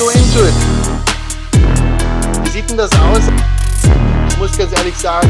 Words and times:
so 0.00 0.08
into 0.08 0.48
it. 0.48 0.54
Wie 2.42 2.48
sieht 2.48 2.70
denn 2.70 2.78
das 2.78 2.90
aus? 2.92 3.20
Ich 4.30 4.38
muss 4.38 4.56
ganz 4.56 4.72
ehrlich 4.78 4.96
sagen, 4.96 5.28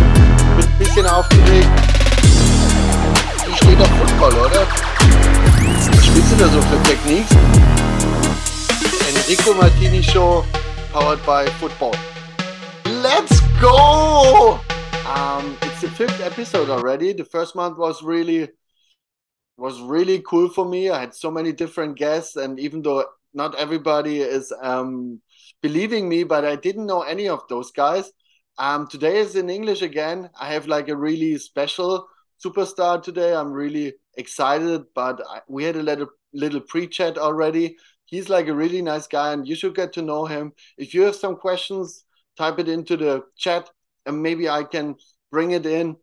bin 0.57 0.65
ein 0.65 0.79
bisschen 0.79 1.07
aufgeregt. 1.07 1.69
Football, 3.99 4.47
oder? 4.47 4.67
Was 4.69 6.07
spielst 6.07 6.33
du 6.33 6.37
da 6.37 6.49
so 6.49 6.61
für 6.63 6.81
Techniques? 6.85 7.33
Enrico 9.09 9.55
Martini 9.55 10.03
Show, 10.03 10.45
powered 10.93 11.25
by 11.27 11.51
Football. 11.59 11.95
Let's 13.03 13.41
go! 13.61 14.61
Um, 15.05 15.57
it's 15.63 15.81
the 15.81 15.89
fifth 15.89 16.21
episode 16.21 16.71
already. 16.71 17.13
The 17.13 17.25
first 17.25 17.57
month 17.57 17.77
was 17.77 18.05
really 18.05 18.51
was 19.57 19.81
really 19.81 20.21
cool 20.21 20.49
for 20.49 20.65
me. 20.65 20.91
I 20.91 21.01
had 21.01 21.15
so 21.15 21.31
many 21.31 21.53
different 21.53 21.97
guests, 21.97 22.37
and 22.37 22.61
even 22.61 22.83
though 22.83 23.05
not 23.33 23.55
everybody 23.57 24.21
is 24.21 24.53
um, 24.63 25.21
believing 25.63 26.09
me, 26.09 26.25
but 26.25 26.45
I 26.45 26.57
didn't 26.57 26.87
know 26.87 27.03
any 27.03 27.29
of 27.29 27.43
those 27.49 27.71
guys. 27.71 28.11
Um, 28.59 28.89
today 28.89 29.19
is 29.19 29.37
in 29.37 29.49
English 29.49 29.83
again. 29.83 30.31
I 30.39 30.53
have 30.53 30.67
like 30.67 30.89
a 30.89 30.97
really 30.97 31.39
special 31.39 32.07
superstar 32.45 33.03
today. 33.03 33.35
I'm 33.35 33.53
really 33.53 33.95
excited, 34.17 34.83
but 34.95 35.21
I, 35.29 35.41
we 35.49 35.65
had 35.65 35.77
a 35.77 35.83
little 35.83 36.09
little 36.33 36.61
pre-chat 36.61 37.19
already. 37.19 37.77
He's 38.05 38.29
like 38.29 38.49
a 38.49 38.55
really 38.55 38.83
nice 38.83 39.07
guy, 39.07 39.33
and 39.33 39.47
you 39.47 39.55
should 39.55 39.75
get 39.75 39.93
to 39.95 40.03
know 40.03 40.27
him. 40.27 40.53
If 40.77 40.95
you 40.95 41.03
have 41.03 41.17
some 41.17 41.37
questions, 41.37 42.05
type 42.37 42.59
it 42.59 42.69
into 42.69 42.97
the 42.97 43.25
chat, 43.37 43.71
and 44.07 44.23
maybe 44.23 44.49
I 44.49 44.65
can 44.65 44.97
bring 45.31 45.53
it 45.53 45.67
in. 45.67 45.97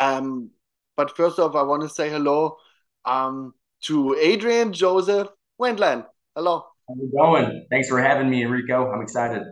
Um, 0.00 0.50
but 0.96 1.16
first 1.16 1.38
off, 1.38 1.54
I 1.54 1.62
want 1.62 1.82
to 1.82 1.88
say 1.88 2.08
hello 2.08 2.56
um, 3.04 3.54
to 3.82 4.16
Adrian 4.20 4.72
Joseph 4.72 5.28
Wendland. 5.58 6.06
Hello. 6.36 6.64
How's 6.88 6.98
it 6.98 7.16
going? 7.16 7.64
Thanks 7.70 7.88
for 7.88 8.02
having 8.02 8.28
me, 8.28 8.42
Enrico. 8.42 8.90
I'm 8.90 9.02
excited. 9.02 9.44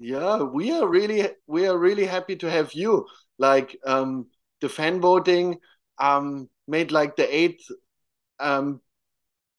Yeah, 0.00 0.42
we 0.42 0.72
are 0.72 0.88
really 0.88 1.28
we 1.46 1.68
are 1.68 1.78
really 1.78 2.04
happy 2.04 2.34
to 2.36 2.50
have 2.50 2.72
you. 2.72 3.06
Like 3.38 3.78
um, 3.86 4.26
the 4.60 4.68
fan 4.68 5.00
voting 5.00 5.58
um, 5.98 6.50
made 6.66 6.90
like 6.90 7.14
the 7.14 7.32
eighth 7.32 7.64
um, 8.40 8.80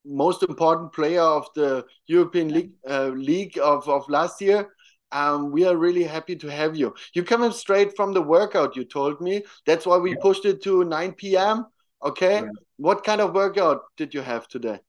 most 0.05 0.43
important 0.43 0.91
player 0.91 1.21
of 1.21 1.47
the 1.55 1.85
European 2.05 2.49
League 2.49 2.73
uh, 2.85 3.11
League 3.15 3.57
of, 3.57 3.87
of 3.87 4.09
last 4.09 4.41
year. 4.41 4.67
Um, 5.13 5.51
we 5.51 5.65
are 5.65 5.77
really 5.77 6.03
happy 6.03 6.35
to 6.35 6.47
have 6.51 6.75
you. 6.75 6.93
You 7.13 7.23
coming 7.23 7.53
straight 7.53 7.95
from 7.95 8.13
the 8.13 8.21
workout, 8.21 8.75
you 8.75 8.83
told 8.83 9.21
me. 9.21 9.43
That's 9.65 9.85
why 9.85 9.97
we 9.99 10.09
yeah. 10.09 10.21
pushed 10.21 10.43
it 10.43 10.61
to 10.63 10.83
9 10.83 11.13
p.m. 11.13 11.65
Okay. 12.03 12.41
Yeah. 12.41 12.49
What 12.75 13.05
kind 13.05 13.21
of 13.21 13.33
workout 13.33 13.83
did 13.95 14.13
you 14.13 14.21
have 14.21 14.49
today? 14.49 14.81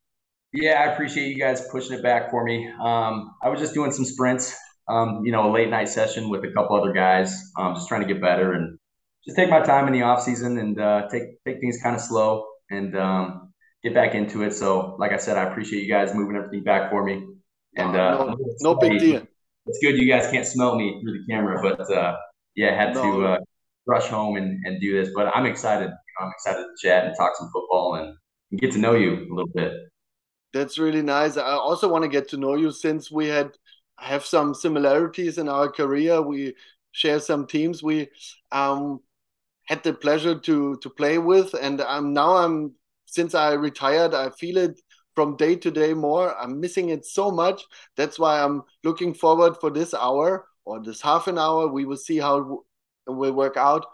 Yeah, 0.52 0.82
I 0.82 0.92
appreciate 0.92 1.28
you 1.28 1.38
guys 1.38 1.66
pushing 1.70 1.98
it 1.98 2.02
back 2.02 2.30
for 2.30 2.44
me. 2.44 2.68
Um, 2.68 3.34
I 3.42 3.48
was 3.48 3.60
just 3.60 3.74
doing 3.74 3.92
some 3.92 4.04
sprints, 4.04 4.56
um, 4.88 5.22
you 5.24 5.32
know, 5.32 5.50
a 5.50 5.52
late 5.52 5.68
night 5.68 5.88
session 5.88 6.30
with 6.30 6.42
a 6.44 6.50
couple 6.52 6.76
other 6.76 6.92
guys, 6.92 7.52
um, 7.58 7.74
just 7.74 7.88
trying 7.88 8.00
to 8.00 8.06
get 8.06 8.22
better 8.22 8.52
and 8.52 8.78
just 9.26 9.36
take 9.36 9.50
my 9.50 9.60
time 9.60 9.86
in 9.86 9.92
the 9.92 10.02
off 10.02 10.22
season 10.22 10.58
and 10.58 10.80
uh, 10.80 11.06
take 11.10 11.22
take 11.44 11.60
things 11.60 11.78
kind 11.82 11.94
of 11.94 12.00
slow 12.00 12.46
and 12.70 12.96
um, 12.96 13.52
get 13.82 13.92
back 13.92 14.14
into 14.14 14.42
it. 14.42 14.54
So, 14.54 14.96
like 14.98 15.12
I 15.12 15.18
said, 15.18 15.36
I 15.36 15.44
appreciate 15.44 15.82
you 15.82 15.88
guys 15.92 16.14
moving 16.14 16.36
everything 16.36 16.64
back 16.64 16.90
for 16.90 17.04
me. 17.04 17.26
And 17.76 17.94
uh, 17.94 18.24
no, 18.24 18.36
no 18.60 18.74
big 18.76 18.98
deal. 18.98 19.26
It's 19.66 19.78
good 19.82 19.98
you 19.98 20.08
guys 20.10 20.30
can't 20.30 20.46
smell 20.46 20.76
me 20.76 20.98
through 21.02 21.12
the 21.12 21.24
camera, 21.30 21.60
but 21.62 21.94
uh, 21.94 22.16
yeah, 22.56 22.70
I 22.70 22.74
had 22.74 22.94
no. 22.94 23.02
to 23.02 23.26
uh, 23.26 23.38
rush 23.86 24.06
home 24.06 24.36
and, 24.36 24.64
and 24.64 24.80
do 24.80 24.98
this. 24.98 25.12
But 25.14 25.26
I'm 25.36 25.44
excited. 25.44 25.90
I'm 26.18 26.30
excited 26.34 26.62
to 26.62 26.88
chat 26.88 27.04
and 27.04 27.14
talk 27.16 27.32
some 27.36 27.50
football 27.52 27.96
and, 27.96 28.16
and 28.50 28.60
get 28.60 28.72
to 28.72 28.78
know 28.78 28.94
you 28.94 29.26
a 29.30 29.34
little 29.34 29.50
bit. 29.54 29.72
That's 30.52 30.78
really 30.78 31.02
nice. 31.02 31.36
I 31.36 31.52
also 31.52 31.88
want 31.88 32.04
to 32.04 32.08
get 32.08 32.28
to 32.30 32.36
know 32.36 32.54
you 32.54 32.72
since 32.72 33.10
we 33.10 33.28
had 33.28 33.50
have 33.98 34.24
some 34.24 34.54
similarities 34.54 35.38
in 35.38 35.48
our 35.48 35.68
career. 35.70 36.22
We 36.22 36.54
share 36.92 37.20
some 37.20 37.46
teams 37.46 37.82
we 37.82 38.08
um, 38.52 39.00
had 39.64 39.82
the 39.82 39.92
pleasure 39.92 40.38
to 40.38 40.76
to 40.76 40.90
play 40.90 41.18
with, 41.18 41.54
and 41.54 41.80
I'm 41.82 42.12
now 42.12 42.36
I'm 42.36 42.74
since 43.06 43.34
I 43.34 43.52
retired, 43.52 44.14
I 44.14 44.30
feel 44.30 44.56
it 44.58 44.80
from 45.14 45.36
day 45.36 45.56
to 45.56 45.70
day 45.70 45.94
more. 45.94 46.36
I'm 46.38 46.60
missing 46.60 46.90
it 46.90 47.04
so 47.04 47.30
much. 47.30 47.64
That's 47.96 48.18
why 48.18 48.40
I'm 48.42 48.62
looking 48.84 49.14
forward 49.14 49.56
for 49.60 49.70
this 49.70 49.92
hour 49.94 50.46
or 50.64 50.82
this 50.82 51.00
half 51.00 51.26
an 51.26 51.38
hour. 51.38 51.68
We 51.68 51.84
will 51.84 51.96
see 51.96 52.18
how 52.18 52.62
it 53.06 53.10
will 53.10 53.32
work 53.32 53.56
out. 53.56 53.86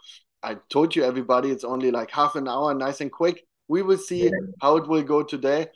I 0.42 0.56
told 0.68 0.94
you 0.94 1.04
everybody 1.04 1.50
it's 1.50 1.64
only 1.64 1.90
like 1.90 2.10
half 2.10 2.36
an 2.36 2.46
hour, 2.46 2.74
nice 2.74 3.00
and 3.00 3.10
quick. 3.10 3.46
We 3.68 3.82
will 3.82 3.98
see 3.98 4.24
yeah. 4.24 4.30
how 4.60 4.76
it 4.76 4.86
will 4.86 5.02
go 5.02 5.22
today 5.22 5.68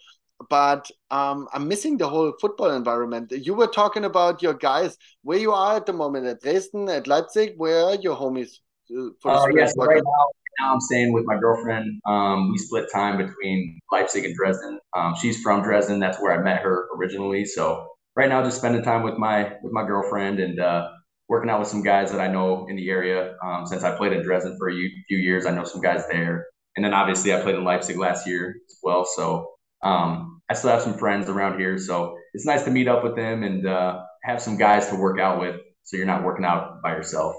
but 0.49 0.91
um, 1.11 1.49
I'm 1.53 1.69
missing 1.69 1.99
the 1.99 2.09
whole 2.09 2.33
football 2.41 2.71
environment. 2.71 3.33
You 3.33 3.55
were 3.55 3.67
talking 3.67 4.05
about 4.05 4.43
your 4.43 4.55
guys, 4.55 4.97
where 5.23 5.39
you 5.39 5.53
are 5.53 5.77
at 5.77 5.87
the 5.87 5.93
moment, 5.93 6.27
at 6.27 6.41
Dresden, 6.41 6.89
at 6.89 7.07
Leipzig. 7.07 7.55
Where 7.57 7.85
are 7.85 7.97
your 7.97 8.17
homies? 8.17 8.59
Uh, 8.97 9.11
for 9.21 9.33
uh, 9.33 9.47
yes, 9.55 9.75
right 9.77 9.97
now, 9.97 10.27
now, 10.61 10.73
I'm 10.73 10.81
staying 10.81 11.13
with 11.13 11.25
my 11.27 11.39
girlfriend. 11.39 12.01
Um, 12.07 12.51
we 12.51 12.59
split 12.59 12.87
time 12.93 13.19
between 13.19 13.79
Leipzig 13.93 14.25
and 14.25 14.35
Dresden. 14.35 14.81
Um, 14.97 15.15
she's 15.21 15.41
from 15.43 15.63
Dresden. 15.63 16.01
That's 16.01 16.21
where 16.21 16.33
I 16.33 16.43
met 16.43 16.63
her 16.63 16.89
originally. 16.97 17.45
So 17.45 17.87
right 18.17 18.29
now, 18.29 18.43
just 18.43 18.59
spending 18.59 18.83
time 18.83 19.03
with 19.03 19.19
my 19.19 19.55
with 19.63 19.73
my 19.73 19.87
girlfriend 19.87 20.41
and 20.41 20.59
uh, 20.59 20.89
working 21.29 21.51
out 21.51 21.61
with 21.61 21.69
some 21.69 21.83
guys 21.83 22.11
that 22.11 22.21
I 22.21 22.29
know 22.29 22.67
in 22.69 22.77
the 22.77 22.91
area. 22.91 23.37
Um, 23.45 23.67
since 23.67 23.85
I 23.85 23.97
played 23.97 24.13
in 24.13 24.23
Dresden 24.23 24.57
for 24.59 24.71
a 24.71 24.75
few 25.09 25.19
years, 25.19 25.47
I 25.47 25.51
know 25.51 25.65
some 25.65 25.81
guys 25.81 26.05
there. 26.11 26.47
And 26.77 26.85
then 26.85 26.95
obviously, 26.95 27.35
I 27.35 27.41
played 27.41 27.57
in 27.57 27.65
Leipzig 27.65 27.97
last 27.99 28.27
year 28.27 28.57
as 28.69 28.77
well. 28.83 29.05
So 29.05 29.53
um, 29.83 30.41
I 30.49 30.55
still 30.55 30.71
have 30.71 30.83
some 30.83 30.99
friends 30.99 31.29
around 31.29 31.59
here, 31.59 31.79
so 31.79 32.17
it's 32.35 32.47
nice 32.47 32.65
to 32.65 32.71
meet 32.71 32.89
up 32.89 33.05
with 33.05 33.17
them 33.17 33.43
and 33.43 33.67
uh, 33.67 34.03
have 34.25 34.41
some 34.41 34.57
guys 34.57 34.89
to 34.89 34.97
work 34.97 35.21
out 35.21 35.41
with, 35.41 35.57
so 35.85 35.97
you're 35.97 36.07
not 36.07 36.25
working 36.25 36.45
out 36.45 36.83
by 36.83 36.95
yourself. 36.95 37.35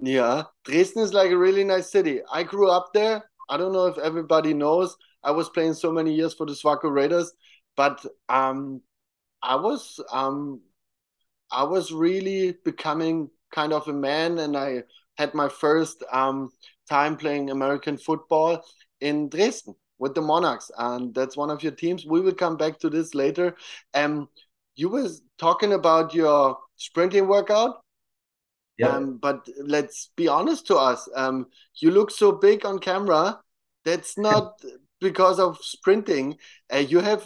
Yeah, 0.00 0.42
Dresden 0.64 1.02
is 1.02 1.14
like 1.14 1.30
a 1.30 1.38
really 1.38 1.64
nice 1.64 1.90
city. 1.90 2.20
I 2.30 2.42
grew 2.42 2.68
up 2.70 2.90
there. 2.92 3.24
I 3.48 3.56
don't 3.56 3.72
know 3.72 3.86
if 3.86 3.98
everybody 3.98 4.52
knows. 4.52 4.96
I 5.22 5.30
was 5.30 5.48
playing 5.48 5.74
so 5.74 5.92
many 5.92 6.12
years 6.12 6.34
for 6.34 6.46
the 6.46 6.52
Swarco 6.52 6.92
Raiders, 6.92 7.32
but 7.76 8.04
um, 8.28 8.82
I 9.42 9.56
was 9.56 10.00
um, 10.12 10.60
I 11.50 11.64
was 11.64 11.92
really 11.92 12.56
becoming 12.64 13.30
kind 13.52 13.72
of 13.72 13.86
a 13.88 13.92
man, 13.92 14.38
and 14.38 14.56
I 14.56 14.82
had 15.16 15.34
my 15.34 15.48
first 15.48 16.02
um, 16.12 16.50
time 16.88 17.16
playing 17.16 17.50
American 17.50 17.96
football 17.96 18.64
in 19.00 19.28
Dresden 19.28 19.76
with 19.98 20.14
the 20.14 20.22
Monarchs, 20.22 20.70
and 20.76 21.14
that's 21.14 21.36
one 21.36 21.50
of 21.50 21.62
your 21.62 21.72
teams. 21.72 22.04
We 22.04 22.20
will 22.20 22.34
come 22.34 22.56
back 22.56 22.78
to 22.80 22.90
this 22.90 23.14
later. 23.14 23.56
Um, 23.94 24.28
you 24.76 24.88
were 24.88 25.08
talking 25.38 25.72
about 25.72 26.14
your 26.14 26.58
sprinting 26.76 27.28
workout. 27.28 27.80
Yeah. 28.76 28.88
Um, 28.88 29.18
but 29.18 29.48
let's 29.62 30.10
be 30.16 30.26
honest 30.26 30.66
to 30.66 30.76
us. 30.76 31.08
Um, 31.14 31.46
you 31.76 31.92
look 31.92 32.10
so 32.10 32.32
big 32.32 32.66
on 32.66 32.80
camera. 32.80 33.38
That's 33.84 34.18
not 34.18 34.60
because 35.00 35.38
of 35.38 35.58
sprinting. 35.60 36.38
Uh, 36.72 36.78
you 36.78 36.98
have, 36.98 37.24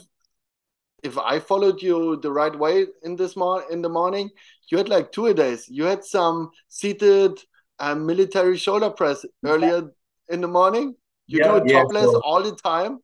if 1.02 1.16
I 1.16 1.40
followed 1.40 1.80
you 1.80 2.16
the 2.16 2.30
right 2.30 2.56
way 2.56 2.86
in 3.02 3.16
this 3.16 3.34
mor- 3.34 3.64
in 3.70 3.80
the 3.80 3.88
morning, 3.88 4.28
you 4.70 4.76
had 4.76 4.90
like 4.90 5.10
two 5.10 5.26
a 5.26 5.34
days. 5.34 5.66
You 5.68 5.84
had 5.84 6.04
some 6.04 6.50
seated 6.68 7.40
um, 7.78 8.04
military 8.04 8.58
shoulder 8.58 8.90
press 8.90 9.24
earlier 9.44 9.90
in 10.28 10.42
the 10.42 10.48
morning. 10.48 10.96
You 11.28 11.40
yeah, 11.40 11.48
do 11.48 11.56
it 11.56 11.72
topless 11.72 12.06
yeah, 12.06 12.10
so, 12.10 12.20
all 12.24 12.42
the 12.42 12.56
time. 12.56 12.98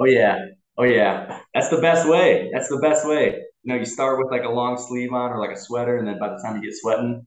Oh 0.00 0.06
yeah, 0.06 0.38
oh 0.78 0.84
yeah. 0.84 1.40
That's 1.54 1.68
the 1.68 1.80
best 1.80 2.08
way. 2.08 2.50
That's 2.52 2.68
the 2.68 2.78
best 2.78 3.06
way. 3.06 3.42
You 3.62 3.72
know, 3.72 3.78
you 3.78 3.84
start 3.84 4.18
with 4.18 4.30
like 4.30 4.44
a 4.44 4.48
long 4.48 4.78
sleeve 4.78 5.12
on 5.12 5.30
or 5.30 5.38
like 5.38 5.54
a 5.54 5.60
sweater, 5.60 5.98
and 5.98 6.08
then 6.08 6.18
by 6.18 6.30
the 6.30 6.40
time 6.42 6.56
you 6.56 6.62
get 6.62 6.74
sweating, 6.74 7.26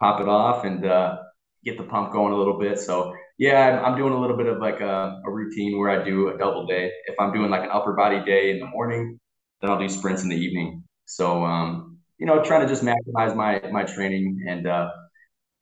pop 0.00 0.20
it 0.20 0.28
off 0.28 0.64
and 0.64 0.84
uh, 0.86 1.18
get 1.62 1.76
the 1.76 1.84
pump 1.84 2.10
going 2.12 2.32
a 2.32 2.36
little 2.36 2.58
bit. 2.58 2.78
So 2.78 3.14
yeah, 3.38 3.68
I'm, 3.68 3.84
I'm 3.84 3.98
doing 3.98 4.14
a 4.14 4.20
little 4.20 4.36
bit 4.36 4.46
of 4.46 4.58
like 4.58 4.80
a, 4.80 5.20
a, 5.26 5.30
routine 5.30 5.78
where 5.78 5.90
I 5.90 6.02
do 6.04 6.28
a 6.28 6.38
double 6.38 6.66
day. 6.66 6.90
If 7.06 7.16
I'm 7.20 7.32
doing 7.32 7.50
like 7.50 7.64
an 7.64 7.70
upper 7.70 7.92
body 7.92 8.24
day 8.24 8.50
in 8.50 8.60
the 8.60 8.66
morning, 8.66 9.18
then 9.60 9.70
I'll 9.70 9.78
do 9.78 9.88
sprints 9.88 10.22
in 10.22 10.28
the 10.30 10.36
evening. 10.36 10.84
So 11.04 11.44
um, 11.44 11.98
you 12.18 12.26
know, 12.26 12.42
trying 12.42 12.62
to 12.62 12.68
just 12.68 12.82
maximize 12.82 13.36
my 13.36 13.60
my 13.70 13.84
training 13.84 14.44
and 14.48 14.66
uh, 14.66 14.88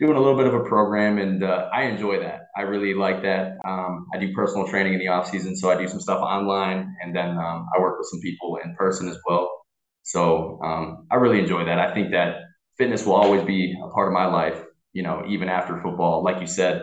doing 0.01 0.17
a 0.17 0.21
little 0.21 0.37
bit 0.37 0.47
of 0.47 0.55
a 0.55 0.65
program, 0.65 1.19
and 1.19 1.45
uh, 1.45 1.69
I 1.73 1.83
enjoy 1.83 2.21
that. 2.21 2.47
I 2.57 2.63
really 2.63 2.95
like 2.95 3.23
that. 3.23 3.59
Um, 3.67 4.07
I 4.15 4.19
do 4.19 4.33
personal 4.33 4.67
training 4.67 4.95
in 4.95 4.99
the 4.99 5.09
off 5.09 5.29
season, 5.29 5.55
so 5.55 5.71
I 5.71 5.77
do 5.77 5.87
some 5.87 6.01
stuff 6.01 6.21
online, 6.21 6.97
and 7.03 7.15
then 7.15 7.37
um, 7.37 7.69
I 7.77 7.81
work 7.81 7.99
with 7.99 8.09
some 8.09 8.21
people 8.21 8.59
in 8.65 8.75
person 8.77 9.09
as 9.09 9.19
well. 9.29 9.51
So 10.03 10.59
um, 10.65 11.07
I 11.11 11.17
really 11.17 11.39
enjoy 11.39 11.67
that. 11.67 11.79
I 11.79 11.93
think 11.93 12.11
that 12.13 12.37
fitness 12.79 13.05
will 13.05 13.15
always 13.15 13.43
be 13.43 13.79
a 13.85 13.89
part 13.91 14.09
of 14.09 14.15
my 14.15 14.25
life. 14.25 14.65
You 14.95 15.03
know, 15.03 15.23
even 15.29 15.51
after 15.51 15.81
football, 15.83 16.25
like 16.25 16.41
you 16.41 16.47
said, 16.47 16.83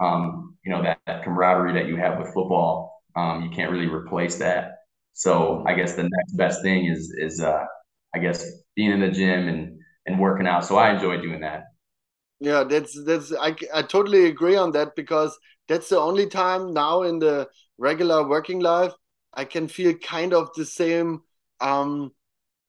um, 0.00 0.56
you 0.64 0.72
know 0.72 0.82
that, 0.82 0.98
that, 1.06 1.22
camaraderie 1.22 1.72
that 1.74 1.86
you 1.86 1.96
have 1.96 2.18
with 2.18 2.34
football, 2.34 3.00
um, 3.14 3.44
you 3.44 3.50
can't 3.50 3.70
really 3.70 3.86
replace 3.86 4.36
that. 4.38 4.72
So 5.12 5.64
I 5.66 5.74
guess 5.74 5.94
the 5.94 6.02
next 6.02 6.32
best 6.36 6.62
thing 6.62 6.86
is 6.86 7.14
is 7.16 7.40
uh, 7.40 7.64
I 8.12 8.18
guess 8.18 8.44
being 8.74 8.90
in 8.90 9.00
the 9.00 9.10
gym 9.10 9.46
and 9.46 9.78
and 10.06 10.18
working 10.18 10.48
out. 10.48 10.64
So 10.64 10.76
I 10.76 10.92
enjoy 10.92 11.22
doing 11.22 11.40
that. 11.40 11.62
Yeah, 12.40 12.64
that's 12.64 13.02
that's 13.04 13.32
I 13.32 13.56
I 13.74 13.82
totally 13.82 14.26
agree 14.26 14.56
on 14.56 14.72
that 14.72 14.94
because 14.94 15.38
that's 15.68 15.88
the 15.88 15.98
only 15.98 16.26
time 16.26 16.72
now 16.72 17.02
in 17.02 17.18
the 17.18 17.48
regular 17.78 18.26
working 18.26 18.60
life 18.60 18.92
I 19.34 19.44
can 19.44 19.68
feel 19.68 19.94
kind 19.94 20.32
of 20.32 20.50
the 20.54 20.64
same 20.64 21.22
um 21.60 22.12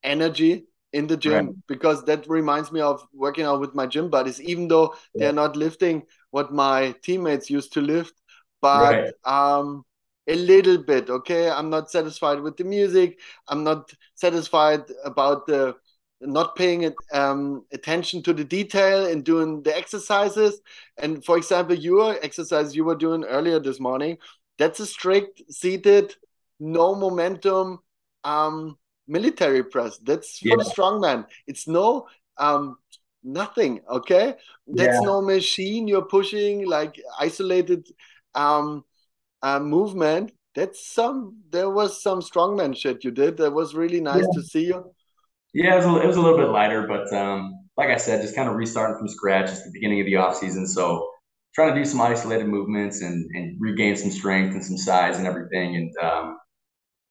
energy 0.03 0.67
in 0.93 1.07
the 1.07 1.17
gym 1.17 1.45
right. 1.47 1.55
because 1.67 2.03
that 2.05 2.27
reminds 2.27 2.71
me 2.71 2.81
of 2.81 3.05
working 3.13 3.45
out 3.45 3.59
with 3.59 3.75
my 3.75 3.85
gym 3.85 4.09
buddies, 4.09 4.41
even 4.41 4.67
though 4.67 4.93
yeah. 5.13 5.19
they're 5.19 5.33
not 5.33 5.55
lifting 5.55 6.03
what 6.31 6.53
my 6.53 6.95
teammates 7.03 7.49
used 7.49 7.73
to 7.73 7.81
lift, 7.81 8.13
but 8.61 9.13
right. 9.25 9.59
um, 9.59 9.83
a 10.27 10.35
little 10.35 10.77
bit. 10.77 11.09
Okay, 11.09 11.49
I'm 11.49 11.69
not 11.69 11.91
satisfied 11.91 12.39
with 12.39 12.57
the 12.57 12.63
music. 12.63 13.19
I'm 13.47 13.63
not 13.63 13.91
satisfied 14.15 14.83
about 15.03 15.45
the 15.45 15.75
not 16.21 16.55
paying 16.55 16.91
um, 17.13 17.65
attention 17.71 18.23
to 18.23 18.33
the 18.33 18.43
detail 18.43 19.05
in 19.05 19.21
doing 19.21 19.61
the 19.61 19.75
exercises. 19.75 20.59
And 20.97 21.23
for 21.23 21.37
example, 21.37 21.75
your 21.75 22.17
exercise 22.23 22.75
you 22.75 22.83
were 22.83 22.95
doing 22.95 23.23
earlier 23.23 23.59
this 23.59 23.79
morning, 23.79 24.17
that's 24.57 24.79
a 24.79 24.85
strict 24.85 25.41
seated, 25.49 26.15
no 26.59 26.95
momentum 26.95 27.79
um, 28.23 28.77
military 29.07 29.63
press. 29.63 29.97
That's 29.99 30.39
for 30.39 30.49
yeah. 30.49 30.55
the 30.57 30.63
strongman. 30.63 31.25
It's 31.45 31.67
no 31.67 32.07
um, 32.37 32.77
nothing. 33.23 33.81
Okay, 33.89 34.35
that's 34.67 34.95
yeah. 34.95 34.99
no 35.01 35.21
machine 35.21 35.87
you're 35.87 36.05
pushing 36.05 36.65
like 36.65 36.99
isolated 37.19 37.87
um, 38.35 38.83
uh, 39.41 39.59
movement. 39.59 40.31
That's 40.55 40.87
some. 40.87 41.37
There 41.51 41.69
was 41.69 42.01
some 42.01 42.19
strongman 42.21 42.75
shit 42.75 43.03
you 43.03 43.11
did. 43.11 43.37
That 43.37 43.53
was 43.53 43.75
really 43.75 44.01
nice 44.01 44.23
yeah. 44.23 44.41
to 44.41 44.43
see 44.43 44.65
you. 44.65 44.91
Yeah, 45.57 45.73
it 45.73 45.77
was, 45.77 45.85
a, 45.87 46.01
it 46.03 46.07
was 46.07 46.17
a 46.17 46.21
little 46.21 46.37
bit 46.37 46.49
lighter, 46.49 46.85
but 46.85 47.11
um, 47.13 47.67
like 47.77 47.89
I 47.89 47.97
said, 47.97 48.21
just 48.21 48.35
kind 48.35 48.47
of 48.47 48.55
restarting 48.55 48.95
from 48.97 49.07
scratch. 49.07 49.49
It's 49.49 49.63
the 49.63 49.71
beginning 49.73 49.99
of 49.99 50.05
the 50.05 50.17
off 50.17 50.37
season, 50.37 50.67
so 50.67 51.09
trying 51.55 51.73
to 51.73 51.79
do 51.79 51.83
some 51.83 51.99
isolated 51.99 52.45
movements 52.47 53.01
and, 53.01 53.27
and 53.33 53.57
regain 53.59 53.95
some 53.97 54.11
strength 54.11 54.53
and 54.53 54.63
some 54.63 54.77
size 54.77 55.17
and 55.17 55.25
everything, 55.25 55.75
and 55.75 55.91
um, 56.05 56.37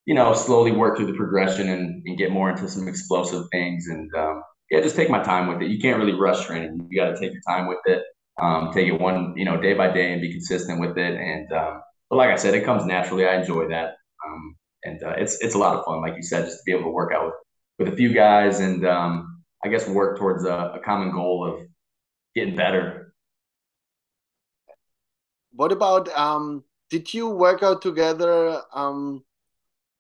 you 0.07 0.15
know, 0.15 0.33
slowly 0.35 0.73
work 0.73 0.97
through 0.97 1.09
the 1.09 1.15
progression 1.19 1.69
and, 1.71 2.03
and 2.07 2.19
get 2.19 2.31
more 2.31 2.51
into 2.51 2.69
some 2.69 2.89
explosive 2.89 3.47
things. 3.53 3.89
And 3.89 4.09
um, 4.17 4.43
yeah, 4.71 4.81
just 4.81 4.97
take 4.97 5.11
my 5.11 5.23
time 5.23 5.49
with 5.49 5.63
it. 5.63 5.71
You 5.71 5.81
can't 5.81 5.99
really 5.99 6.15
rush 6.15 6.47
training. 6.47 6.89
You 6.91 7.03
got 7.03 7.11
to 7.11 7.21
take 7.21 7.33
your 7.33 7.43
time 7.49 7.67
with 7.67 7.79
it. 7.87 8.05
Um, 8.41 8.71
take 8.73 8.89
it 8.89 9.01
one, 9.01 9.35
you 9.37 9.45
know, 9.45 9.61
day 9.61 9.75
by 9.75 9.93
day 9.93 10.13
and 10.13 10.23
be 10.23 10.33
consistent 10.33 10.81
with 10.81 10.97
it. 10.99 11.15
And 11.21 11.53
um, 11.53 11.83
but 12.11 12.17
like 12.17 12.31
I 12.31 12.37
said, 12.37 12.55
it 12.55 12.65
comes 12.65 12.87
naturally. 12.87 13.27
I 13.27 13.41
enjoy 13.41 13.69
that, 13.71 13.95
um, 14.27 14.57
and 14.85 15.03
uh, 15.03 15.15
it's 15.19 15.43
it's 15.43 15.57
a 15.57 15.59
lot 15.59 15.77
of 15.77 15.85
fun. 15.85 16.01
Like 16.01 16.17
you 16.17 16.23
said, 16.23 16.45
just 16.45 16.59
to 16.59 16.63
be 16.67 16.73
able 16.73 16.85
to 16.85 16.91
work 16.91 17.13
out 17.13 17.27
with 17.27 17.35
with 17.79 17.89
a 17.89 17.97
few 17.97 18.13
guys 18.13 18.61
and 18.61 18.87
um, 18.87 19.43
I 19.65 19.69
guess 19.69 19.89
work 19.89 20.19
towards 20.19 20.45
a, 20.45 20.73
a 20.75 20.81
common 20.85 21.11
goal 21.13 21.45
of 21.45 21.67
getting 22.35 22.57
better. 22.57 23.15
What 25.53 25.73
about 25.73 26.09
um, 26.11 26.65
did 26.91 27.13
you 27.13 27.29
work 27.29 27.63
out 27.63 27.83
together 27.83 28.61
um, 28.75 29.25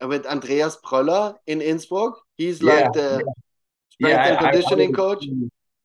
with 0.00 0.26
Andreas 0.26 0.76
Pröller 0.84 1.36
in 1.46 1.60
Innsbruck? 1.60 2.18
He's 2.36 2.60
yeah, 2.60 2.72
like 2.72 2.92
the 2.92 3.24
strength 3.88 4.16
yeah, 4.16 4.28
and 4.28 4.38
conditioning 4.38 4.90
I, 4.90 4.92
I 4.92 4.94
coach. 4.94 5.26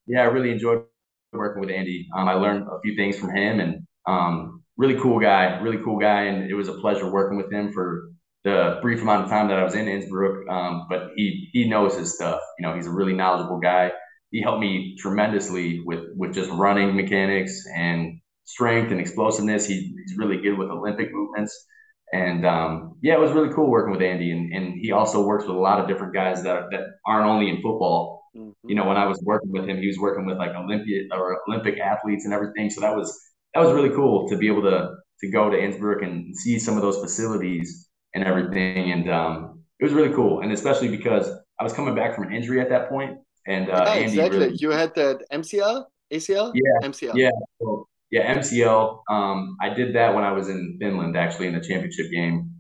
Yeah, 0.07 0.21
I 0.21 0.25
really 0.25 0.51
enjoyed 0.51 0.83
working 1.31 1.61
with 1.61 1.71
Andy. 1.71 2.07
Um, 2.15 2.27
I 2.27 2.33
learned 2.33 2.67
a 2.67 2.79
few 2.81 2.95
things 2.95 3.17
from 3.17 3.33
him, 3.33 3.61
and 3.61 3.87
um, 4.05 4.63
really 4.75 4.99
cool 4.99 5.19
guy, 5.19 5.59
really 5.61 5.81
cool 5.83 5.97
guy, 5.97 6.23
and 6.23 6.49
it 6.49 6.53
was 6.53 6.67
a 6.67 6.73
pleasure 6.73 7.09
working 7.09 7.37
with 7.37 7.51
him 7.51 7.71
for 7.71 8.10
the 8.43 8.79
brief 8.81 9.01
amount 9.01 9.23
of 9.23 9.29
time 9.29 9.47
that 9.49 9.59
I 9.59 9.63
was 9.63 9.75
in 9.75 9.87
Innsbruck. 9.87 10.47
Um, 10.49 10.87
but 10.89 11.09
he 11.15 11.49
he 11.53 11.69
knows 11.69 11.97
his 11.97 12.15
stuff. 12.15 12.41
You 12.57 12.67
know, 12.67 12.75
he's 12.75 12.87
a 12.87 12.91
really 12.91 13.13
knowledgeable 13.13 13.59
guy. 13.59 13.91
He 14.31 14.41
helped 14.41 14.61
me 14.61 14.95
tremendously 14.99 15.81
with 15.85 16.05
with 16.15 16.33
just 16.33 16.49
running 16.51 16.95
mechanics 16.95 17.63
and 17.75 18.19
strength 18.45 18.91
and 18.91 18.99
explosiveness. 18.99 19.65
He, 19.65 19.95
he's 20.05 20.17
really 20.17 20.37
good 20.41 20.57
with 20.57 20.69
Olympic 20.69 21.09
movements. 21.11 21.67
And 22.13 22.45
um, 22.45 22.97
yeah, 23.01 23.13
it 23.13 23.19
was 23.19 23.31
really 23.31 23.53
cool 23.53 23.69
working 23.69 23.91
with 23.91 24.01
Andy. 24.01 24.31
And, 24.31 24.53
and 24.53 24.79
he 24.81 24.91
also 24.91 25.23
works 25.23 25.45
with 25.45 25.55
a 25.55 25.59
lot 25.59 25.79
of 25.79 25.87
different 25.87 26.13
guys 26.13 26.43
that, 26.43 26.65
that 26.71 26.81
aren't 27.05 27.27
only 27.27 27.49
in 27.49 27.61
football. 27.61 28.23
Mm-hmm. 28.35 28.69
You 28.69 28.75
know, 28.75 28.85
when 28.85 28.97
I 28.97 29.05
was 29.05 29.21
working 29.23 29.51
with 29.51 29.65
him, 29.65 29.77
he 29.77 29.87
was 29.87 29.97
working 29.97 30.25
with 30.25 30.37
like 30.37 30.51
Olympic 30.51 30.87
or 31.13 31.39
Olympic 31.47 31.79
athletes 31.79 32.25
and 32.25 32.33
everything. 32.33 32.69
So 32.69 32.81
that 32.81 32.95
was 32.95 33.17
that 33.53 33.63
was 33.63 33.73
really 33.73 33.93
cool 33.95 34.27
to 34.29 34.37
be 34.37 34.47
able 34.47 34.63
to 34.63 34.89
to 35.21 35.31
go 35.31 35.49
to 35.49 35.57
Innsbruck 35.57 36.01
and 36.01 36.35
see 36.35 36.57
some 36.59 36.75
of 36.75 36.81
those 36.81 36.99
facilities 36.99 37.89
and 38.13 38.23
everything. 38.23 38.91
And 38.91 39.09
um, 39.09 39.63
it 39.79 39.83
was 39.83 39.93
really 39.93 40.13
cool. 40.13 40.41
And 40.41 40.51
especially 40.51 40.89
because 40.89 41.29
I 41.59 41.63
was 41.63 41.73
coming 41.73 41.95
back 41.95 42.15
from 42.15 42.25
an 42.25 42.33
injury 42.33 42.59
at 42.59 42.69
that 42.69 42.89
point. 42.89 43.17
And 43.47 43.69
uh, 43.69 43.83
yeah, 43.87 43.93
exactly. 43.95 44.39
Really, 44.39 44.55
you 44.59 44.69
had 44.69 44.93
that 44.95 45.23
MCL, 45.31 45.85
ACL, 46.13 46.51
yeah, 46.53 46.87
MCL, 46.87 47.15
yeah. 47.15 47.29
So, 47.59 47.87
yeah, 48.11 48.35
MCL. 48.35 49.01
Um, 49.09 49.57
I 49.61 49.69
did 49.73 49.95
that 49.95 50.13
when 50.13 50.23
I 50.23 50.31
was 50.31 50.49
in 50.49 50.77
Finland, 50.79 51.17
actually, 51.17 51.47
in 51.47 51.53
the 51.53 51.61
championship 51.61 52.11
game 52.11 52.51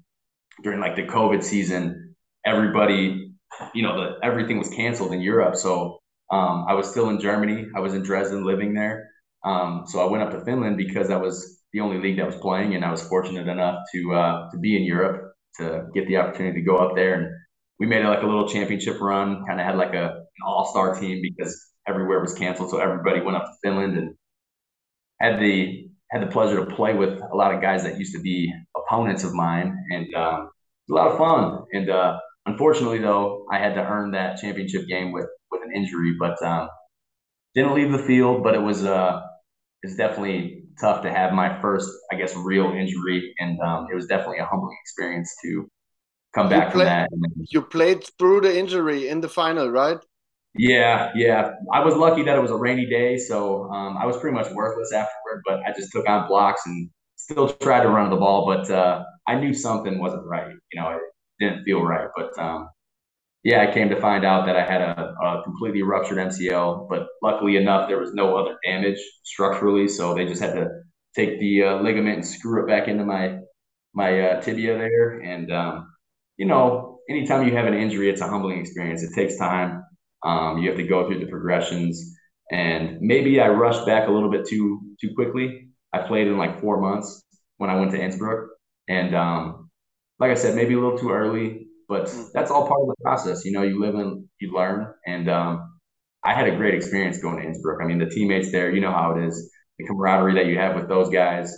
during 0.63 0.79
like 0.79 0.95
the 0.95 1.03
COVID 1.03 1.43
season. 1.43 2.15
Everybody, 2.45 3.31
you 3.75 3.83
know, 3.83 3.95
the 3.95 4.25
everything 4.25 4.57
was 4.57 4.69
canceled 4.69 5.13
in 5.13 5.21
Europe, 5.21 5.55
so 5.55 5.99
um, 6.31 6.65
I 6.67 6.73
was 6.73 6.89
still 6.89 7.09
in 7.09 7.19
Germany. 7.19 7.67
I 7.75 7.79
was 7.79 7.93
in 7.93 8.01
Dresden, 8.01 8.45
living 8.45 8.73
there. 8.73 9.09
Um, 9.43 9.83
so 9.87 9.99
I 9.99 10.09
went 10.09 10.23
up 10.23 10.31
to 10.31 10.43
Finland 10.45 10.77
because 10.77 11.09
that 11.09 11.21
was 11.21 11.61
the 11.73 11.81
only 11.81 11.99
league 11.99 12.17
that 12.17 12.25
was 12.25 12.37
playing, 12.37 12.75
and 12.75 12.83
I 12.83 12.89
was 12.89 13.07
fortunate 13.07 13.47
enough 13.47 13.79
to 13.93 14.13
uh, 14.13 14.49
to 14.51 14.57
be 14.57 14.75
in 14.75 14.83
Europe 14.83 15.30
to 15.57 15.87
get 15.93 16.07
the 16.07 16.17
opportunity 16.17 16.59
to 16.59 16.65
go 16.65 16.77
up 16.77 16.95
there. 16.95 17.13
And 17.15 17.29
we 17.79 17.87
made 17.87 18.03
it 18.03 18.07
like 18.07 18.23
a 18.23 18.27
little 18.27 18.47
championship 18.47 18.99
run. 19.01 19.45
Kind 19.47 19.59
of 19.59 19.65
had 19.65 19.75
like 19.77 19.93
a 19.93 20.05
an 20.15 20.43
all 20.45 20.65
star 20.71 20.99
team 20.99 21.21
because 21.21 21.71
everywhere 21.87 22.19
was 22.19 22.33
canceled, 22.33 22.69
so 22.69 22.79
everybody 22.79 23.21
went 23.21 23.37
up 23.37 23.45
to 23.45 23.53
Finland 23.63 23.97
and 23.97 24.15
had 25.19 25.39
the 25.39 25.87
had 26.11 26.21
the 26.21 26.27
pleasure 26.27 26.63
to 26.63 26.75
play 26.75 26.93
with 26.93 27.21
a 27.21 27.35
lot 27.35 27.55
of 27.55 27.61
guys 27.61 27.83
that 27.83 27.97
used 27.97 28.13
to 28.13 28.21
be 28.21 28.53
opponents 28.75 29.23
of 29.23 29.33
mine, 29.33 29.77
and 29.91 30.07
it 30.07 30.15
was 30.15 30.49
a 30.89 30.93
lot 30.93 31.11
of 31.11 31.17
fun. 31.17 31.65
And 31.71 31.89
uh, 31.89 32.19
unfortunately, 32.45 32.99
though, 32.99 33.45
I 33.51 33.57
had 33.57 33.75
to 33.75 33.81
earn 33.81 34.11
that 34.11 34.37
championship 34.37 34.87
game 34.87 35.11
with 35.11 35.27
with 35.51 35.61
an 35.63 35.75
injury, 35.75 36.15
but 36.19 36.41
um, 36.43 36.69
didn't 37.55 37.75
leave 37.75 37.91
the 37.91 38.03
field. 38.03 38.43
But 38.43 38.55
it 38.55 38.61
was 38.61 38.83
uh, 38.83 39.21
it's 39.83 39.95
definitely 39.95 40.60
tough 40.79 41.01
to 41.03 41.11
have 41.11 41.33
my 41.33 41.59
first, 41.61 41.89
I 42.11 42.15
guess, 42.15 42.35
real 42.35 42.71
injury, 42.71 43.33
and 43.39 43.59
um, 43.61 43.87
it 43.91 43.95
was 43.95 44.07
definitely 44.07 44.39
a 44.39 44.45
humbling 44.45 44.77
experience 44.83 45.33
to 45.43 45.67
come 46.33 46.49
back 46.49 46.67
you 46.67 46.71
from 46.71 46.85
that. 46.85 47.09
You 47.49 47.61
played 47.61 48.03
through 48.17 48.41
the 48.41 48.57
injury 48.57 49.07
in 49.07 49.21
the 49.21 49.29
final, 49.29 49.69
right? 49.69 49.97
Yeah, 50.55 51.11
yeah. 51.15 51.53
I 51.71 51.79
was 51.83 51.95
lucky 51.95 52.23
that 52.23 52.37
it 52.37 52.41
was 52.41 52.51
a 52.51 52.57
rainy 52.57 52.85
day, 52.85 53.17
so 53.17 53.69
um, 53.71 53.97
I 53.97 54.05
was 54.05 54.17
pretty 54.17 54.35
much 54.35 54.51
worthless 54.51 54.91
afterward. 54.91 55.43
But 55.45 55.61
I 55.65 55.71
just 55.73 55.91
took 55.91 56.07
on 56.09 56.27
blocks 56.27 56.61
and 56.65 56.89
still 57.15 57.49
tried 57.49 57.83
to 57.83 57.89
run 57.89 58.09
the 58.09 58.17
ball. 58.17 58.45
But 58.45 58.69
uh, 58.69 59.03
I 59.27 59.35
knew 59.35 59.53
something 59.53 59.99
wasn't 59.99 60.25
right. 60.25 60.51
You 60.73 60.81
know, 60.81 60.89
it 60.89 61.01
didn't 61.39 61.63
feel 61.63 61.81
right. 61.81 62.07
But 62.15 62.37
um, 62.37 62.69
yeah, 63.43 63.61
I 63.61 63.73
came 63.73 63.89
to 63.89 63.99
find 63.99 64.23
out 64.23 64.45
that 64.45 64.55
I 64.55 64.63
had 64.63 64.81
a, 64.81 65.15
a, 65.23 65.43
completely 65.43 65.81
ruptured 65.81 66.19
MCL. 66.19 66.87
But 66.89 67.07
luckily 67.23 67.57
enough, 67.57 67.87
there 67.87 67.99
was 67.99 68.13
no 68.13 68.37
other 68.37 68.57
damage 68.63 68.99
structurally, 69.23 69.87
so 69.87 70.13
they 70.13 70.25
just 70.25 70.41
had 70.41 70.53
to 70.53 70.67
take 71.15 71.39
the 71.39 71.63
uh, 71.63 71.81
ligament 71.81 72.15
and 72.15 72.25
screw 72.25 72.63
it 72.63 72.67
back 72.67 72.87
into 72.87 73.03
my 73.03 73.39
my 73.93 74.21
uh, 74.21 74.41
tibia 74.41 74.77
there. 74.77 75.19
And 75.19 75.51
um, 75.51 75.91
you 76.37 76.45
know, 76.45 76.99
anytime 77.09 77.47
you 77.47 77.55
have 77.55 77.65
an 77.65 77.73
injury, 77.73 78.09
it's 78.09 78.21
a 78.21 78.27
humbling 78.27 78.59
experience. 78.59 79.01
It 79.01 79.13
takes 79.15 79.37
time 79.37 79.83
um, 80.23 80.59
you 80.59 80.69
have 80.69 80.77
to 80.77 80.87
go 80.87 81.07
through 81.07 81.19
the 81.19 81.25
progressions, 81.25 82.15
and 82.51 83.01
maybe 83.01 83.39
I 83.39 83.47
rushed 83.49 83.85
back 83.85 84.07
a 84.07 84.11
little 84.11 84.29
bit 84.29 84.47
too 84.47 84.79
too 84.99 85.13
quickly. 85.15 85.69
I 85.93 85.99
played 85.99 86.27
in 86.27 86.37
like 86.37 86.61
four 86.61 86.79
months 86.79 87.23
when 87.57 87.69
I 87.69 87.75
went 87.75 87.91
to 87.91 88.01
Innsbruck, 88.01 88.49
and 88.87 89.15
um, 89.15 89.69
like 90.19 90.31
I 90.31 90.35
said, 90.35 90.55
maybe 90.55 90.75
a 90.75 90.79
little 90.79 90.97
too 90.97 91.11
early, 91.11 91.67
but 91.91 92.05
mm. 92.05 92.31
that's 92.33 92.49
all 92.49 92.65
part 92.65 92.79
of 92.79 92.87
the 92.87 92.95
process. 93.03 93.43
You 93.43 93.51
know, 93.51 93.63
you 93.63 93.81
live 93.81 93.95
and 93.95 94.23
you 94.39 94.53
learn, 94.53 94.87
and 95.05 95.29
um, 95.29 95.77
I 96.23 96.33
had 96.33 96.47
a 96.47 96.55
great 96.55 96.73
experience 96.73 97.17
going 97.21 97.37
to 97.37 97.43
Innsbruck. 97.43 97.79
I 97.83 97.85
mean, 97.85 97.99
the 97.99 98.09
teammates 98.09 98.49
there, 98.49 98.73
you 98.73 98.79
know 98.79 98.93
how 98.93 99.11
it 99.17 99.25
is, 99.25 99.51
the 99.77 99.85
camaraderie 99.85 100.35
that 100.35 100.45
you 100.45 100.57
have 100.57 100.75
with 100.75 100.87
those 100.87 101.09
guys. 101.09 101.53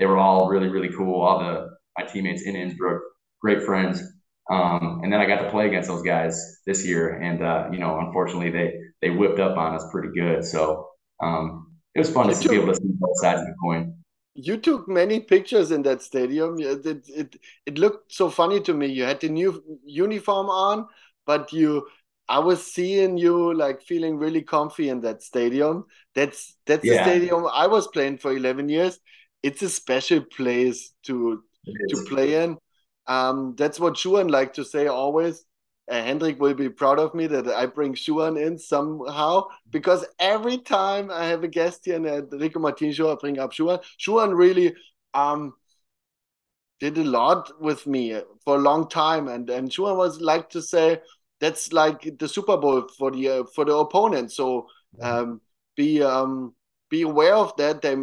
They 0.00 0.06
were 0.06 0.18
all 0.18 0.48
really, 0.48 0.68
really 0.68 0.88
cool. 0.88 1.22
All 1.22 1.38
the 1.38 1.68
my 1.96 2.06
teammates 2.06 2.42
in 2.42 2.56
Innsbruck, 2.56 3.00
great 3.40 3.62
friends. 3.62 4.02
Um, 4.50 5.00
and 5.04 5.12
then 5.12 5.20
I 5.20 5.26
got 5.26 5.42
to 5.42 5.50
play 5.50 5.68
against 5.68 5.88
those 5.88 6.02
guys 6.02 6.34
this 6.66 6.84
year, 6.84 7.20
and 7.20 7.40
uh, 7.40 7.68
you 7.70 7.78
know, 7.78 8.00
unfortunately, 8.00 8.50
they 8.50 8.74
they 9.00 9.10
whipped 9.10 9.38
up 9.38 9.56
on 9.56 9.76
us 9.76 9.84
pretty 9.92 10.08
good. 10.12 10.44
So 10.44 10.88
um, 11.22 11.72
it 11.94 12.00
was 12.00 12.10
fun 12.10 12.28
to 12.34 12.48
be 12.48 12.56
able 12.56 12.66
to 12.66 12.74
see 12.74 12.90
both 12.98 13.20
sides 13.20 13.42
of 13.42 13.46
the 13.46 13.54
coin. 13.62 13.94
You 14.40 14.56
took 14.56 14.86
many 14.86 15.18
pictures 15.18 15.72
in 15.72 15.82
that 15.82 16.00
stadium. 16.00 16.60
It, 16.60 16.86
it 16.86 17.36
it 17.66 17.76
looked 17.76 18.12
so 18.12 18.30
funny 18.30 18.60
to 18.60 18.72
me. 18.72 18.86
You 18.86 19.02
had 19.02 19.20
the 19.20 19.28
new 19.28 19.62
uniform 19.84 20.48
on, 20.48 20.86
but 21.26 21.52
you 21.52 21.88
I 22.28 22.38
was 22.38 22.64
seeing 22.64 23.18
you 23.18 23.52
like 23.52 23.82
feeling 23.82 24.16
really 24.16 24.42
comfy 24.42 24.90
in 24.90 25.00
that 25.00 25.22
stadium. 25.22 25.86
That's 26.14 26.56
that's 26.66 26.84
yeah. 26.84 26.98
the 26.98 27.10
stadium 27.10 27.46
I 27.52 27.66
was 27.66 27.88
playing 27.88 28.18
for 28.18 28.32
11 28.32 28.68
years. 28.68 29.00
It's 29.42 29.62
a 29.62 29.68
special 29.68 30.20
place 30.20 30.92
to 31.04 31.42
to 31.90 32.04
play 32.08 32.44
in. 32.44 32.58
Um, 33.08 33.56
that's 33.56 33.80
what 33.80 33.94
Schuhan 33.94 34.30
like 34.30 34.54
to 34.54 34.64
say 34.64 34.86
always. 34.86 35.44
Uh, 35.88 36.02
Hendrik 36.02 36.40
will 36.40 36.54
be 36.54 36.68
proud 36.68 36.98
of 36.98 37.14
me 37.14 37.26
that 37.26 37.48
I 37.48 37.66
bring 37.66 37.94
Schuhan 37.94 38.40
in 38.40 38.58
somehow 38.58 39.44
because 39.70 40.04
every 40.18 40.58
time 40.58 41.10
I 41.10 41.26
have 41.26 41.44
a 41.44 41.48
guest 41.48 41.82
here 41.84 41.96
in 41.96 42.02
the 42.02 42.38
Rico 42.38 42.58
Martin 42.58 42.92
show, 42.92 43.10
I 43.10 43.16
bring 43.16 43.38
up 43.38 43.52
Schuhan. 43.52 43.82
Schuhan 43.98 44.36
really 44.36 44.74
um, 45.14 45.54
did 46.80 46.98
a 46.98 47.04
lot 47.04 47.60
with 47.60 47.86
me 47.86 48.20
for 48.44 48.56
a 48.56 48.60
long 48.60 48.88
time. 48.88 49.28
And, 49.28 49.48
and 49.48 49.70
Schuhan 49.70 49.96
was 49.96 50.20
like 50.20 50.50
to 50.50 50.60
say, 50.60 51.00
that's 51.40 51.72
like 51.72 52.18
the 52.18 52.28
Super 52.28 52.56
Bowl 52.56 52.88
for 52.98 53.10
the 53.10 53.28
uh, 53.28 53.44
for 53.54 53.64
the 53.64 53.74
opponent. 53.74 54.32
So 54.32 54.66
um, 55.00 55.40
be 55.76 56.02
um, 56.02 56.54
be 56.90 57.02
aware 57.02 57.34
of 57.34 57.56
that. 57.56 57.82
They 57.82 57.96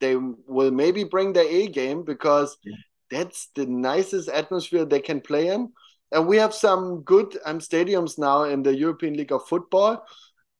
they 0.00 0.16
will 0.16 0.70
maybe 0.70 1.04
bring 1.04 1.32
their 1.32 1.48
A 1.48 1.68
game 1.68 2.04
because 2.04 2.56
yeah. 2.64 2.76
that's 3.10 3.48
the 3.54 3.66
nicest 3.66 4.28
atmosphere 4.28 4.84
they 4.84 5.00
can 5.00 5.20
play 5.20 5.48
in. 5.48 5.72
And 6.12 6.26
we 6.26 6.36
have 6.38 6.54
some 6.54 7.02
good 7.02 7.38
um, 7.44 7.58
stadiums 7.58 8.18
now 8.18 8.44
in 8.44 8.62
the 8.62 8.74
European 8.74 9.14
League 9.14 9.32
of 9.32 9.46
Football. 9.46 10.04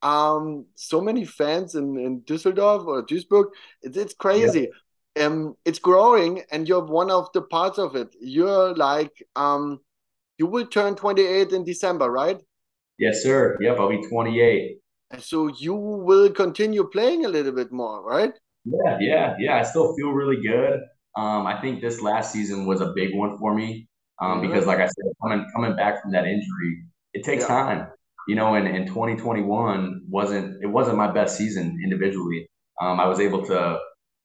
Um, 0.02 0.67
so 0.75 1.00
many 1.00 1.25
fans 1.25 1.75
in, 1.75 1.99
in 1.99 2.21
Düsseldorf 2.23 2.87
or 2.87 3.05
Duisburg. 3.05 3.47
It's, 3.83 3.97
it's 3.97 4.14
crazy. 4.14 4.69
Yeah. 5.17 5.26
Um, 5.26 5.57
it's 5.64 5.81
growing, 5.81 6.43
and 6.52 6.69
you're 6.69 6.85
one 6.85 7.11
of 7.11 7.28
the 7.35 7.43
parts 7.43 7.78
of 7.78 7.97
it. 7.97 8.14
You're 8.21 8.75
like 8.76 9.11
um, 9.35 9.81
you 10.38 10.47
will 10.47 10.67
turn 10.67 10.95
28 10.95 11.50
in 11.50 11.64
December, 11.64 12.11
right? 12.11 12.40
Yes, 12.99 13.23
sir. 13.23 13.59
Yep, 13.61 13.78
I'll 13.78 13.88
be 13.88 14.07
28. 14.09 14.78
So 15.19 15.49
you 15.49 15.75
will 15.75 16.31
continue 16.31 16.85
playing 16.85 17.25
a 17.25 17.28
little 17.28 17.52
bit 17.52 17.73
more, 17.73 18.05
right? 18.05 18.33
Yeah, 18.64 18.99
yeah, 19.00 19.37
yeah. 19.38 19.57
I 19.57 19.62
still 19.62 19.97
feel 19.97 20.11
really 20.12 20.40
good. 20.40 20.81
Um, 21.17 21.47
I 21.47 21.61
think 21.61 21.81
this 21.81 22.00
last 22.00 22.33
season 22.33 22.67
was 22.67 22.81
a 22.81 22.93
big 22.95 23.14
one 23.14 23.37
for 23.38 23.55
me 23.55 23.88
um, 24.20 24.40
because, 24.40 24.66
like 24.66 24.78
I 24.78 24.87
said, 24.87 25.12
coming 25.22 25.46
coming 25.54 25.76
back 25.76 26.02
from 26.02 26.12
that 26.12 26.25
injury, 26.26 26.84
it 27.14 27.25
takes 27.25 27.42
yeah. 27.42 27.48
time. 27.48 27.88
You 28.26 28.34
know, 28.34 28.54
and 28.54 28.68
in 28.68 28.87
2021 28.87 30.02
wasn't 30.08 30.62
it 30.62 30.66
wasn't 30.66 30.98
my 30.98 31.10
best 31.10 31.37
season 31.37 31.80
individually. 31.82 32.46
Um, 32.80 33.00
I 33.00 33.06
was 33.06 33.20
able 33.20 33.46
to, 33.46 33.78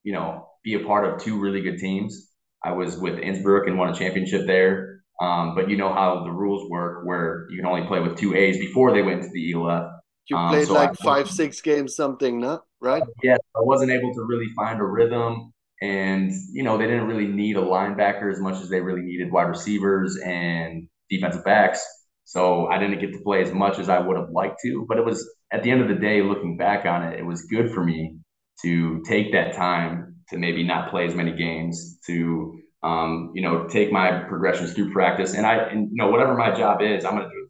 you 0.04 0.14
know, 0.14 0.48
be 0.64 0.74
a 0.76 0.80
part 0.80 1.06
of 1.06 1.22
two 1.22 1.40
really 1.40 1.62
good 1.62 1.78
teams. 1.78 2.30
I 2.64 2.72
was 2.72 2.98
with 2.98 3.20
Innsbruck 3.20 3.68
and 3.68 3.78
won 3.78 3.90
a 3.90 3.96
championship 3.96 4.46
there. 4.46 4.94
Um, 5.22 5.56
but 5.56 5.70
you 5.70 5.78
know 5.78 5.94
how 5.94 6.24
the 6.24 6.32
rules 6.32 6.70
work, 6.70 7.06
where 7.06 7.48
you 7.50 7.58
can 7.58 7.66
only 7.66 7.88
play 7.88 8.00
with 8.00 8.18
two 8.18 8.36
A's 8.36 8.58
before 8.58 8.92
they 8.94 9.02
went 9.02 9.24
to 9.24 9.30
the 9.30 9.54
ELF. 9.54 9.92
You 10.30 10.38
um, 10.38 10.50
played 10.50 10.68
so 10.68 10.74
like 10.74 10.96
five, 10.96 11.30
six 11.30 11.62
games, 11.62 11.96
something, 11.96 12.40
no? 12.40 12.64
Right? 12.82 13.04
Yeah, 13.22 13.36
I 13.56 13.60
wasn't 13.60 13.92
able 13.92 14.14
to 14.14 14.24
really 14.24 14.48
find 14.56 14.80
a 14.80 14.84
rhythm, 14.84 15.53
and 15.84 16.32
you 16.54 16.64
know 16.64 16.78
they 16.78 16.88
didn't 16.88 17.08
really 17.08 17.28
need 17.28 17.58
a 17.58 17.62
linebacker 17.62 18.32
as 18.32 18.40
much 18.40 18.62
as 18.62 18.70
they 18.70 18.80
really 18.80 19.02
needed 19.02 19.32
wide 19.32 19.50
receivers 19.50 20.18
and 20.18 20.88
defensive 21.10 21.44
backs. 21.44 21.86
So 22.24 22.68
I 22.68 22.80
didn't 22.80 23.00
get 23.00 23.12
to 23.12 23.20
play 23.20 23.42
as 23.42 23.52
much 23.52 23.80
as 23.80 23.90
I 23.90 24.00
would 24.00 24.16
have 24.18 24.30
liked 24.30 24.62
to. 24.64 24.86
But 24.88 24.98
it 24.98 25.06
was 25.06 25.30
at 25.52 25.62
the 25.62 25.72
end 25.72 25.82
of 25.82 25.90
the 25.90 25.96
day, 25.96 26.22
looking 26.22 26.56
back 26.56 26.86
on 26.86 27.04
it, 27.04 27.20
it 27.20 27.26
was 27.26 27.44
good 27.44 27.70
for 27.72 27.84
me 27.84 28.16
to 28.62 29.02
take 29.02 29.34
that 29.34 29.54
time 29.54 30.16
to 30.30 30.38
maybe 30.38 30.64
not 30.64 30.90
play 30.90 31.06
as 31.06 31.16
many 31.16 31.34
games 31.34 32.00
to 32.08 32.58
um, 32.84 33.32
you 33.34 33.42
know, 33.42 33.66
take 33.68 33.92
my 33.92 34.20
progressions 34.28 34.74
through 34.74 34.92
practice. 34.92 35.34
And 35.34 35.46
I, 35.46 35.56
and, 35.56 35.90
you 35.90 35.96
know, 35.96 36.12
whatever 36.12 36.36
my 36.36 36.54
job 36.54 36.82
is, 36.82 37.06
I'm 37.06 37.16
going 37.16 37.24
to 37.24 37.30
do 37.30 37.48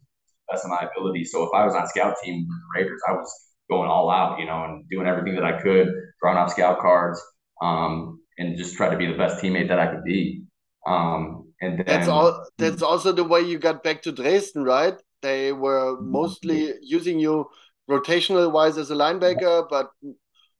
the 0.48 0.52
best 0.52 0.64
of 0.64 0.70
my 0.70 0.88
ability. 0.88 1.24
So 1.24 1.42
if 1.42 1.50
I 1.54 1.64
was 1.64 1.74
on 1.74 1.88
scout 1.88 2.14
team 2.22 2.46
with 2.48 2.56
the 2.56 2.80
Raiders, 2.80 3.00
I 3.08 3.12
was 3.12 3.50
going 3.68 3.90
all 3.90 4.10
out, 4.10 4.38
you 4.38 4.46
know, 4.46 4.64
and 4.64 4.88
doing 4.88 5.08
everything 5.08 5.34
that 5.34 5.44
I 5.44 5.60
could, 5.60 5.88
drawing 6.22 6.38
up 6.38 6.50
scout 6.50 6.78
cards, 6.78 7.20
um, 7.60 8.20
and 8.38 8.56
just 8.56 8.76
try 8.76 8.88
to 8.88 8.96
be 8.96 9.06
the 9.06 9.16
best 9.16 9.42
teammate 9.42 9.68
that 9.68 9.78
I 9.78 9.86
could 9.86 10.04
be. 10.04 10.42
Um, 10.86 11.52
and 11.60 11.78
then, 11.78 11.86
that's 11.86 12.08
all. 12.08 12.46
That's 12.58 12.82
also 12.82 13.12
the 13.12 13.24
way 13.24 13.40
you 13.40 13.58
got 13.58 13.82
back 13.82 14.02
to 14.02 14.12
Dresden, 14.12 14.64
right? 14.64 14.94
They 15.22 15.52
were 15.52 16.00
mostly 16.00 16.74
using 16.82 17.18
you 17.18 17.48
rotational 17.88 18.52
wise 18.52 18.76
as 18.76 18.90
a 18.90 18.94
linebacker, 18.94 19.68
but 19.68 19.90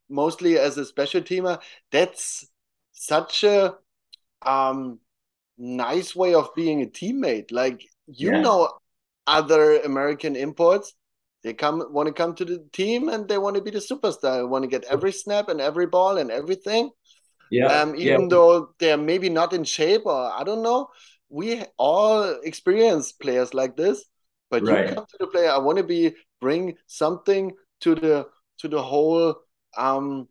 mostly 0.09 0.59
as 0.59 0.79
a 0.79 0.85
special 0.85 1.21
teamer. 1.21 1.61
That's 1.91 2.47
such 2.93 3.45
a 3.45 3.75
um 4.43 5.01
nice 5.59 6.15
way 6.15 6.35
of 6.35 6.55
being 6.55 6.83
a 6.83 6.87
teammate. 6.87 7.53
Like 7.53 7.83
you 8.07 8.33
yeah. 8.33 8.41
know 8.41 8.71
other 9.27 9.79
American 9.81 10.37
imports, 10.37 10.95
they 11.43 11.53
come 11.53 11.85
want 11.91 12.07
to 12.07 12.15
come 12.15 12.35
to 12.37 12.45
the 12.45 12.65
team 12.73 13.09
and 13.09 13.29
they 13.29 13.39
want 13.39 13.57
to 13.57 13.63
be 13.63 13.71
the 13.71 13.79
superstar. 13.79 14.39
They 14.39 14.45
want 14.45 14.65
to 14.65 14.69
get 14.69 14.85
every 14.85 15.13
snap 15.13 15.49
and 15.49 15.61
every 15.61 15.87
ball 15.87 16.17
and 16.19 16.31
everything. 16.31 16.91
Yeah. 17.51 17.67
Um, 17.67 17.95
even 17.97 18.23
yeah. 18.23 18.29
though 18.29 18.69
they're 18.79 18.97
maybe 18.97 19.29
not 19.29 19.53
in 19.53 19.65
shape 19.65 20.03
or 20.07 20.33
I 20.33 20.45
don't 20.45 20.63
know, 20.63 20.89
we 21.29 21.63
all 21.77 22.41
experience 22.43 23.13
players 23.13 23.55
like 23.55 23.77
this. 23.77 24.05
But 24.51 24.63
right. 24.63 24.89
you 24.89 24.95
come 24.95 25.07
to 25.07 25.17
the 25.19 25.27
player, 25.27 25.51
I 25.51 25.59
want 25.59 25.79
to 25.79 25.85
be 25.85 26.15
bring 26.41 26.77
something 26.87 27.53
to 27.81 27.95
the 27.95 28.27
to 28.59 28.69
the 28.69 28.81
whole 28.81 29.37
um 29.77 30.29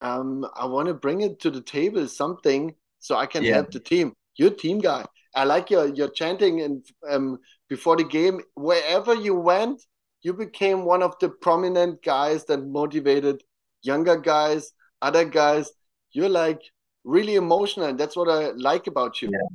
um 0.00 0.46
I 0.54 0.66
want 0.66 0.88
to 0.88 0.94
bring 0.94 1.22
it 1.22 1.40
to 1.40 1.50
the 1.50 1.62
table 1.62 2.06
something 2.06 2.74
so 2.98 3.16
I 3.16 3.26
can 3.26 3.42
yeah. 3.42 3.54
help 3.54 3.70
the 3.70 3.80
team. 3.80 4.12
You're 4.36 4.50
team 4.50 4.78
guy. 4.78 5.04
I 5.34 5.44
like 5.44 5.70
your 5.70 5.86
your 5.86 6.08
chanting 6.08 6.60
and 6.60 6.84
um, 7.08 7.38
before 7.68 7.96
the 7.96 8.04
game. 8.04 8.40
Wherever 8.54 9.14
you 9.14 9.34
went, 9.34 9.82
you 10.22 10.32
became 10.32 10.84
one 10.84 11.02
of 11.02 11.18
the 11.20 11.28
prominent 11.28 12.02
guys 12.02 12.44
that 12.46 12.64
motivated 12.64 13.42
younger 13.82 14.16
guys, 14.16 14.72
other 15.00 15.24
guys. 15.24 15.70
You're 16.12 16.28
like 16.28 16.62
really 17.04 17.34
emotional, 17.36 17.86
and 17.86 17.98
that's 17.98 18.16
what 18.16 18.28
I 18.28 18.50
like 18.52 18.86
about 18.86 19.22
you. 19.22 19.30
Yeah, 19.30 19.48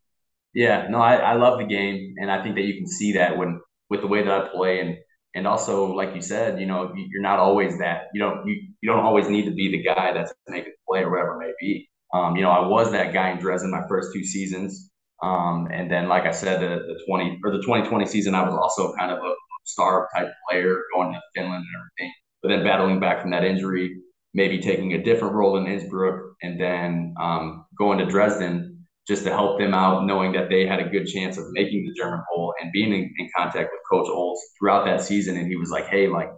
yeah. 0.54 0.88
No, 0.90 1.00
I, 1.00 1.16
I 1.16 1.34
love 1.34 1.60
the 1.60 1.66
game, 1.66 2.16
and 2.20 2.32
I 2.32 2.44
think 2.44 2.56
that 2.56 2.64
you 2.64 2.76
can 2.76 2.88
see 2.88 3.14
that 3.14 3.38
when 3.38 3.62
with 3.90 4.02
the 4.02 4.08
way 4.08 4.24
that 4.24 4.32
I 4.32 4.48
play, 4.50 4.80
and 4.82 4.98
and 5.36 5.48
also 5.48 5.94
like 5.94 6.16
you 6.16 6.22
said, 6.22 6.60
you 6.60 6.66
know, 6.66 6.94
you're 6.96 7.22
not 7.22 7.40
always 7.40 7.78
that. 7.80 8.08
You 8.14 8.22
don't 8.22 8.48
you, 8.48 8.56
you 8.82 8.90
don't 8.90 9.06
always 9.06 9.30
need 9.30 9.46
to 9.46 9.52
be 9.52 9.72
the 9.72 9.84
guy 9.84 10.14
that's 10.14 10.34
making 10.48 10.72
the 10.74 10.78
play 10.88 11.02
or 11.04 11.12
whatever 11.12 11.42
it 11.42 11.48
may 11.48 11.54
be. 11.60 11.90
Um, 12.14 12.36
you 12.36 12.42
know, 12.42 12.52
I 12.52 12.66
was 12.68 12.92
that 12.92 13.14
guy 13.14 13.32
in 13.32 13.40
Dresden 13.40 13.72
my 13.72 13.88
first 13.88 14.14
two 14.14 14.24
seasons. 14.24 14.90
Um, 15.24 15.68
and 15.72 15.90
then, 15.92 16.08
like 16.08 16.24
I 16.26 16.32
said, 16.32 16.62
the, 16.62 16.76
the 16.86 17.04
20 17.08 17.40
or 17.44 17.52
the 17.52 17.58
2020 17.62 18.06
season, 18.06 18.36
I 18.36 18.44
was 18.44 18.54
also 18.54 18.94
kind 18.96 19.12
of 19.12 19.18
a 19.20 19.34
star 19.66 20.08
type 20.16 20.32
player 20.50 20.78
going 20.94 21.14
to 21.14 21.22
Finland 21.36 21.64
and 21.66 21.76
everything. 21.76 22.14
But 22.42 22.50
then 22.50 22.64
battling 22.64 23.00
back 23.00 23.22
from 23.22 23.32
that 23.32 23.44
injury, 23.44 23.98
maybe 24.38 24.60
taking 24.60 24.94
a 24.94 25.04
different 25.04 25.34
role 25.34 25.58
in 25.58 25.66
Innsbruck, 25.66 26.36
and 26.44 26.62
then 26.62 27.16
um, 27.20 27.66
going 27.78 27.98
to 27.98 28.06
Dresden 28.06 28.86
just 29.08 29.24
to 29.24 29.32
help 29.32 29.58
them 29.58 29.74
out, 29.74 30.06
knowing 30.06 30.32
that 30.34 30.50
they 30.50 30.68
had 30.68 30.80
a 30.80 30.90
good 30.90 31.08
chance 31.08 31.38
of 31.38 31.46
making 31.52 31.86
the 31.86 32.00
German 32.00 32.22
Bowl 32.30 32.54
and 32.62 32.72
being 32.72 32.94
in, 32.94 33.12
in 33.18 33.30
contact 33.36 33.72
with 33.72 33.82
Coach 33.92 34.08
Olds 34.10 34.40
throughout 34.60 34.86
that 34.86 35.02
season. 35.02 35.38
And 35.38 35.48
he 35.48 35.56
was 35.56 35.72
like, 35.72 35.88
"Hey, 35.88 36.08
like 36.08 36.30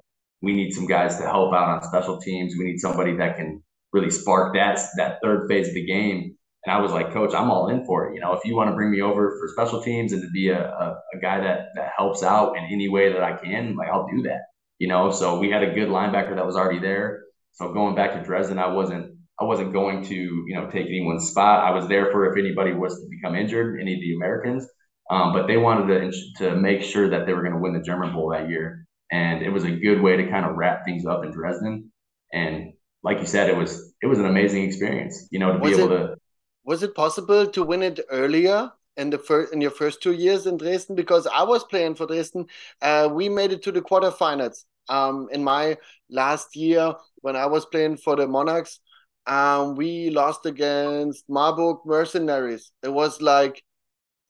we 0.41 0.53
need 0.53 0.71
some 0.71 0.87
guys 0.87 1.17
to 1.17 1.23
help 1.23 1.53
out 1.53 1.67
on 1.67 1.83
special 1.83 2.19
teams. 2.21 2.55
We 2.57 2.65
need 2.65 2.79
somebody 2.79 3.17
that 3.17 3.35
can 3.35 3.61
really 3.91 4.11
spark 4.11 4.55
that 4.55 4.79
that 4.97 5.19
third 5.21 5.49
phase 5.49 5.67
of 5.67 5.73
the 5.73 5.85
game. 5.85 6.35
And 6.65 6.75
I 6.75 6.79
was 6.79 6.91
like, 6.91 7.11
Coach, 7.11 7.33
I'm 7.33 7.51
all 7.51 7.69
in 7.69 7.85
for 7.85 8.07
it. 8.07 8.15
You 8.15 8.21
know, 8.21 8.33
if 8.33 8.45
you 8.45 8.55
want 8.55 8.69
to 8.69 8.75
bring 8.75 8.91
me 8.91 9.01
over 9.01 9.37
for 9.39 9.47
special 9.49 9.81
teams 9.81 10.13
and 10.13 10.21
to 10.21 10.29
be 10.29 10.49
a, 10.49 10.61
a, 10.61 10.97
a 11.15 11.19
guy 11.21 11.41
that 11.41 11.67
that 11.75 11.91
helps 11.97 12.23
out 12.23 12.57
in 12.57 12.63
any 12.71 12.87
way 12.87 13.11
that 13.11 13.23
I 13.23 13.35
can, 13.35 13.75
like 13.75 13.89
I'll 13.89 14.07
do 14.07 14.21
that. 14.23 14.41
You 14.77 14.87
know, 14.87 15.11
so 15.11 15.39
we 15.39 15.49
had 15.49 15.63
a 15.63 15.73
good 15.73 15.89
linebacker 15.89 16.35
that 16.35 16.45
was 16.45 16.55
already 16.55 16.79
there. 16.79 17.23
So 17.59 17.73
going 17.73 17.93
back 17.93 18.13
to 18.13 18.23
Dresden, 18.23 18.57
I 18.57 18.67
wasn't 18.67 19.17
I 19.39 19.43
wasn't 19.43 19.73
going 19.73 20.03
to 20.05 20.15
you 20.15 20.55
know 20.55 20.69
take 20.69 20.87
anyone's 20.87 21.29
spot. 21.29 21.65
I 21.65 21.71
was 21.71 21.87
there 21.87 22.09
for 22.11 22.31
if 22.31 22.37
anybody 22.37 22.73
was 22.73 22.93
to 22.95 23.07
become 23.09 23.35
injured, 23.35 23.81
any 23.81 23.95
of 23.95 23.99
the 23.99 24.15
Americans. 24.15 24.65
Um, 25.11 25.33
but 25.33 25.47
they 25.47 25.57
wanted 25.57 25.87
to 25.87 26.11
to 26.37 26.55
make 26.55 26.81
sure 26.81 27.09
that 27.09 27.25
they 27.25 27.33
were 27.33 27.41
going 27.41 27.53
to 27.53 27.59
win 27.59 27.73
the 27.73 27.81
German 27.81 28.13
Bowl 28.13 28.29
that 28.29 28.49
year, 28.49 28.85
and 29.11 29.41
it 29.41 29.49
was 29.49 29.65
a 29.65 29.71
good 29.71 30.01
way 30.01 30.15
to 30.15 30.29
kind 30.29 30.45
of 30.45 30.55
wrap 30.55 30.85
things 30.85 31.05
up 31.05 31.25
in 31.25 31.31
Dresden. 31.31 31.91
And 32.31 32.73
like 33.03 33.19
you 33.19 33.25
said, 33.25 33.49
it 33.49 33.57
was 33.57 33.93
it 34.01 34.07
was 34.07 34.19
an 34.19 34.25
amazing 34.25 34.63
experience. 34.63 35.27
You 35.29 35.39
know, 35.39 35.53
to 35.53 35.59
was 35.59 35.75
be 35.75 35.83
able 35.83 35.93
it, 35.93 35.97
to. 35.97 36.15
Was 36.63 36.83
it 36.83 36.95
possible 36.95 37.45
to 37.47 37.63
win 37.63 37.83
it 37.83 37.99
earlier 38.09 38.71
in 38.95 39.09
the 39.09 39.17
first 39.17 39.51
in 39.51 39.59
your 39.59 39.71
first 39.71 40.01
two 40.01 40.13
years 40.13 40.45
in 40.45 40.55
Dresden? 40.55 40.95
Because 40.95 41.27
I 41.27 41.43
was 41.43 41.65
playing 41.65 41.95
for 41.95 42.07
Dresden, 42.07 42.45
uh, 42.81 43.09
we 43.11 43.27
made 43.27 43.51
it 43.51 43.63
to 43.63 43.71
the 43.73 43.81
quarterfinals. 43.81 44.63
Um, 44.87 45.29
in 45.31 45.43
my 45.43 45.77
last 46.09 46.55
year 46.55 46.95
when 47.21 47.35
I 47.35 47.45
was 47.45 47.65
playing 47.65 47.97
for 47.97 48.15
the 48.15 48.27
Monarchs, 48.27 48.79
um, 49.27 49.75
we 49.75 50.09
lost 50.09 50.45
against 50.45 51.29
Marburg 51.29 51.77
Mercenaries. 51.85 52.71
It 52.83 52.89
was 52.89 53.21
like, 53.21 53.63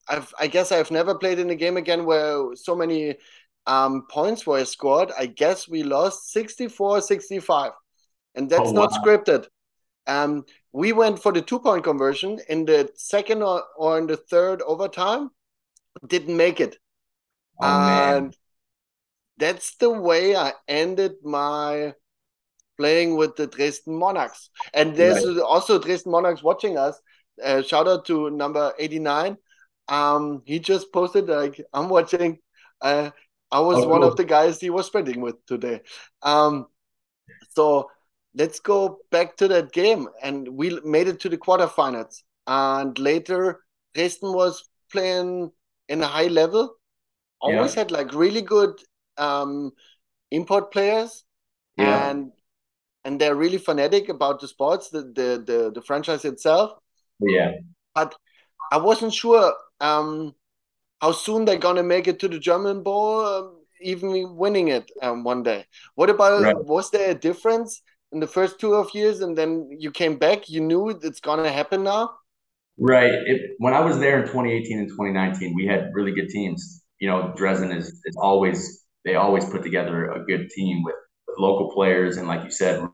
I've, 0.08 0.34
I 0.39 0.48
guess 0.48 0.72
I've 0.72 0.91
never 0.91 1.15
played 1.15 1.39
in 1.39 1.50
a 1.50 1.55
game 1.55 1.77
again 1.77 2.05
where 2.05 2.55
so 2.55 2.75
many 2.75 3.15
um, 3.67 4.08
points 4.10 4.46
were 4.46 4.65
scored. 4.65 5.12
I 5.17 5.27
guess 5.27 5.69
we 5.69 5.84
lost 5.84 6.31
64 6.31 7.01
65 7.01 7.72
and 8.36 8.50
that's 8.50 8.69
oh, 8.69 8.74
not 8.74 8.91
wow. 8.91 8.98
scripted. 8.98 9.48
Um, 10.08 10.46
we 10.72 10.91
went 10.91 11.22
for 11.22 11.31
the 11.31 11.41
two 11.41 11.60
point 11.60 11.84
conversion 11.84 12.39
in 12.50 12.65
the 12.65 12.89
second 12.96 13.43
or, 13.43 13.63
or 13.77 13.98
in 13.98 14.08
the 14.08 14.17
third 14.17 14.62
overtime, 14.62 15.29
didn't 16.08 16.36
make 16.36 16.60
it. 16.60 16.77
Oh, 17.62 17.67
and 17.67 18.25
man. 18.25 18.34
that's 19.38 19.75
the 19.75 19.89
way 19.89 20.36
I 20.36 20.53
ended 20.67 21.13
my 21.24 21.93
playing 22.79 23.17
with 23.17 23.36
the 23.36 23.45
Dresden 23.45 23.95
Monarchs. 24.00 24.50
And 24.74 24.95
there's 24.95 25.25
right. 25.25 25.39
also 25.39 25.77
Dresden 25.77 26.13
Monarchs 26.13 26.41
watching 26.41 26.77
us. 26.77 27.00
Uh, 27.43 27.62
shout 27.62 27.88
out 27.88 28.05
to 28.05 28.29
number 28.29 28.74
89. 28.79 29.38
Um, 29.89 30.41
he 30.45 30.59
just 30.59 30.91
posted 30.93 31.27
like 31.27 31.62
I'm 31.74 31.89
watching. 31.89 32.39
Uh, 32.81 33.12
I 33.51 33.59
was 33.59 33.83
oh, 33.83 33.88
one 33.89 34.01
cool. 34.01 34.09
of 34.09 34.15
the 34.15 34.24
guys 34.24 34.59
he 34.59 34.69
was 34.69 34.88
spending 34.88 35.19
with 35.19 35.45
today. 35.45 35.81
Um, 36.21 36.67
so 37.50 37.89
let's 38.33 38.59
go 38.59 39.00
back 39.12 39.36
to 39.38 39.48
that 39.50 39.71
game. 39.74 40.07
And 40.21 40.48
we 40.48 40.79
made 40.86 41.07
it 41.07 41.19
to 41.21 41.29
the 41.29 41.38
quarterfinals. 41.38 42.24
And 42.48 42.98
later, 42.98 43.59
Dresden 43.93 44.33
was 44.33 44.63
playing 44.91 45.51
in 45.89 46.01
a 46.01 46.07
high 46.07 46.27
level. 46.27 46.75
always 47.41 47.74
yeah. 47.74 47.79
had 47.81 47.91
like 47.91 48.13
really 48.13 48.41
good 48.41 48.71
um, 49.17 49.71
import 50.31 50.71
players, 50.71 51.24
yeah. 51.77 52.09
and 52.09 52.31
and 53.06 53.20
they're 53.20 53.36
really 53.36 53.58
fanatic 53.58 54.10
about 54.10 54.39
the 54.39 54.48
sports, 54.48 54.89
the 54.89 55.01
the 55.01 55.44
the, 55.46 55.72
the 55.74 55.82
franchise 55.82 56.25
itself. 56.25 56.74
Yeah, 57.20 57.53
but 57.96 58.15
I 58.72 58.77
wasn't 58.77 59.13
sure 59.13 59.53
um, 59.82 60.34
how 61.01 61.12
soon 61.12 61.46
they're 61.46 61.58
gonna 61.58 61.84
make 61.84 62.08
it 62.08 62.20
to 62.20 62.27
the 62.27 62.39
German 62.39 62.84
Bowl, 62.84 63.25
um, 63.25 63.62
even 63.82 64.36
winning 64.36 64.70
it 64.70 64.91
um, 65.01 65.24
one 65.24 65.44
day. 65.44 65.65
What 65.96 66.10
about 66.10 66.41
right. 66.41 66.65
was 66.65 66.91
there 66.91 67.12
a 67.12 67.15
difference 67.15 67.82
in 68.12 68.20
the 68.20 68.27
first 68.27 68.60
two 68.60 68.74
of 68.74 68.94
years, 68.94 69.22
and 69.22 69.38
then 69.38 69.70
you 69.77 69.91
came 69.91 70.18
back? 70.18 70.50
You 70.50 70.62
knew 70.62 70.89
it's 70.89 71.20
gonna 71.20 71.51
happen 71.51 71.84
now. 71.84 72.12
Right. 72.79 73.12
It, 73.12 73.51
when 73.58 73.74
I 73.74 73.82
was 73.82 74.00
there 74.00 74.22
in 74.22 74.27
2018 74.27 74.79
and 74.79 74.88
2019, 74.88 75.53
we 75.53 75.65
had 75.65 75.89
really 75.94 76.13
good 76.13 76.29
teams. 76.29 76.82
You 77.00 77.10
know, 77.10 77.34
Dresden 77.36 77.72
is 77.72 77.88
is 78.06 78.15
always 78.18 78.86
they 79.06 79.15
always 79.15 79.46
put 79.46 79.63
together 79.63 80.12
a 80.12 80.25
good 80.25 80.50
team 80.50 80.84
with, 80.84 80.96
with 80.96 81.08
local 81.39 81.72
players 81.72 82.17
and, 82.17 82.27
like 82.27 82.43
you 82.43 82.51
said, 82.51 82.86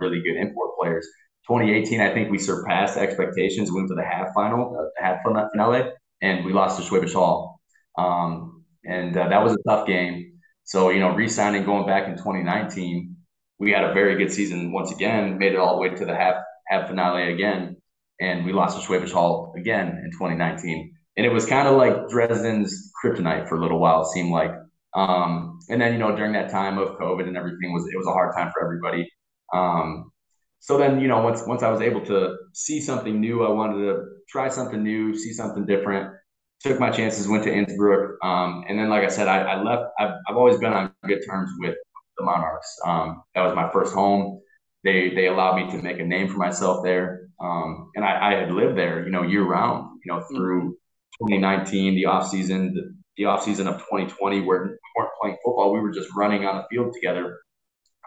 really 0.00 0.20
good 0.22 0.36
import 0.36 0.70
players. 0.80 1.06
2018, 1.48 2.00
I 2.00 2.12
think 2.12 2.30
we 2.30 2.38
surpassed 2.38 2.96
expectations. 2.96 3.70
We 3.70 3.76
went 3.76 3.88
to 3.88 3.94
the 3.94 4.04
half 4.04 4.34
final, 4.34 4.76
uh, 4.78 5.02
half 5.02 5.22
finale, 5.22 5.90
and 6.22 6.44
we 6.44 6.52
lost 6.52 6.80
to 6.80 6.88
Schwäbisch 6.88 7.14
Hall. 7.14 7.60
Um, 7.96 8.64
and 8.84 9.16
uh, 9.16 9.28
that 9.28 9.42
was 9.42 9.52
a 9.54 9.68
tough 9.68 9.86
game. 9.86 10.32
So, 10.64 10.90
you 10.90 10.98
know, 10.98 11.14
re-signing 11.14 11.64
going 11.64 11.86
back 11.86 12.08
in 12.08 12.16
2019, 12.16 13.16
we 13.58 13.70
had 13.70 13.84
a 13.84 13.94
very 13.94 14.16
good 14.16 14.32
season 14.32 14.72
once 14.72 14.92
again, 14.92 15.38
made 15.38 15.52
it 15.52 15.58
all 15.58 15.76
the 15.76 15.80
way 15.80 15.90
to 15.90 16.04
the 16.04 16.14
half 16.14 16.36
half 16.66 16.88
finale 16.88 17.32
again, 17.32 17.76
and 18.20 18.44
we 18.44 18.52
lost 18.52 18.78
to 18.78 18.86
Schwäbisch 18.86 19.12
Hall 19.12 19.54
again 19.56 19.88
in 20.04 20.10
2019. 20.12 20.92
And 21.16 21.24
it 21.24 21.32
was 21.32 21.46
kind 21.46 21.68
of 21.68 21.76
like 21.76 22.08
Dresden's 22.08 22.92
kryptonite 23.02 23.48
for 23.48 23.56
a 23.56 23.60
little 23.60 23.78
while. 23.78 24.02
It 24.02 24.08
seemed 24.08 24.30
like, 24.30 24.50
um, 24.96 25.58
and 25.68 25.80
then 25.80 25.92
you 25.92 25.98
know 25.98 26.16
during 26.16 26.32
that 26.32 26.50
time 26.50 26.78
of 26.78 26.98
COVID 26.98 27.28
and 27.28 27.36
everything 27.36 27.72
was 27.72 27.86
it 27.86 27.96
was 27.96 28.06
a 28.06 28.12
hard 28.12 28.34
time 28.34 28.50
for 28.52 28.64
everybody. 28.64 29.08
Um, 29.54 30.10
so 30.58 30.78
then 30.78 31.00
you 31.00 31.08
know 31.08 31.20
once 31.20 31.46
once 31.46 31.62
I 31.62 31.70
was 31.70 31.80
able 31.80 32.04
to 32.06 32.36
see 32.52 32.80
something 32.80 33.20
new, 33.20 33.44
I 33.44 33.50
wanted 33.50 33.84
to 33.84 34.02
try 34.28 34.48
something 34.48 34.82
new, 34.82 35.16
see 35.16 35.32
something 35.32 35.66
different 35.66 36.12
took 36.60 36.80
my 36.80 36.90
chances, 36.90 37.28
went 37.28 37.44
to 37.44 37.52
Innsbruck, 37.52 38.16
um, 38.24 38.64
and 38.68 38.78
then 38.78 38.88
like 38.88 39.04
I 39.04 39.08
said, 39.08 39.28
I, 39.28 39.42
I 39.42 39.62
left. 39.62 39.84
I've, 39.98 40.14
I've, 40.28 40.36
always 40.36 40.58
been 40.58 40.72
on 40.72 40.92
good 41.06 41.22
terms 41.28 41.50
with 41.58 41.76
the 42.16 42.24
Monarchs. 42.24 42.80
Um, 42.84 43.22
that 43.34 43.42
was 43.42 43.54
my 43.54 43.70
first 43.72 43.94
home. 43.94 44.40
They 44.84 45.10
they 45.14 45.26
allowed 45.26 45.56
me 45.56 45.70
to 45.72 45.82
make 45.82 45.98
a 45.98 46.04
name 46.04 46.28
for 46.28 46.38
myself 46.38 46.82
there, 46.82 47.28
um, 47.40 47.90
and 47.94 48.04
I, 48.04 48.30
I, 48.30 48.34
had 48.34 48.52
lived 48.52 48.78
there, 48.78 49.04
you 49.04 49.10
know, 49.10 49.22
year 49.22 49.44
round. 49.44 50.00
You 50.04 50.12
know, 50.12 50.22
through 50.22 50.76
2019, 51.20 51.94
the 51.94 52.06
off 52.06 52.28
season, 52.28 52.74
the, 52.74 52.95
the 53.16 53.24
off 53.26 53.42
season 53.42 53.66
of 53.66 53.76
2020, 53.78 54.42
where 54.42 54.64
we 54.64 54.70
weren't 54.96 55.10
playing 55.20 55.36
football, 55.44 55.72
we 55.72 55.80
were 55.80 55.92
just 55.92 56.08
running 56.16 56.44
on 56.44 56.56
the 56.56 56.64
field 56.70 56.92
together 56.94 57.38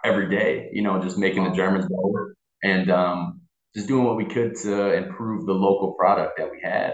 every 0.04 0.30
day. 0.30 0.70
You 0.72 0.82
know, 0.82 1.02
just 1.02 1.18
making 1.18 1.44
the 1.44 1.52
Germans 1.52 1.86
better 1.86 2.36
and 2.64 2.92
um, 2.92 3.42
just 3.76 3.88
doing 3.88 4.06
what 4.06 4.18
we 4.18 4.26
could 4.26 4.56
to 4.64 4.94
improve 4.94 5.46
the 5.46 5.54
local 5.54 5.94
product 5.94 6.38
that 6.38 6.50
we 6.52 6.60
had. 6.64 6.94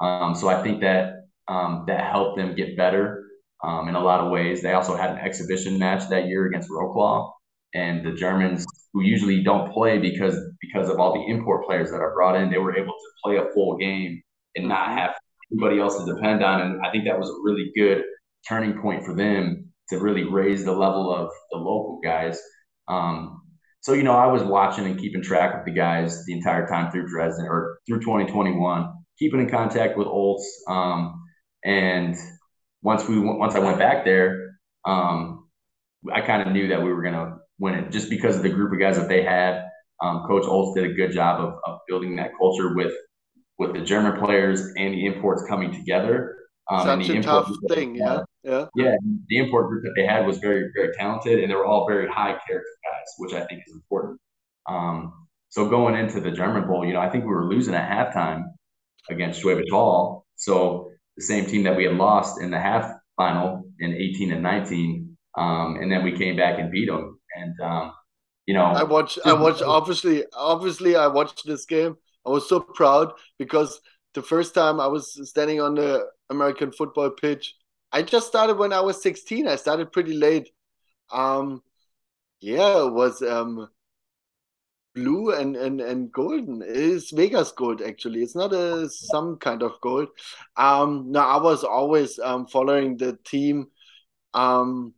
Um, 0.00 0.34
so 0.34 0.48
I 0.48 0.62
think 0.62 0.80
that 0.80 1.14
um, 1.48 1.84
that 1.86 2.10
helped 2.10 2.36
them 2.38 2.54
get 2.54 2.76
better 2.76 3.24
um, 3.62 3.88
in 3.88 3.94
a 3.94 4.02
lot 4.02 4.20
of 4.20 4.30
ways. 4.30 4.62
They 4.62 4.72
also 4.72 4.96
had 4.96 5.10
an 5.10 5.18
exhibition 5.18 5.78
match 5.78 6.08
that 6.10 6.26
year 6.26 6.46
against 6.46 6.70
Wroclaw, 6.70 7.30
and 7.74 8.04
the 8.04 8.12
Germans, 8.12 8.64
who 8.92 9.02
usually 9.02 9.42
don't 9.42 9.72
play 9.72 9.98
because 9.98 10.36
because 10.60 10.88
of 10.88 10.98
all 10.98 11.14
the 11.14 11.32
import 11.32 11.66
players 11.66 11.90
that 11.90 12.00
are 12.00 12.14
brought 12.14 12.36
in, 12.36 12.50
they 12.50 12.58
were 12.58 12.76
able 12.76 12.92
to 12.92 13.10
play 13.24 13.36
a 13.36 13.52
full 13.54 13.76
game 13.76 14.22
and 14.56 14.68
not 14.68 14.90
have 14.90 15.14
anybody 15.52 15.80
else 15.80 15.98
to 15.98 16.14
depend 16.14 16.42
on. 16.42 16.60
And 16.60 16.86
I 16.86 16.90
think 16.90 17.04
that 17.04 17.18
was 17.18 17.28
a 17.28 17.42
really 17.42 17.70
good 17.76 18.02
turning 18.48 18.80
point 18.80 19.04
for 19.04 19.14
them 19.14 19.70
to 19.90 19.98
really 19.98 20.24
raise 20.24 20.64
the 20.64 20.72
level 20.72 21.14
of 21.14 21.30
the 21.50 21.58
local 21.58 22.00
guys. 22.02 22.40
Um, 22.88 23.40
so 23.80 23.92
you 23.92 24.02
know, 24.02 24.14
I 24.14 24.26
was 24.26 24.42
watching 24.42 24.86
and 24.86 24.98
keeping 24.98 25.22
track 25.22 25.54
of 25.54 25.64
the 25.64 25.72
guys 25.72 26.24
the 26.24 26.32
entire 26.32 26.66
time 26.66 26.90
through 26.90 27.08
Dresden 27.08 27.46
or 27.46 27.78
through 27.86 28.00
2021 28.00 28.92
keeping 29.18 29.40
in 29.40 29.48
contact 29.48 29.96
with 29.96 30.06
Olds. 30.06 30.46
Um, 30.68 31.22
and 31.64 32.16
once 32.82 33.08
we 33.08 33.18
once 33.18 33.54
I 33.54 33.60
went 33.60 33.78
back 33.78 34.04
there, 34.04 34.58
um, 34.84 35.48
I 36.12 36.20
kind 36.20 36.46
of 36.46 36.52
knew 36.52 36.68
that 36.68 36.82
we 36.82 36.92
were 36.92 37.02
gonna 37.02 37.38
win 37.58 37.74
it 37.74 37.90
just 37.90 38.10
because 38.10 38.36
of 38.36 38.42
the 38.42 38.50
group 38.50 38.72
of 38.72 38.78
guys 38.78 38.96
that 38.96 39.08
they 39.08 39.22
had. 39.22 39.64
Um, 40.02 40.24
Coach 40.26 40.44
Olds 40.44 40.78
did 40.78 40.90
a 40.90 40.94
good 40.94 41.12
job 41.12 41.40
of, 41.40 41.54
of 41.64 41.78
building 41.88 42.16
that 42.16 42.32
culture 42.38 42.74
with 42.74 42.92
with 43.58 43.74
the 43.74 43.80
German 43.80 44.20
players 44.20 44.60
and 44.76 44.94
the 44.94 45.06
imports 45.06 45.44
coming 45.48 45.72
together. 45.72 46.36
Um, 46.70 47.04
Such 47.04 47.16
a 47.16 47.22
tough 47.22 47.50
thing, 47.68 47.94
yeah, 47.94 48.22
yeah, 48.42 48.66
yeah. 48.74 48.96
The 49.28 49.36
import 49.36 49.68
group 49.68 49.82
that 49.84 49.92
they 49.96 50.06
had 50.06 50.26
was 50.26 50.38
very, 50.38 50.70
very 50.74 50.94
talented, 50.94 51.40
and 51.40 51.50
they 51.50 51.54
were 51.54 51.66
all 51.66 51.86
very 51.86 52.08
high 52.08 52.38
character 52.46 52.76
guys, 52.84 53.08
which 53.18 53.34
I 53.34 53.44
think 53.46 53.62
is 53.66 53.74
important. 53.74 54.18
Um, 54.66 55.12
so 55.50 55.68
going 55.68 55.94
into 55.94 56.20
the 56.20 56.30
German 56.30 56.66
Bowl, 56.66 56.86
you 56.86 56.94
know, 56.94 57.00
I 57.00 57.10
think 57.10 57.24
we 57.24 57.30
were 57.30 57.44
losing 57.44 57.74
at 57.74 57.88
halftime, 57.88 58.44
against 59.10 59.42
Schwäbisch 59.42 59.70
Hall. 59.70 60.26
So 60.36 60.90
the 61.16 61.22
same 61.22 61.46
team 61.46 61.62
that 61.64 61.76
we 61.76 61.84
had 61.84 61.94
lost 61.94 62.40
in 62.40 62.50
the 62.50 62.58
half 62.58 62.90
final 63.16 63.64
in 63.78 63.92
18 63.92 64.32
and 64.32 64.42
19. 64.42 65.16
Um, 65.36 65.76
and 65.80 65.90
then 65.90 66.04
we 66.04 66.16
came 66.16 66.36
back 66.36 66.58
and 66.58 66.70
beat 66.70 66.86
them. 66.86 67.18
And, 67.36 67.54
um, 67.60 67.92
you 68.46 68.54
know, 68.54 68.64
I 68.64 68.84
watched, 68.84 69.18
I 69.24 69.32
watched, 69.32 69.62
obviously, 69.62 70.24
obviously, 70.32 70.96
I 70.96 71.06
watched 71.08 71.46
this 71.46 71.64
game. 71.64 71.96
I 72.26 72.30
was 72.30 72.48
so 72.48 72.60
proud 72.60 73.12
because 73.38 73.80
the 74.14 74.22
first 74.22 74.54
time 74.54 74.80
I 74.80 74.86
was 74.86 75.28
standing 75.28 75.60
on 75.60 75.74
the 75.74 76.06
American 76.30 76.72
football 76.72 77.10
pitch, 77.10 77.54
I 77.92 78.02
just 78.02 78.26
started 78.26 78.58
when 78.58 78.72
I 78.72 78.80
was 78.80 79.02
16. 79.02 79.48
I 79.48 79.56
started 79.56 79.92
pretty 79.92 80.14
late. 80.14 80.50
Um, 81.12 81.62
yeah, 82.40 82.86
it 82.86 82.92
was, 82.92 83.22
um, 83.22 83.68
blue 84.94 85.32
and, 85.32 85.56
and, 85.56 85.80
and 85.80 86.12
golden. 86.12 86.62
It 86.62 86.76
is 86.76 87.10
Vegas 87.10 87.52
gold 87.52 87.82
actually. 87.82 88.22
It's 88.22 88.36
not 88.36 88.52
a 88.52 88.88
some 88.88 89.36
kind 89.38 89.62
of 89.62 89.72
gold. 89.80 90.08
Um, 90.56 91.06
no, 91.10 91.20
I 91.20 91.40
was 91.42 91.64
always 91.64 92.18
um, 92.18 92.46
following 92.46 92.96
the 92.96 93.18
team. 93.24 93.68
Um, 94.34 94.94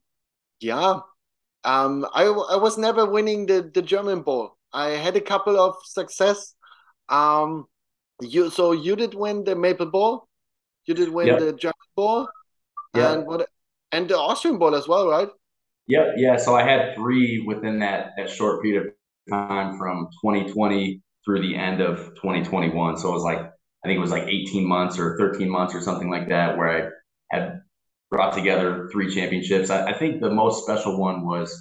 yeah. 0.61 1.01
Um, 1.65 2.07
I 2.15 2.25
I 2.25 2.57
was 2.57 2.79
never 2.79 3.07
winning 3.07 3.47
the, 3.47 3.71
the 3.75 3.83
German 3.83 4.23
Bowl. 4.23 4.57
I 4.73 4.91
had 4.91 5.17
a 5.17 5.23
couple 5.23 5.61
of 5.61 5.77
success. 5.85 6.55
Um, 7.09 7.67
you 8.21 8.51
so 8.51 8.73
you 8.73 8.97
did 8.97 9.15
win 9.15 9.45
the 9.45 9.55
Maple 9.55 9.87
Bowl. 9.87 10.29
You 10.87 10.95
did 10.95 11.09
win 11.09 11.27
yep. 11.27 11.41
the 11.41 11.53
German 11.53 11.75
Bowl. 11.95 12.29
Yeah. 12.95 13.13
And 13.13 13.27
what 13.27 13.49
and 13.93 14.09
the 14.09 14.19
Austrian 14.19 14.59
Bowl 14.59 14.75
as 14.75 14.89
well, 14.89 15.09
right? 15.09 15.29
Yep. 15.89 16.15
Yeah. 16.17 16.37
So 16.37 16.55
I 16.55 16.63
had 16.63 16.95
three 16.95 17.45
within 17.47 17.79
that 17.81 18.13
that 18.17 18.31
short 18.31 18.63
period 18.63 18.87
of 18.87 18.93
time 19.31 19.79
from 19.79 20.09
2020 20.23 21.03
through 21.25 21.43
the 21.43 21.57
end 21.57 21.81
of 21.81 21.99
2021. 22.17 22.97
So 22.97 23.09
it 23.09 23.13
was 23.13 23.25
like, 23.25 23.39
I 23.39 23.89
think 23.89 23.97
it 23.97 24.01
was 24.01 24.13
like 24.13 24.29
18 24.29 24.67
months 24.67 24.99
or 24.99 25.17
13 25.19 25.51
months 25.51 25.75
or 25.75 25.81
something 25.81 26.09
like 26.09 26.29
that, 26.29 26.57
where 26.57 26.71
I 26.71 26.91
had 27.37 27.61
brought 28.11 28.33
together 28.33 28.89
three 28.93 29.13
championships. 29.13 29.71
I, 29.71 29.87
I 29.91 29.99
think 29.99 30.21
the 30.21 30.31
most 30.31 30.63
special 30.63 30.99
one 30.99 31.27
was 31.27 31.55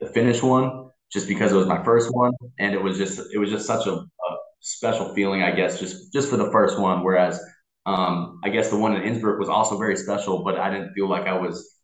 the 0.00 0.06
Finnish 0.06 0.42
one, 0.42 0.90
just 1.12 1.26
because 1.26 1.52
it 1.52 1.56
was 1.56 1.66
my 1.66 1.82
first 1.84 2.14
one, 2.14 2.32
and 2.58 2.74
it 2.74 2.82
was 2.82 2.96
just 2.96 3.20
it 3.34 3.38
was 3.38 3.50
just 3.50 3.66
such 3.66 3.86
a, 3.86 3.92
a 3.92 4.17
special 4.60 5.14
feeling, 5.14 5.42
I 5.42 5.52
guess, 5.52 5.78
just 5.78 6.12
just 6.12 6.28
for 6.28 6.36
the 6.36 6.50
first 6.50 6.78
one. 6.78 7.02
Whereas 7.02 7.40
um, 7.86 8.40
I 8.44 8.50
guess 8.50 8.70
the 8.70 8.76
one 8.76 8.94
in 8.94 9.02
Innsbruck 9.02 9.38
was 9.38 9.48
also 9.48 9.78
very 9.78 9.96
special, 9.96 10.44
but 10.44 10.58
I 10.58 10.70
didn't 10.70 10.92
feel 10.94 11.08
like 11.08 11.26
I 11.26 11.34
was. 11.34 11.76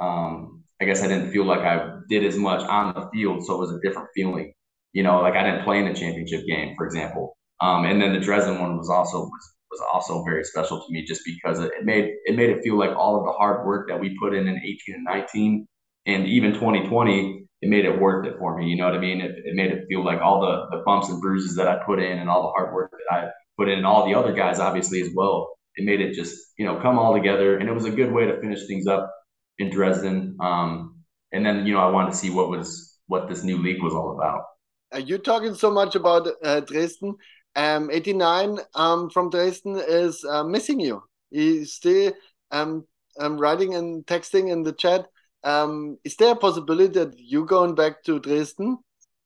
Um, 0.00 0.64
I 0.80 0.86
guess 0.86 1.02
I 1.02 1.08
didn't 1.08 1.30
feel 1.30 1.44
like 1.44 1.60
I 1.60 1.98
did 2.08 2.24
as 2.24 2.36
much 2.38 2.62
on 2.62 2.94
the 2.94 3.10
field, 3.12 3.44
so 3.44 3.54
it 3.54 3.58
was 3.58 3.72
a 3.72 3.80
different 3.80 4.08
feeling. 4.14 4.52
You 4.92 5.02
know, 5.02 5.20
like 5.20 5.34
I 5.34 5.44
didn't 5.44 5.64
play 5.64 5.78
in 5.78 5.86
the 5.86 5.94
championship 5.94 6.46
game, 6.46 6.74
for 6.76 6.86
example. 6.86 7.36
Um, 7.60 7.84
and 7.84 8.00
then 8.00 8.14
the 8.14 8.20
Dresden 8.20 8.58
one 8.58 8.78
was 8.78 8.88
also 8.88 9.20
was, 9.20 9.54
was 9.70 9.80
also 9.92 10.24
very 10.24 10.44
special 10.44 10.78
to 10.80 10.92
me 10.92 11.04
just 11.04 11.22
because 11.24 11.60
it 11.60 11.72
made 11.84 12.10
it 12.24 12.34
made 12.36 12.50
it 12.50 12.62
feel 12.62 12.78
like 12.78 12.96
all 12.96 13.18
of 13.18 13.24
the 13.24 13.32
hard 13.32 13.66
work 13.66 13.88
that 13.88 14.00
we 14.00 14.16
put 14.18 14.34
in 14.34 14.48
in 14.48 14.56
18 14.56 14.94
and 14.94 15.04
19 15.04 15.66
and 16.06 16.26
even 16.26 16.54
2020 16.54 17.44
it 17.62 17.68
made 17.68 17.84
it 17.84 18.00
worth 18.00 18.26
it 18.26 18.36
for 18.38 18.56
me 18.56 18.66
you 18.66 18.76
know 18.76 18.84
what 18.84 18.94
i 18.94 18.98
mean 18.98 19.20
it, 19.20 19.32
it 19.44 19.54
made 19.54 19.70
it 19.70 19.86
feel 19.88 20.04
like 20.04 20.20
all 20.20 20.40
the, 20.40 20.76
the 20.76 20.82
bumps 20.84 21.08
and 21.08 21.20
bruises 21.20 21.56
that 21.56 21.68
i 21.68 21.76
put 21.84 21.98
in 22.00 22.18
and 22.18 22.28
all 22.28 22.42
the 22.42 22.48
hard 22.48 22.74
work 22.74 22.90
that 22.90 23.14
i 23.14 23.28
put 23.58 23.68
in 23.68 23.78
and 23.78 23.86
all 23.86 24.06
the 24.06 24.14
other 24.14 24.32
guys 24.32 24.58
obviously 24.58 25.00
as 25.00 25.08
well 25.14 25.56
it 25.76 25.84
made 25.84 26.00
it 26.00 26.14
just 26.14 26.36
you 26.58 26.64
know 26.64 26.80
come 26.80 26.98
all 26.98 27.14
together 27.14 27.58
and 27.58 27.68
it 27.68 27.72
was 27.72 27.84
a 27.84 27.90
good 27.90 28.12
way 28.12 28.26
to 28.26 28.40
finish 28.40 28.66
things 28.66 28.86
up 28.86 29.10
in 29.58 29.70
dresden 29.70 30.36
um, 30.40 30.96
and 31.32 31.44
then 31.44 31.66
you 31.66 31.72
know 31.72 31.80
i 31.80 31.90
wanted 31.90 32.10
to 32.10 32.16
see 32.16 32.30
what 32.30 32.48
was 32.48 32.98
what 33.06 33.28
this 33.28 33.42
new 33.42 33.58
league 33.58 33.82
was 33.82 33.94
all 33.94 34.14
about 34.14 34.44
uh, 34.92 34.98
you're 34.98 35.18
talking 35.18 35.54
so 35.54 35.70
much 35.70 35.94
about 35.94 36.26
uh, 36.42 36.60
Dresden. 36.60 37.14
Um, 37.56 37.90
89 37.90 38.58
um, 38.74 39.10
from 39.10 39.30
Dresden 39.30 39.76
is 39.76 40.24
uh, 40.24 40.44
missing 40.44 40.80
you. 40.80 41.02
He's 41.30 41.72
still 41.72 42.12
um, 42.50 42.86
um, 43.18 43.38
writing 43.38 43.74
and 43.74 44.06
texting 44.06 44.50
in 44.50 44.62
the 44.62 44.72
chat. 44.72 45.06
Um, 45.42 45.98
is 46.04 46.16
there 46.16 46.32
a 46.32 46.36
possibility 46.36 46.92
that 46.98 47.18
you 47.18 47.46
going 47.46 47.74
back 47.74 48.02
to 48.04 48.20
Dresden? 48.20 48.78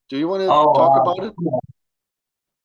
Do 0.08 0.18
you 0.18 0.28
want 0.28 0.42
to 0.42 0.48
oh, 0.48 0.72
talk 0.72 1.02
about 1.02 1.26
it? 1.26 1.34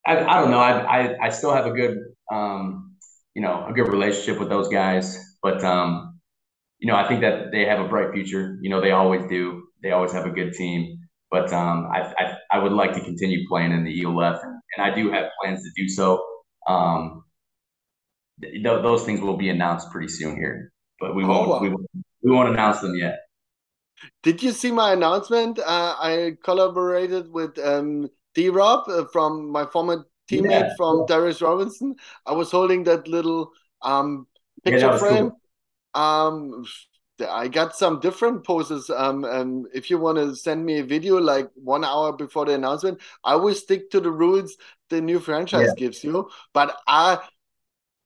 I, 0.06 0.24
I 0.24 0.42
don't 0.42 0.52
know. 0.52 0.60
I, 0.60 1.02
I, 1.02 1.26
I 1.26 1.30
still 1.30 1.54
have 1.54 1.66
a 1.66 1.72
good 1.72 1.98
um, 2.32 2.96
you 3.34 3.42
know 3.42 3.66
a 3.68 3.74
good 3.74 3.88
relationship 3.88 4.40
with 4.40 4.50
those 4.50 4.68
guys, 4.68 5.18
but 5.42 5.64
um, 5.64 6.20
you 6.80 6.88
know, 6.88 6.96
I 6.96 7.08
think 7.08 7.22
that 7.22 7.52
they 7.52 7.66
have 7.66 7.80
a 7.80 7.88
bright 7.88 8.14
future. 8.14 8.58
You 8.62 8.70
know, 8.70 8.82
they 8.82 8.92
always 8.92 9.24
do. 9.30 9.64
They 9.84 9.92
always 9.92 10.12
have 10.14 10.26
a 10.26 10.32
good 10.32 10.54
team. 10.54 11.00
But 11.32 11.54
um, 11.54 11.88
I, 11.94 12.14
I, 12.18 12.38
I 12.52 12.60
would 12.60 12.72
like 12.72 12.94
to 12.94 13.02
continue 13.02 13.48
playing 13.48 13.72
in 13.72 13.84
the 13.84 14.04
ELF, 14.04 14.40
and, 14.42 14.60
and 14.76 14.86
I 14.86 14.96
do 14.96 15.12
have 15.12 15.26
plans 15.40 15.62
to 15.62 15.70
do 15.76 15.88
so. 15.88 16.24
Um, 16.68 17.24
th- 18.42 18.64
those 18.64 19.04
things 19.04 19.22
will 19.22 19.38
be 19.38 19.50
announced 19.50 19.92
pretty 19.92 20.08
soon 20.08 20.36
here, 20.36 20.72
but 21.00 21.16
we 21.16 21.24
won't. 21.24 21.48
Oh, 21.48 21.52
wow. 21.52 21.62
we, 21.62 21.70
won't 21.70 21.86
we 22.24 22.32
won't 22.32 22.50
announce 22.50 22.80
them 22.80 22.96
yet. 22.96 23.20
Did 24.24 24.42
you 24.44 24.52
see 24.52 24.72
my 24.72 24.94
announcement? 24.94 25.60
Uh, 25.60 25.96
I 26.00 26.38
collaborated 26.44 27.32
with 27.32 27.58
um, 27.60 28.10
D 28.36 28.50
Rob 28.50 28.90
uh, 28.90 29.06
from 29.12 29.50
my 29.50 29.66
former 29.66 30.06
teammate 30.30 30.50
yeah. 30.50 30.74
from 30.78 31.06
Darius 31.06 31.42
Robinson. 31.42 31.96
I 32.26 32.34
was 32.34 32.52
holding 32.52 32.84
that 32.84 33.08
little 33.08 33.52
um, 33.82 34.28
picture 34.64 34.80
yeah, 34.80 34.98
frame. 34.98 35.32
Cool. 35.94 36.04
Um, 36.04 36.66
I 37.28 37.48
got 37.48 37.76
some 37.76 38.00
different 38.00 38.46
poses. 38.46 38.90
Um, 38.90 39.26
and 39.26 39.68
if 39.74 39.90
you 39.90 39.98
want 39.98 40.18
to 40.18 40.36
send 40.36 40.66
me 40.66 40.80
a 40.80 40.84
video 40.84 41.18
like 41.18 41.50
one 41.56 41.84
hour 41.84 42.14
before 42.14 42.46
the 42.46 42.54
announcement, 42.54 43.00
I 43.24 43.36
will 43.36 43.56
stick 43.56 43.90
to 43.92 44.00
the 44.00 44.12
rules 44.12 44.58
the 44.90 45.02
new 45.02 45.20
franchise 45.20 45.68
yeah. 45.68 45.76
gives 45.76 46.04
you. 46.04 46.30
But 46.54 46.78
I, 46.88 47.20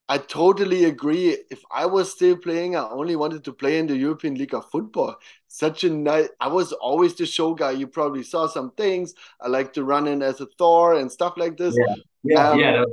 I 0.10 0.18
totally 0.18 0.86
agree. 0.86 1.38
If 1.50 1.62
I 1.72 1.86
was 1.86 2.12
still 2.12 2.38
playing, 2.38 2.76
I 2.76 2.90
only 2.90 3.16
wanted 3.16 3.44
to 3.46 3.54
play 3.54 3.78
in 3.80 3.88
the 3.88 3.96
European 3.96 4.36
League 4.36 4.54
of 4.54 4.70
Football. 4.70 5.16
Such 5.54 5.84
a 5.84 5.90
nice. 5.92 6.30
I 6.40 6.48
was 6.48 6.74
always 6.74 7.14
the 7.14 7.28
show 7.28 7.54
guy. 7.54 7.74
You 7.74 7.86
probably 7.86 8.24
saw 8.24 8.48
some 8.48 8.72
things. 8.72 9.14
I 9.40 9.50
like 9.50 9.72
to 9.74 9.84
run 9.84 10.08
in 10.08 10.24
as 10.24 10.42
a 10.42 10.48
Thor 10.58 10.96
and 10.96 11.12
stuff 11.12 11.36
like 11.38 11.58
this. 11.58 11.78
Yeah, 11.78 11.96
yeah, 12.24 12.50
um, 12.50 12.60
yeah. 12.60 12.84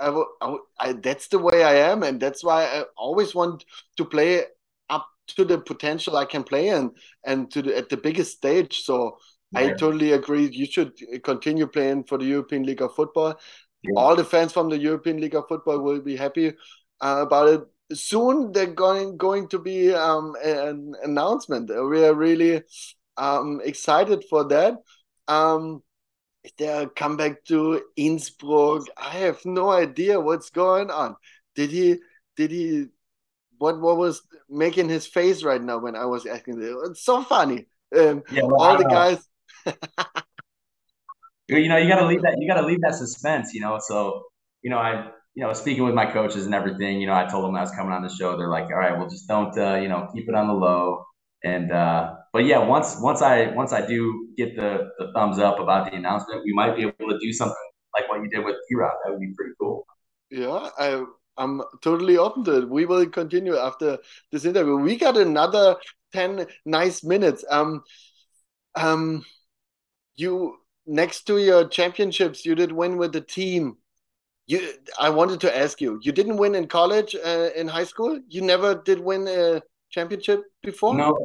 I, 0.00 0.22
I, 0.40 0.56
I, 0.80 0.92
that's 0.94 1.28
the 1.28 1.38
way 1.38 1.62
I 1.62 1.74
am, 1.74 2.02
and 2.02 2.18
that's 2.18 2.42
why 2.42 2.64
I 2.64 2.82
always 2.96 3.36
want 3.36 3.66
to 3.98 4.04
play 4.04 4.46
up 4.90 5.06
to 5.36 5.44
the 5.44 5.58
potential 5.58 6.16
I 6.16 6.24
can 6.24 6.42
play 6.42 6.70
in, 6.70 6.90
and 7.24 7.48
to 7.52 7.62
the, 7.62 7.76
at 7.76 7.88
the 7.88 7.96
biggest 7.96 8.32
stage. 8.32 8.80
So 8.82 9.18
yeah. 9.52 9.60
I 9.60 9.68
totally 9.74 10.10
agree. 10.10 10.48
You 10.50 10.66
should 10.66 10.92
continue 11.22 11.68
playing 11.68 12.02
for 12.02 12.18
the 12.18 12.24
European 12.24 12.64
League 12.64 12.82
of 12.82 12.96
Football. 12.96 13.38
Yeah. 13.84 13.92
All 13.96 14.16
the 14.16 14.24
fans 14.24 14.52
from 14.52 14.70
the 14.70 14.78
European 14.78 15.20
League 15.20 15.36
of 15.36 15.46
Football 15.46 15.82
will 15.82 16.00
be 16.00 16.16
happy 16.16 16.48
uh, 17.00 17.22
about 17.24 17.48
it. 17.48 17.60
Soon 17.92 18.52
they're 18.52 18.66
going 18.66 19.16
going 19.16 19.48
to 19.48 19.58
be 19.58 19.94
um, 19.94 20.34
an 20.44 20.94
announcement. 21.02 21.68
We 21.68 22.04
are 22.04 22.14
really 22.14 22.62
um, 23.16 23.60
excited 23.64 24.24
for 24.28 24.46
that. 24.48 24.74
Um, 25.26 25.82
there 26.56 26.86
come 26.88 27.16
back 27.16 27.44
to 27.44 27.82
Innsbruck? 27.96 28.86
I 28.96 29.10
have 29.10 29.44
no 29.44 29.70
idea 29.70 30.20
what's 30.20 30.50
going 30.50 30.90
on. 30.90 31.16
Did 31.54 31.70
he? 31.70 31.96
Did 32.36 32.50
he? 32.50 32.86
What 33.58 33.80
what 33.80 33.96
was 33.96 34.22
making 34.48 34.88
his 34.88 35.06
face 35.06 35.42
right 35.42 35.62
now 35.62 35.78
when 35.78 35.96
I 35.96 36.04
was 36.04 36.26
asking? 36.26 36.60
It's 36.86 37.02
so 37.04 37.22
funny. 37.22 37.66
Um, 37.96 38.22
yeah, 38.30 38.42
well, 38.44 38.60
all 38.60 38.78
the 38.78 38.84
guys. 38.84 39.26
you 41.48 41.68
know, 41.68 41.76
you 41.76 41.88
got 41.88 42.00
to 42.00 42.06
leave 42.06 42.22
that. 42.22 42.36
You 42.38 42.48
got 42.48 42.60
to 42.60 42.66
leave 42.66 42.80
that 42.82 42.94
suspense. 42.94 43.52
You 43.52 43.60
know, 43.60 43.78
so 43.80 44.22
you 44.62 44.70
know, 44.70 44.78
I 44.78 45.10
you 45.38 45.44
know, 45.44 45.52
speaking 45.52 45.84
with 45.84 45.94
my 45.94 46.04
coaches 46.04 46.46
and 46.46 46.54
everything, 46.54 47.00
you 47.00 47.06
know, 47.06 47.14
I 47.14 47.24
told 47.24 47.44
them 47.44 47.54
I 47.54 47.60
was 47.60 47.70
coming 47.70 47.92
on 47.92 48.02
the 48.02 48.08
show. 48.08 48.36
They're 48.36 48.48
like, 48.48 48.64
all 48.64 48.78
right, 48.78 48.98
well, 48.98 49.08
just 49.08 49.28
don't, 49.28 49.56
uh, 49.56 49.76
you 49.76 49.86
know, 49.86 50.08
keep 50.12 50.28
it 50.28 50.34
on 50.34 50.48
the 50.48 50.52
low. 50.52 51.04
And 51.44 51.70
uh, 51.70 52.16
but 52.32 52.44
yeah, 52.44 52.58
once 52.58 52.96
once 53.00 53.22
I 53.22 53.54
once 53.54 53.72
I 53.72 53.86
do 53.86 54.30
get 54.36 54.56
the, 54.56 54.90
the 54.98 55.12
thumbs 55.14 55.38
up 55.38 55.60
about 55.60 55.88
the 55.88 55.96
announcement, 55.96 56.42
we 56.44 56.52
might 56.52 56.74
be 56.74 56.82
able 56.82 57.12
to 57.12 57.18
do 57.20 57.32
something 57.32 57.54
like 57.96 58.08
what 58.08 58.20
you 58.20 58.28
did 58.28 58.44
with 58.44 58.56
T-Rock. 58.68 58.94
That 59.04 59.12
would 59.12 59.20
be 59.20 59.32
pretty 59.36 59.52
cool. 59.60 59.86
Yeah, 60.28 60.70
I 60.76 61.04
I'm 61.36 61.62
totally 61.82 62.16
open 62.16 62.42
to 62.46 62.62
it. 62.62 62.68
We 62.68 62.84
will 62.84 63.06
continue 63.06 63.56
after 63.56 63.98
this 64.32 64.44
interview. 64.44 64.74
We 64.74 64.96
got 64.96 65.16
another 65.16 65.76
10 66.12 66.48
nice 66.66 67.04
minutes. 67.04 67.44
Um 67.48 67.84
um 68.74 69.24
you 70.16 70.56
next 70.84 71.28
to 71.28 71.38
your 71.38 71.68
championships, 71.68 72.44
you 72.44 72.56
did 72.56 72.72
win 72.72 72.96
with 72.96 73.12
the 73.12 73.20
team. 73.20 73.76
You 74.48 74.72
I 74.98 75.10
wanted 75.10 75.40
to 75.42 75.56
ask 75.56 75.80
you, 75.80 76.00
you 76.02 76.10
didn't 76.10 76.38
win 76.38 76.54
in 76.54 76.66
college 76.66 77.14
uh, 77.14 77.50
in 77.54 77.68
high 77.68 77.84
school? 77.84 78.18
You 78.28 78.40
never 78.40 78.74
did 78.74 78.98
win 78.98 79.28
a 79.28 79.62
championship 79.90 80.42
before? 80.62 80.94
No, 80.94 81.16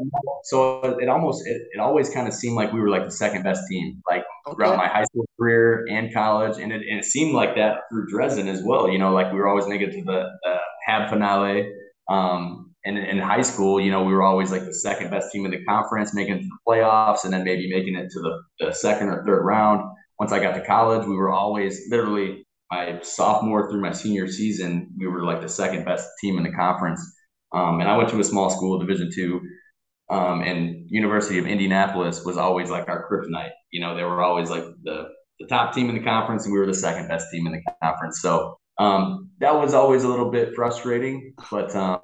so 0.44 0.98
it 1.00 1.08
almost 1.08 1.48
it, 1.48 1.62
it 1.74 1.80
always 1.80 2.10
kind 2.10 2.28
of 2.28 2.34
seemed 2.34 2.56
like 2.56 2.74
we 2.74 2.82
were 2.82 2.90
like 2.90 3.06
the 3.06 3.12
second 3.12 3.44
best 3.44 3.64
team, 3.70 4.02
like 4.12 4.24
okay. 4.46 4.56
throughout 4.56 4.78
my 4.78 4.88
high 4.88 5.06
school 5.06 5.26
career 5.40 5.86
and 5.90 6.14
college, 6.14 6.58
and 6.60 6.74
it, 6.74 6.82
and 6.90 7.00
it 7.00 7.06
seemed 7.06 7.34
like 7.34 7.56
that 7.56 7.78
through 7.90 8.08
Dresden 8.08 8.50
as 8.50 8.62
well. 8.62 8.90
You 8.90 9.00
know, 9.00 9.14
like 9.14 9.32
we 9.32 9.40
were 9.40 9.48
always 9.48 9.68
making 9.68 9.90
it 9.90 9.94
to 9.94 10.04
the, 10.04 10.30
the 10.44 10.58
HAB 10.86 11.10
finale. 11.10 11.72
Um, 12.10 12.74
and 12.86 12.98
in 12.98 13.18
high 13.20 13.42
school, 13.42 13.80
you 13.80 13.90
know, 13.90 14.04
we 14.04 14.12
were 14.12 14.24
always 14.24 14.52
like 14.52 14.66
the 14.66 14.74
second 14.74 15.10
best 15.10 15.32
team 15.32 15.46
in 15.46 15.52
the 15.52 15.64
conference, 15.64 16.14
making 16.14 16.36
it 16.36 16.40
to 16.40 16.50
the 16.50 16.58
playoffs, 16.68 17.24
and 17.24 17.32
then 17.32 17.46
maybe 17.46 17.74
making 17.74 17.96
it 17.96 18.12
to 18.12 18.20
the, 18.20 18.42
the 18.60 18.74
second 18.74 19.08
or 19.08 19.24
third 19.26 19.46
round. 19.46 19.90
Once 20.20 20.34
I 20.34 20.40
got 20.40 20.54
to 20.56 20.66
college, 20.66 21.08
we 21.08 21.16
were 21.16 21.32
always 21.32 21.82
literally 21.90 22.43
my 22.74 23.00
sophomore 23.02 23.70
through 23.70 23.82
my 23.82 23.92
senior 23.92 24.28
season, 24.28 24.90
we 24.98 25.08
were 25.08 25.24
like 25.24 25.42
the 25.42 25.50
second 25.50 25.86
best 25.86 26.08
team 26.20 26.38
in 26.38 26.44
the 26.44 26.52
conference. 26.52 27.02
Um, 27.54 27.80
and 27.82 27.90
I 27.90 27.98
went 27.98 28.10
to 28.10 28.20
a 28.20 28.24
small 28.24 28.50
school, 28.50 28.80
Division 28.80 29.10
two, 29.14 29.42
um, 30.10 30.42
and 30.42 30.60
University 30.88 31.38
of 31.40 31.46
Indianapolis 31.46 32.26
was 32.26 32.38
always 32.38 32.70
like 32.70 32.90
our 32.90 33.08
kryptonite. 33.08 33.52
You 33.72 33.82
know, 33.82 33.96
they 33.96 34.04
were 34.04 34.22
always 34.22 34.50
like 34.50 34.66
the 34.84 34.98
the 35.40 35.48
top 35.48 35.74
team 35.74 35.90
in 35.90 35.96
the 35.96 36.04
conference, 36.04 36.46
and 36.46 36.54
we 36.54 36.60
were 36.60 36.66
the 36.66 36.74
second 36.88 37.08
best 37.08 37.28
team 37.32 37.46
in 37.48 37.54
the 37.54 37.62
conference. 37.82 38.22
So 38.22 38.58
um, 38.80 39.30
that 39.40 39.54
was 39.56 39.74
always 39.74 40.04
a 40.04 40.08
little 40.08 40.32
bit 40.32 40.56
frustrating, 40.56 41.34
but 41.52 41.76
um, 41.76 42.02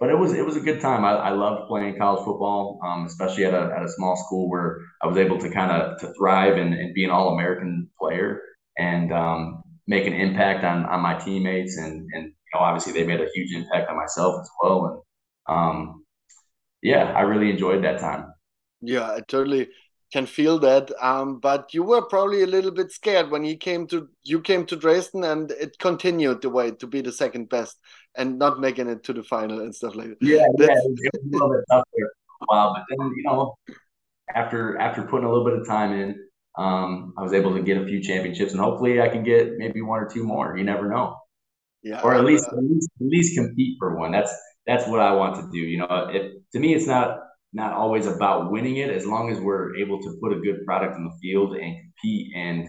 but 0.00 0.10
it 0.10 0.18
was 0.18 0.32
it 0.34 0.44
was 0.44 0.56
a 0.56 0.60
good 0.68 0.80
time. 0.80 1.04
I, 1.04 1.12
I 1.12 1.30
loved 1.30 1.68
playing 1.68 1.96
college 1.96 2.24
football, 2.24 2.78
um, 2.86 3.06
especially 3.06 3.44
at 3.46 3.54
a 3.54 3.64
at 3.76 3.82
a 3.82 3.88
small 3.96 4.16
school 4.16 4.50
where 4.50 4.70
I 5.02 5.06
was 5.06 5.16
able 5.16 5.38
to 5.38 5.50
kind 5.50 5.72
of 5.72 5.98
to 6.00 6.12
thrive 6.14 6.56
and, 6.62 6.74
and 6.74 6.94
be 6.94 7.04
an 7.04 7.10
all 7.10 7.34
American 7.36 7.88
player 7.98 8.40
and 8.78 9.12
um, 9.12 9.62
make 9.88 10.06
an 10.06 10.12
impact 10.12 10.64
on 10.64 10.86
on 10.86 11.00
my 11.00 11.18
teammates 11.18 11.76
and 11.78 12.06
and 12.14 12.32
know, 12.54 12.60
obviously 12.60 12.92
they 12.92 13.06
made 13.06 13.20
a 13.20 13.28
huge 13.34 13.52
impact 13.54 13.90
on 13.90 13.96
myself 13.96 14.40
as 14.40 14.50
well. 14.62 15.04
And 15.48 15.56
um, 15.56 16.04
yeah, 16.82 17.12
I 17.12 17.22
really 17.22 17.50
enjoyed 17.50 17.84
that 17.84 18.00
time. 18.00 18.32
Yeah, 18.80 19.10
I 19.10 19.20
totally 19.26 19.68
can 20.12 20.26
feel 20.26 20.58
that. 20.60 20.90
Um, 21.02 21.40
but 21.40 21.74
you 21.74 21.82
were 21.82 22.02
probably 22.02 22.42
a 22.42 22.46
little 22.46 22.70
bit 22.70 22.92
scared 22.92 23.30
when 23.30 23.42
he 23.42 23.56
came 23.56 23.86
to 23.88 24.08
you 24.22 24.40
came 24.40 24.64
to 24.66 24.76
Dresden, 24.76 25.24
and 25.24 25.50
it 25.50 25.78
continued 25.78 26.42
the 26.42 26.50
way 26.50 26.70
to 26.70 26.86
be 26.86 27.00
the 27.00 27.12
second 27.12 27.48
best 27.48 27.78
and 28.16 28.38
not 28.38 28.60
making 28.60 28.88
it 28.88 29.04
to 29.04 29.12
the 29.12 29.22
final 29.22 29.60
and 29.60 29.74
stuff 29.74 29.94
like 29.94 30.08
that. 30.08 30.18
Yeah, 30.20 30.46
yeah, 30.58 30.66
it 30.66 30.90
was 30.90 31.10
a 31.14 31.28
little 31.28 31.50
bit 31.50 31.64
tough 31.70 31.84
there 31.94 32.10
for 32.38 32.44
a 32.44 32.46
while, 32.46 32.74
but 32.74 32.84
then 32.88 33.12
you 33.16 33.22
know, 33.24 33.54
after 34.34 34.78
after 34.78 35.02
putting 35.02 35.26
a 35.26 35.28
little 35.28 35.44
bit 35.44 35.58
of 35.58 35.66
time 35.66 35.92
in, 35.92 36.27
um, 36.58 37.14
I 37.16 37.22
was 37.22 37.32
able 37.32 37.54
to 37.54 37.62
get 37.62 37.76
a 37.78 37.86
few 37.86 38.02
championships, 38.02 38.52
and 38.52 38.60
hopefully 38.60 39.00
I 39.00 39.08
can 39.08 39.22
get 39.22 39.52
maybe 39.56 39.80
one 39.80 40.00
or 40.00 40.08
two 40.08 40.24
more. 40.24 40.56
You 40.58 40.64
never 40.64 40.88
know. 40.88 41.16
Yeah, 41.82 42.00
or 42.02 42.12
at 42.14 42.24
least, 42.24 42.48
at 42.48 42.58
least 42.58 42.90
at 43.00 43.06
least 43.06 43.36
compete 43.36 43.76
for 43.78 43.96
one. 43.96 44.10
That's 44.10 44.34
that's 44.66 44.88
what 44.88 44.98
I 44.98 45.12
want 45.12 45.36
to 45.36 45.48
do. 45.52 45.58
You 45.58 45.78
know, 45.78 46.08
it, 46.10 46.42
to 46.52 46.58
me, 46.58 46.74
it's 46.74 46.88
not 46.88 47.18
not 47.52 47.72
always 47.72 48.06
about 48.06 48.50
winning 48.50 48.78
it. 48.78 48.90
As 48.90 49.06
long 49.06 49.30
as 49.30 49.40
we're 49.40 49.76
able 49.76 50.02
to 50.02 50.18
put 50.20 50.32
a 50.32 50.40
good 50.40 50.66
product 50.66 50.96
in 50.96 51.04
the 51.04 51.16
field 51.22 51.54
and 51.54 51.76
compete 51.80 52.32
and 52.34 52.68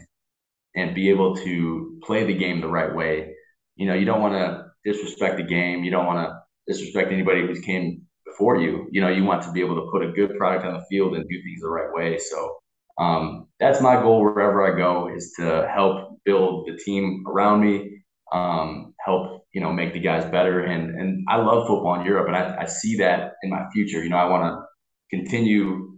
and 0.75 0.93
be 0.93 1.10
able 1.10 1.36
to 1.36 1.99
play 2.04 2.25
the 2.25 2.34
game 2.34 2.62
the 2.62 2.67
right 2.67 2.93
way. 2.93 3.34
You 3.75 3.88
know, 3.88 3.95
you 3.95 4.06
don't 4.06 4.21
want 4.21 4.36
to 4.36 4.65
disrespect 4.86 5.38
the 5.38 5.43
game. 5.43 5.84
You 5.84 5.89
don't 5.89 6.06
want 6.06 6.28
to 6.28 6.36
disrespect 6.71 7.12
anybody 7.12 7.41
who's 7.41 7.60
came 7.62 8.04
before 8.25 8.58
you. 8.58 8.88
You 8.91 9.02
know, 9.02 9.10
you 9.10 9.23
want 9.23 9.41
to 9.43 9.52
be 9.52 9.62
able 9.62 9.75
to 9.75 9.89
put 9.91 10.04
a 10.04 10.12
good 10.12 10.38
product 10.38 10.63
on 10.65 10.73
the 10.73 10.86
field 10.89 11.15
and 11.15 11.28
do 11.28 11.41
things 11.41 11.62
the 11.62 11.69
right 11.69 11.91
way. 11.91 12.19
So 12.19 12.60
um, 13.00 13.48
that's 13.60 13.82
my 13.82 13.96
goal 13.96 14.24
wherever 14.24 14.64
I 14.64 14.78
go 14.78 15.10
is 15.14 15.34
to 15.40 15.68
help 15.74 16.20
build 16.26 16.68
the 16.68 16.78
team 16.78 17.24
around 17.28 17.62
me 17.62 18.00
um, 18.32 18.94
help 19.04 19.46
you 19.54 19.62
know 19.62 19.72
make 19.72 19.94
the 19.94 20.00
guys 20.00 20.30
better. 20.30 20.64
And 20.64 21.00
and 21.00 21.26
I 21.28 21.38
love 21.38 21.68
football 21.68 22.00
in 22.00 22.06
Europe, 22.06 22.28
and 22.28 22.36
I, 22.36 22.64
I 22.64 22.66
see 22.66 22.98
that 22.98 23.34
in 23.44 23.50
my 23.50 23.66
future. 23.74 24.04
You 24.04 24.10
know, 24.10 24.18
I 24.18 24.26
want 24.26 24.44
to 24.44 25.18
continue. 25.18 25.98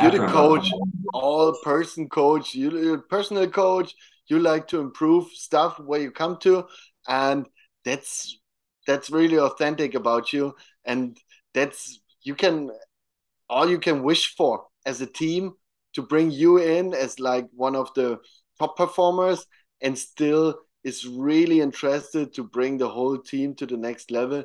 You're 0.00 0.10
the 0.10 0.26
coach, 0.26 0.70
all 1.14 1.56
person 1.64 2.08
coach. 2.08 2.54
You're 2.54 2.96
a 2.96 3.02
personal 3.02 3.48
coach. 3.48 3.94
You 4.28 4.40
like 4.40 4.68
to 4.68 4.80
improve 4.80 5.28
stuff 5.32 5.78
where 5.78 6.00
you 6.00 6.10
come 6.10 6.36
to, 6.40 6.66
and 7.08 7.46
that's 7.84 8.38
that's 8.86 9.10
really 9.10 9.38
authentic 9.38 9.94
about 9.94 10.32
you. 10.32 10.54
And 10.84 11.16
that's 11.54 12.00
you 12.22 12.34
can 12.34 12.70
all 13.48 13.68
you 13.70 13.78
can 13.78 14.02
wish 14.02 14.34
for 14.36 14.66
as 14.84 15.00
a 15.00 15.06
team 15.06 15.54
to 15.96 16.02
bring 16.02 16.30
you 16.30 16.58
in 16.58 16.94
as 16.94 17.18
like 17.18 17.48
one 17.54 17.74
of 17.74 17.92
the 17.94 18.18
top 18.58 18.76
performers 18.76 19.46
and 19.80 19.98
still 19.98 20.60
is 20.84 21.06
really 21.06 21.60
interested 21.60 22.32
to 22.34 22.44
bring 22.44 22.78
the 22.78 22.88
whole 22.88 23.18
team 23.18 23.54
to 23.54 23.66
the 23.66 23.76
next 23.76 24.10
level. 24.10 24.44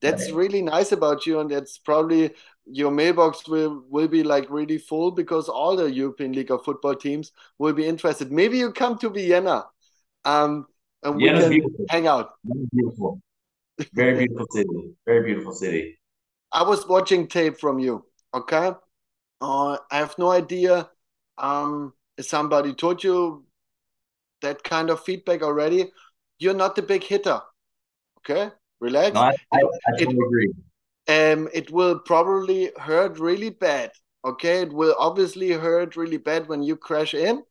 That's 0.00 0.30
really 0.30 0.62
nice 0.62 0.92
about 0.92 1.26
you, 1.26 1.40
and 1.40 1.50
that's 1.50 1.78
probably 1.78 2.30
your 2.66 2.90
mailbox 2.90 3.48
will 3.48 3.82
will 3.88 4.06
be 4.06 4.22
like 4.22 4.48
really 4.50 4.78
full 4.78 5.10
because 5.10 5.48
all 5.48 5.74
the 5.74 5.90
European 5.90 6.32
League 6.32 6.52
of 6.52 6.64
Football 6.64 6.94
teams 6.94 7.32
will 7.58 7.72
be 7.72 7.86
interested. 7.86 8.30
Maybe 8.30 8.58
you 8.58 8.70
come 8.70 8.98
to 8.98 9.10
Vienna, 9.10 9.64
um, 10.24 10.66
and 11.02 11.16
we 11.16 11.28
can 11.28 11.50
beautiful. 11.50 11.86
hang 11.88 12.06
out. 12.06 12.30
Beautiful. 12.72 13.20
Very 13.92 14.18
beautiful 14.18 14.46
city. 14.50 14.96
Very 15.06 15.24
beautiful 15.24 15.52
city. 15.52 15.98
I 16.52 16.62
was 16.62 16.86
watching 16.86 17.26
tape 17.26 17.58
from 17.58 17.78
you. 17.78 18.04
Okay. 18.34 18.72
Uh, 19.40 19.78
I 19.90 19.98
have 19.98 20.16
no 20.18 20.30
idea. 20.30 20.90
Um, 21.36 21.92
somebody 22.20 22.74
told 22.74 23.04
you 23.04 23.44
that 24.42 24.62
kind 24.62 24.90
of 24.90 25.02
feedback 25.04 25.42
already, 25.42 25.92
you're 26.38 26.54
not 26.54 26.76
the 26.76 26.82
big 26.82 27.04
hitter. 27.04 27.40
Okay, 28.18 28.50
relax. 28.80 29.14
No, 29.14 29.20
I, 29.20 29.36
I, 29.52 29.58
I 29.58 29.92
it, 29.98 30.08
agree. 30.08 30.52
Um, 31.08 31.48
it 31.52 31.70
will 31.70 31.98
probably 31.98 32.70
hurt 32.76 33.18
really 33.18 33.50
bad. 33.50 33.92
Okay, 34.24 34.62
it 34.62 34.72
will 34.72 34.94
obviously 34.98 35.52
hurt 35.52 35.96
really 35.96 36.18
bad 36.18 36.48
when 36.48 36.62
you 36.62 36.76
crash 36.76 37.14
in. 37.14 37.42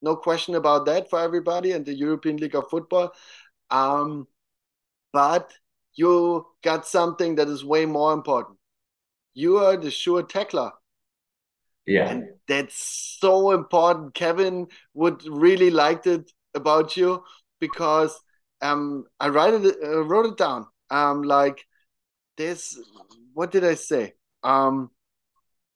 No 0.00 0.16
question 0.16 0.54
about 0.54 0.86
that 0.86 1.10
for 1.10 1.20
everybody 1.20 1.72
and 1.72 1.84
the 1.84 1.94
European 1.94 2.36
League 2.36 2.54
of 2.54 2.68
Football. 2.70 3.12
Um, 3.70 4.26
but 5.12 5.52
you 5.94 6.46
got 6.62 6.86
something 6.86 7.36
that 7.36 7.48
is 7.48 7.64
way 7.64 7.86
more 7.86 8.12
important. 8.12 8.58
You 9.34 9.58
are 9.58 9.76
the 9.76 9.90
sure 9.90 10.22
tackler. 10.22 10.72
Yeah. 11.86 12.10
And 12.10 12.24
that's 12.46 13.18
so 13.20 13.50
important. 13.50 14.14
Kevin 14.14 14.68
would 14.94 15.24
really 15.26 15.70
liked 15.70 16.06
it 16.06 16.30
about 16.54 16.96
you 16.96 17.24
because 17.60 18.18
um 18.60 19.04
I 19.18 19.28
write 19.28 19.54
it 19.54 19.76
uh, 19.82 20.04
wrote 20.04 20.26
it 20.26 20.36
down. 20.36 20.66
Um 20.90 21.22
like 21.22 21.64
this 22.36 22.78
what 23.34 23.50
did 23.50 23.64
I 23.64 23.74
say? 23.74 24.14
Um 24.42 24.90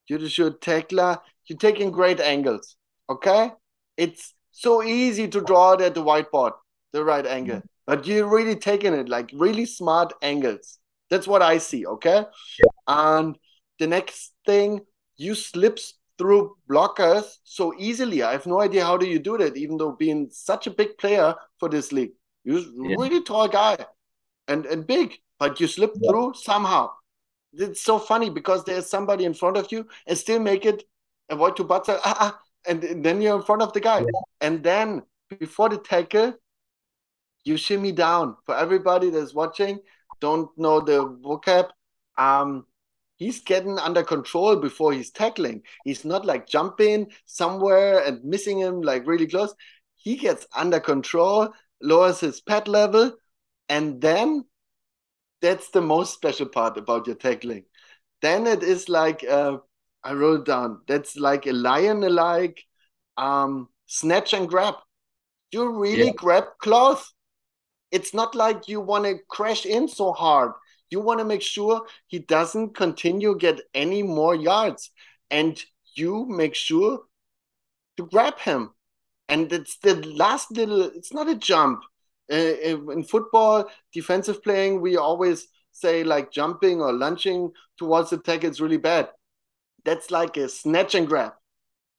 you're 0.08 0.18
the 0.20 0.28
sure 0.28 0.50
tackler. 0.50 1.18
You're 1.46 1.58
taking 1.58 1.90
great 1.90 2.20
angles. 2.20 2.76
Okay? 3.08 3.50
It's 3.96 4.34
so 4.52 4.82
easy 4.82 5.28
to 5.28 5.40
draw 5.40 5.72
it 5.72 5.80
at 5.80 5.94
the 5.94 6.02
whiteboard, 6.02 6.52
the 6.92 7.04
right 7.04 7.26
angle. 7.26 7.56
Mm-hmm. 7.56 7.66
But 7.86 8.06
you're 8.06 8.28
really 8.28 8.56
taking 8.56 8.94
it 8.94 9.08
like 9.08 9.30
really 9.34 9.66
smart 9.66 10.12
angles. 10.22 10.78
That's 11.10 11.26
what 11.26 11.42
I 11.42 11.58
see, 11.58 11.86
okay? 11.86 12.24
Yeah. 12.58 12.64
And 12.88 13.38
the 13.78 13.86
next 13.86 14.32
thing, 14.44 14.80
you 15.16 15.34
slips 15.34 15.94
through 16.18 16.56
blockers 16.68 17.24
so 17.44 17.74
easily. 17.78 18.22
I 18.22 18.32
have 18.32 18.46
no 18.46 18.60
idea 18.60 18.84
how 18.84 18.96
do 18.96 19.06
you 19.06 19.18
do 19.18 19.36
that, 19.38 19.56
even 19.56 19.76
though 19.76 19.92
being 19.92 20.28
such 20.30 20.66
a 20.66 20.70
big 20.70 20.96
player 20.98 21.34
for 21.58 21.68
this 21.68 21.92
league. 21.92 22.12
You're 22.44 22.60
yeah. 22.60 22.96
really 22.98 23.22
tall 23.22 23.48
guy 23.48 23.76
and, 24.48 24.66
and 24.66 24.86
big, 24.86 25.14
but 25.38 25.60
you 25.60 25.66
slip 25.66 25.92
yeah. 25.96 26.10
through 26.10 26.34
somehow. 26.34 26.90
It's 27.52 27.82
so 27.82 27.98
funny 27.98 28.30
because 28.30 28.64
there's 28.64 28.88
somebody 28.88 29.24
in 29.24 29.34
front 29.34 29.56
of 29.56 29.70
you 29.72 29.86
and 30.06 30.16
still 30.16 30.38
make 30.38 30.64
it 30.64 30.84
avoid 31.28 31.56
to 31.56 31.64
butter, 31.64 31.98
ah, 32.04 32.16
ah, 32.20 32.40
and 32.68 33.04
then 33.04 33.20
you're 33.20 33.36
in 33.36 33.42
front 33.42 33.62
of 33.62 33.72
the 33.72 33.80
guy. 33.80 34.00
Yeah. 34.00 34.20
And 34.40 34.62
then 34.62 35.02
before 35.38 35.68
the 35.68 35.78
tackle, 35.78 36.34
you 37.44 37.56
shimmy 37.56 37.92
down. 37.92 38.36
For 38.44 38.56
everybody 38.56 39.10
that's 39.10 39.34
watching, 39.34 39.80
don't 40.20 40.50
know 40.56 40.80
the 40.80 41.04
vocab. 41.24 41.68
Um, 42.18 42.66
he's 43.16 43.40
getting 43.40 43.78
under 43.78 44.02
control 44.02 44.56
before 44.56 44.92
he's 44.92 45.10
tackling. 45.10 45.62
He's 45.84 46.04
not 46.04 46.24
like 46.24 46.46
jumping 46.46 47.10
somewhere 47.24 48.04
and 48.04 48.22
missing 48.24 48.58
him 48.58 48.82
like 48.82 49.06
really 49.06 49.26
close. 49.26 49.54
He 49.96 50.16
gets 50.16 50.46
under 50.54 50.80
control, 50.80 51.52
lowers 51.82 52.20
his 52.20 52.40
pad 52.40 52.68
level, 52.68 53.12
and 53.68 54.00
then 54.00 54.44
that's 55.40 55.70
the 55.70 55.82
most 55.82 56.14
special 56.14 56.46
part 56.46 56.76
about 56.76 57.06
your 57.06 57.16
tackling. 57.16 57.64
Then 58.22 58.46
it 58.46 58.62
is 58.62 58.88
like 58.88 59.24
uh, 59.24 59.58
I 60.04 60.12
wrote 60.12 60.46
down. 60.46 60.82
That's 60.86 61.16
like 61.16 61.46
a 61.46 61.52
lion-like 61.52 62.62
um, 63.16 63.68
snatch 63.86 64.32
and 64.32 64.48
grab. 64.48 64.74
You 65.50 65.80
really 65.80 66.06
yeah. 66.06 66.12
grab 66.16 66.44
cloth. 66.60 67.10
It's 67.90 68.12
not 68.12 68.34
like 68.34 68.68
you 68.68 68.80
want 68.80 69.04
to 69.04 69.18
crash 69.28 69.64
in 69.64 69.88
so 69.88 70.12
hard 70.12 70.52
you 70.90 71.00
want 71.00 71.18
to 71.20 71.24
make 71.24 71.42
sure 71.42 71.82
he 72.06 72.20
doesn't 72.20 72.76
continue 72.76 73.36
get 73.36 73.60
any 73.74 74.02
more 74.02 74.34
yards, 74.34 74.90
and 75.30 75.62
you 75.94 76.26
make 76.26 76.54
sure 76.54 77.02
to 77.96 78.06
grab 78.06 78.38
him. 78.38 78.70
And 79.28 79.52
it's 79.52 79.78
the 79.78 79.94
last 80.06 80.50
little. 80.52 80.82
It's 80.82 81.12
not 81.12 81.28
a 81.28 81.34
jump. 81.34 81.82
Uh, 82.30 82.34
in 82.36 83.04
football, 83.04 83.68
defensive 83.92 84.42
playing, 84.42 84.80
we 84.80 84.96
always 84.96 85.48
say 85.72 86.04
like 86.04 86.32
jumping 86.32 86.80
or 86.80 86.92
lunging 86.92 87.52
towards 87.78 88.10
the 88.10 88.18
tackle 88.18 88.50
is 88.50 88.60
really 88.60 88.78
bad. 88.78 89.08
That's 89.84 90.10
like 90.10 90.36
a 90.36 90.48
snatch 90.48 90.94
and 90.94 91.06
grab. 91.06 91.32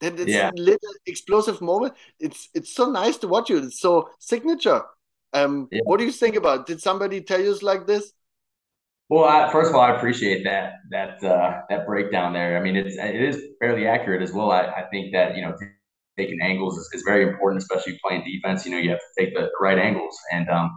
That 0.02 0.20
it's 0.20 0.30
yeah. 0.30 0.50
a 0.50 0.60
little 0.60 0.94
explosive 1.06 1.62
moment. 1.62 1.94
It's 2.20 2.50
it's 2.54 2.74
so 2.74 2.90
nice 2.92 3.18
to 3.18 3.28
watch 3.28 3.50
you. 3.50 3.58
It's 3.58 3.80
so 3.80 4.10
signature. 4.20 4.84
Um, 5.34 5.68
yeah. 5.72 5.82
What 5.86 5.98
do 6.00 6.06
you 6.06 6.12
think 6.12 6.36
about? 6.36 6.62
It? 6.62 6.66
Did 6.68 6.82
somebody 6.82 7.22
tell 7.22 7.42
you 7.42 7.56
like 7.62 7.88
this? 7.88 8.12
Well, 9.10 9.24
I, 9.24 9.52
first 9.52 9.70
of 9.70 9.76
all, 9.76 9.82
I 9.82 9.96
appreciate 9.96 10.44
that 10.44 10.74
that 10.92 11.24
uh, 11.24 11.62
that 11.70 11.86
breakdown 11.86 12.34
there. 12.34 12.58
I 12.58 12.62
mean, 12.62 12.76
it's 12.76 12.98
it 12.98 13.16
is 13.16 13.42
fairly 13.60 13.88
accurate 13.88 14.22
as 14.22 14.34
well. 14.34 14.52
I, 14.52 14.64
I 14.64 14.84
think 14.92 15.14
that 15.14 15.36
you 15.36 15.42
know 15.44 15.56
taking 16.18 16.40
angles 16.42 16.78
is, 16.78 16.90
is 16.94 17.04
very 17.06 17.24
important, 17.28 17.62
especially 17.62 17.98
playing 18.06 18.26
defense. 18.26 18.66
You 18.66 18.72
know, 18.72 18.80
you 18.80 18.90
have 18.90 19.00
to 19.00 19.24
take 19.24 19.34
the, 19.34 19.50
right 19.62 19.78
angles, 19.80 20.18
and 20.34 20.50
um, 20.50 20.72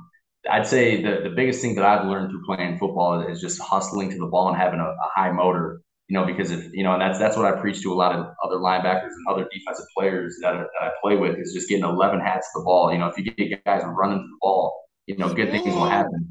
I'd 0.48 0.66
say 0.66 1.02
the 1.02 1.22
the 1.28 1.34
biggest 1.34 1.60
thing 1.60 1.74
that 1.74 1.84
I've 1.84 2.06
learned 2.06 2.30
through 2.30 2.44
playing 2.46 2.78
football 2.78 3.20
is 3.20 3.40
just 3.40 3.60
hustling 3.60 4.10
to 4.10 4.18
the 4.18 4.26
ball 4.26 4.48
and 4.48 4.56
having 4.56 4.78
a, 4.80 4.84
a 4.84 5.08
high 5.16 5.32
motor. 5.32 5.80
You 6.08 6.18
know, 6.18 6.26
because 6.26 6.50
if 6.52 6.72
you 6.72 6.84
know, 6.84 6.92
and 6.92 7.02
that's 7.02 7.18
that's 7.18 7.36
what 7.36 7.46
I 7.46 7.60
preach 7.60 7.82
to 7.82 7.92
a 7.92 7.94
lot 7.94 8.14
of 8.14 8.26
other 8.44 8.56
linebackers 8.56 9.10
and 9.10 9.26
other 9.28 9.48
defensive 9.52 9.86
players 9.96 10.36
that, 10.42 10.54
that 10.54 10.68
I 10.80 10.90
play 11.02 11.16
with 11.16 11.36
is 11.38 11.52
just 11.52 11.68
getting 11.68 11.84
eleven 11.84 12.20
hats 12.20 12.46
to 12.52 12.60
the 12.60 12.64
ball. 12.64 12.92
You 12.92 12.98
know, 12.98 13.08
if 13.08 13.18
you 13.18 13.24
get 13.24 13.64
guys 13.64 13.82
running 13.86 14.18
to 14.18 14.24
the 14.24 14.38
ball 14.40 14.72
you 15.11 15.18
know, 15.18 15.33
good 15.35 15.51
things 15.51 15.75
will 15.75 15.88
happen. 15.88 16.29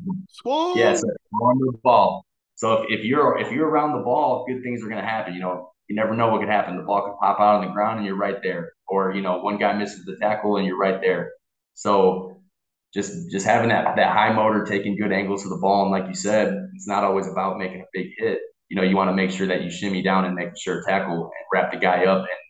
Yes, 0.74 1.02
yeah, 1.06 1.12
so 1.12 1.38
on 1.42 1.60
the 1.60 1.78
ball. 1.84 2.26
So 2.56 2.84
if, 2.84 3.00
if 3.00 3.06
you're 3.06 3.38
if 3.39 3.52
you're 3.52 3.68
around 3.68 3.98
the 3.98 4.04
ball, 4.04 4.46
good 4.48 4.63
things 4.63 4.84
are 4.84 4.88
going 4.88 5.02
to 5.02 5.08
happen. 5.08 5.34
You 5.34 5.42
know, 5.42 5.72
you 5.88 5.96
never 5.96 6.15
know 6.15 6.30
what 6.30 6.39
could 6.39 6.50
happen. 6.50 6.78
The 6.78 6.84
ball 6.84 7.02
could 7.04 7.20
pop 7.20 7.39
out 7.39 7.56
on 7.56 7.68
the 7.68 7.74
ground 7.74 7.98
and 7.98 8.06
you're 8.06 8.15
right 8.15 8.42
there, 8.42 8.74
or 8.88 9.13
you 9.13 9.22
know, 9.22 9.39
one 9.39 9.58
guy 9.58 9.74
misses 9.74 10.06
the 10.06 10.15
tackle 10.15 10.58
and 10.58 10.65
you're 10.65 10.78
right 10.78 11.02
there. 11.02 11.32
So 11.74 12.42
just 12.94 13.32
just 13.32 13.46
having 13.46 13.70
that 13.70 13.96
that 13.98 14.13
high 14.13 14.34
motor, 14.34 14.65
taking 14.65 14.98
good 14.98 15.12
angles 15.12 15.44
to 15.44 15.50
the 15.50 15.58
ball, 15.58 15.84
and 15.84 15.92
like 15.92 16.08
you 16.08 16.15
said, 16.15 16.54
it's 16.76 16.88
not 16.88 17.04
always 17.04 17.28
about 17.28 17.58
making 17.58 17.82
a 17.82 17.86
big 17.94 18.08
hit. 18.18 18.39
You 18.70 18.78
know, 18.78 18.84
you 18.84 18.96
want 18.96 19.10
to 19.10 19.15
make 19.15 19.32
sure 19.32 19.48
that 19.48 19.63
you 19.63 19.70
shimmy 19.70 20.02
down 20.04 20.26
and 20.26 20.36
make 20.36 20.58
sure 20.58 20.84
tackle 20.88 21.24
and 21.24 21.46
wrap 21.54 21.72
the 21.74 21.80
guy 21.80 22.06
up 22.06 22.20
and 22.20 22.28
and 22.30 22.48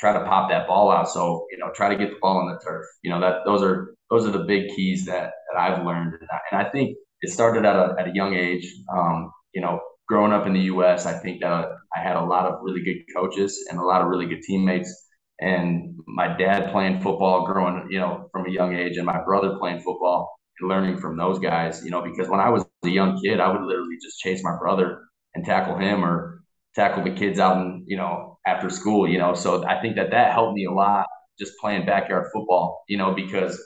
try 0.00 0.12
to 0.14 0.24
pop 0.24 0.50
that 0.50 0.66
ball 0.66 0.90
out. 0.90 1.08
So 1.08 1.46
you 1.52 1.58
know, 1.58 1.70
try 1.74 1.88
to 1.90 1.96
get 1.96 2.10
the 2.10 2.16
ball 2.20 2.38
on 2.38 2.52
the 2.52 2.58
turf. 2.64 2.86
You 3.02 3.10
know 3.10 3.20
that 3.20 3.40
those 3.44 3.62
are 3.62 3.94
those 4.10 4.26
are 4.26 4.30
the 4.30 4.44
big 4.44 4.70
keys 4.74 5.04
that 5.06 5.32
that 5.52 5.60
I've 5.60 5.84
learned, 5.84 6.14
and 6.14 6.28
I, 6.32 6.38
and 6.50 6.66
I 6.66 6.70
think 6.70 6.96
it 7.20 7.30
started 7.30 7.64
at 7.64 7.76
a 7.76 7.94
at 7.98 8.08
a 8.08 8.14
young 8.14 8.34
age. 8.34 8.66
Um, 8.92 9.30
you 9.54 9.60
know, 9.60 9.80
growing 10.08 10.32
up 10.32 10.46
in 10.46 10.54
the 10.54 10.60
U.S., 10.74 11.06
I 11.06 11.12
think 11.12 11.42
that 11.42 11.68
I 11.94 12.00
had 12.00 12.16
a 12.16 12.24
lot 12.24 12.46
of 12.46 12.60
really 12.62 12.82
good 12.82 13.02
coaches 13.14 13.66
and 13.70 13.78
a 13.78 13.84
lot 13.84 14.00
of 14.00 14.08
really 14.08 14.26
good 14.26 14.42
teammates. 14.42 15.06
And 15.40 15.94
my 16.06 16.36
dad 16.36 16.70
playing 16.72 17.00
football, 17.00 17.46
growing 17.46 17.88
you 17.90 18.00
know 18.00 18.28
from 18.32 18.46
a 18.46 18.50
young 18.50 18.74
age, 18.74 18.96
and 18.96 19.06
my 19.06 19.22
brother 19.22 19.56
playing 19.58 19.80
football 19.80 20.34
and 20.60 20.68
learning 20.68 20.98
from 20.98 21.16
those 21.16 21.38
guys. 21.38 21.84
You 21.84 21.90
know, 21.90 22.02
because 22.02 22.28
when 22.28 22.40
I 22.40 22.48
was 22.48 22.64
a 22.84 22.88
young 22.88 23.20
kid, 23.22 23.40
I 23.40 23.52
would 23.52 23.62
literally 23.62 23.96
just 24.02 24.18
chase 24.18 24.42
my 24.42 24.56
brother 24.58 25.02
and 25.34 25.44
tackle 25.44 25.78
him 25.78 26.04
or 26.04 26.39
tackle 26.74 27.04
the 27.04 27.10
kids 27.10 27.38
out 27.38 27.56
and 27.56 27.84
you 27.86 27.96
know 27.96 28.38
after 28.46 28.70
school. 28.70 29.08
You 29.08 29.18
know, 29.18 29.34
so 29.34 29.66
I 29.66 29.80
think 29.80 29.96
that 29.96 30.10
that 30.10 30.32
helped 30.32 30.54
me 30.54 30.64
a 30.66 30.72
lot 30.72 31.06
just 31.38 31.52
playing 31.58 31.86
backyard 31.86 32.26
football. 32.32 32.82
You 32.88 32.98
know, 32.98 33.14
because 33.14 33.60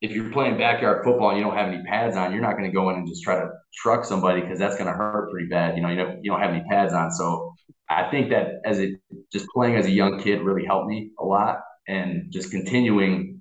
if 0.00 0.12
you're 0.12 0.30
playing 0.30 0.56
backyard 0.56 1.04
football 1.04 1.30
and 1.30 1.38
you 1.38 1.44
don't 1.44 1.56
have 1.56 1.68
any 1.68 1.82
pads 1.84 2.16
on, 2.16 2.32
you're 2.32 2.40
not 2.40 2.56
going 2.56 2.64
to 2.64 2.74
go 2.74 2.88
in 2.90 2.96
and 2.96 3.06
just 3.06 3.22
try 3.22 3.36
to 3.36 3.50
truck 3.74 4.04
somebody 4.04 4.40
because 4.40 4.58
that's 4.58 4.76
going 4.76 4.86
to 4.86 4.92
hurt 4.92 5.30
pretty 5.30 5.48
bad. 5.48 5.76
You 5.76 5.82
know, 5.82 5.90
you 5.90 5.96
don't 5.96 6.24
you 6.24 6.30
don't 6.30 6.40
have 6.40 6.50
any 6.50 6.64
pads 6.68 6.94
on. 6.94 7.10
So 7.12 7.52
I 7.88 8.10
think 8.10 8.30
that 8.30 8.60
as 8.64 8.78
it 8.78 9.00
just 9.32 9.46
playing 9.48 9.76
as 9.76 9.86
a 9.86 9.90
young 9.90 10.20
kid 10.20 10.42
really 10.42 10.64
helped 10.64 10.88
me 10.88 11.10
a 11.18 11.24
lot, 11.24 11.60
and 11.88 12.32
just 12.32 12.50
continuing, 12.50 13.40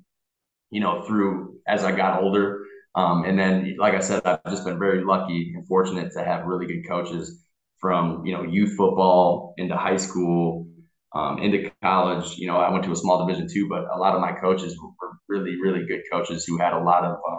you 0.72 0.82
know, 0.82 1.04
through 1.04 1.60
as 1.67 1.84
I 1.84 1.95
got 1.95 2.22
older. 2.22 2.65
Um, 2.95 3.24
and 3.24 3.38
then, 3.38 3.76
like 3.78 3.93
I 3.93 4.00
said, 4.00 4.22
I've 4.26 4.43
just 4.50 4.65
been 4.65 4.80
very 4.80 5.04
lucky 5.04 5.54
and 5.56 5.65
fortunate 5.67 6.12
to 6.13 6.24
have 6.24 6.45
really 6.45 6.65
good 6.65 6.88
coaches 6.88 7.45
from 7.80 8.26
you 8.26 8.34
know 8.34 8.44
youth 8.44 8.76
football 8.76 9.54
into 9.58 9.76
high 9.76 9.98
school 9.98 10.68
um, 11.13 11.39
into 11.39 11.72
college. 11.82 12.38
You 12.38 12.48
know, 12.48 12.58
I 12.58 12.70
went 12.72 12.84
to 12.86 12.92
a 12.92 12.96
small 12.96 13.26
division 13.26 13.48
two, 13.52 13.68
but 13.68 13.86
a 13.94 13.98
lot 13.98 14.15
of 14.15 14.22
my 14.22 14.32
coaches 14.34 14.78
were 14.80 15.10
really, 15.28 15.60
really 15.62 15.86
good 15.86 16.02
coaches 16.12 16.46
who 16.46 16.58
had 16.58 16.74
a 16.74 16.80
lot 16.80 17.04
of 17.04 17.13
uh, 17.13 17.38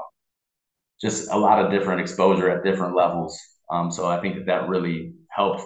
just 1.01 1.31
a 1.31 1.39
lot 1.39 1.65
of 1.65 1.71
different 1.71 2.01
exposure 2.01 2.51
at 2.51 2.65
different 2.65 2.95
levels. 2.95 3.39
Um, 3.71 3.91
so 3.91 4.09
I 4.09 4.21
think 4.21 4.37
that 4.37 4.47
that 4.47 4.69
really 4.69 5.13
helped, 5.31 5.63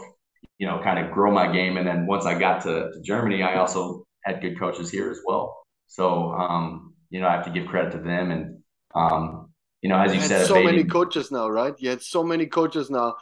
you 0.59 0.67
know, 0.67 0.81
kind 0.83 1.05
of 1.05 1.13
grow 1.13 1.33
my 1.33 1.51
game. 1.53 1.77
And 1.77 1.87
then 1.87 2.07
once 2.07 2.27
I 2.27 2.39
got 2.39 2.63
to, 2.63 2.91
to 2.93 3.01
Germany, 3.03 3.43
I 3.43 3.57
also 3.57 4.05
had 4.25 4.41
good 4.41 4.59
coaches 4.59 4.91
here 4.91 5.11
as 5.11 5.21
well. 5.27 5.65
So, 5.87 6.33
um, 6.33 6.95
you 7.11 7.21
know, 7.21 7.27
I 7.27 7.33
have 7.33 7.45
to 7.47 7.51
give 7.51 7.67
credit 7.67 7.93
to 7.93 7.99
them. 7.99 8.31
And, 8.31 8.59
um, 8.95 9.51
you 9.81 9.89
know, 9.89 9.99
as 9.99 10.15
you, 10.15 10.21
you 10.21 10.27
said, 10.27 10.47
so 10.47 10.63
many 10.63 10.85
coaches 10.85 11.31
now, 11.31 11.49
right? 11.49 11.75
You 11.79 11.91
had 11.91 12.03
so 12.03 12.23
many 12.23 12.47
coaches 12.47 12.91
now. 12.91 13.15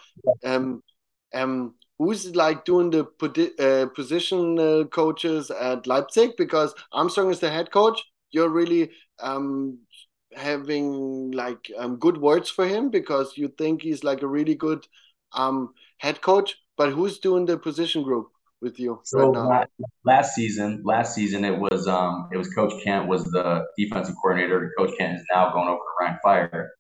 Um, 0.45 0.83
um, 1.35 1.75
who's 1.99 2.35
like 2.35 2.65
doing 2.65 2.91
the 2.91 3.05
uh, 3.59 3.87
position 3.95 4.59
uh, 4.59 4.85
coaches 4.85 5.51
at 5.51 5.87
Leipzig 5.87 6.33
because 6.37 6.75
Armstrong 6.93 7.31
is 7.31 7.41
the 7.41 7.51
head 7.51 7.71
coach. 7.71 8.01
You're 8.31 8.49
really 8.49 8.91
um, 9.21 9.79
having 10.35 11.31
like 11.33 11.71
um, 11.79 11.97
good 11.97 12.19
words 12.19 12.51
for 12.51 12.67
him 12.67 12.91
because 12.91 13.37
you 13.37 13.49
think 13.59 13.83
he's 13.83 14.05
like 14.05 14.23
a 14.23 14.27
really 14.27 14.55
good 14.55 14.87
um, 15.33 15.75
head 15.99 16.21
coach. 16.21 16.57
But 16.77 16.91
who's 16.91 17.19
doing 17.19 17.47
the 17.47 17.59
position 17.59 18.03
group 18.03 18.29
with 18.63 18.79
you 18.79 19.01
so 19.03 19.35
right 19.35 19.69
last 20.05 20.35
season, 20.35 20.81
last 20.85 21.15
season 21.15 21.45
it 21.45 21.59
was 21.59 21.89
um 21.89 22.29
it 22.33 22.37
was 22.37 22.49
Coach 22.55 22.73
Kent 22.83 23.09
was 23.09 23.25
the 23.25 23.65
defensive 23.77 24.15
coordinator. 24.23 24.73
Coach 24.79 24.93
Kent 24.99 25.17
is 25.17 25.25
now 25.35 25.53
going 25.53 25.69
over 25.69 25.79
to 25.79 26.05
Rhein 26.05 26.19
Fire. 26.23 26.71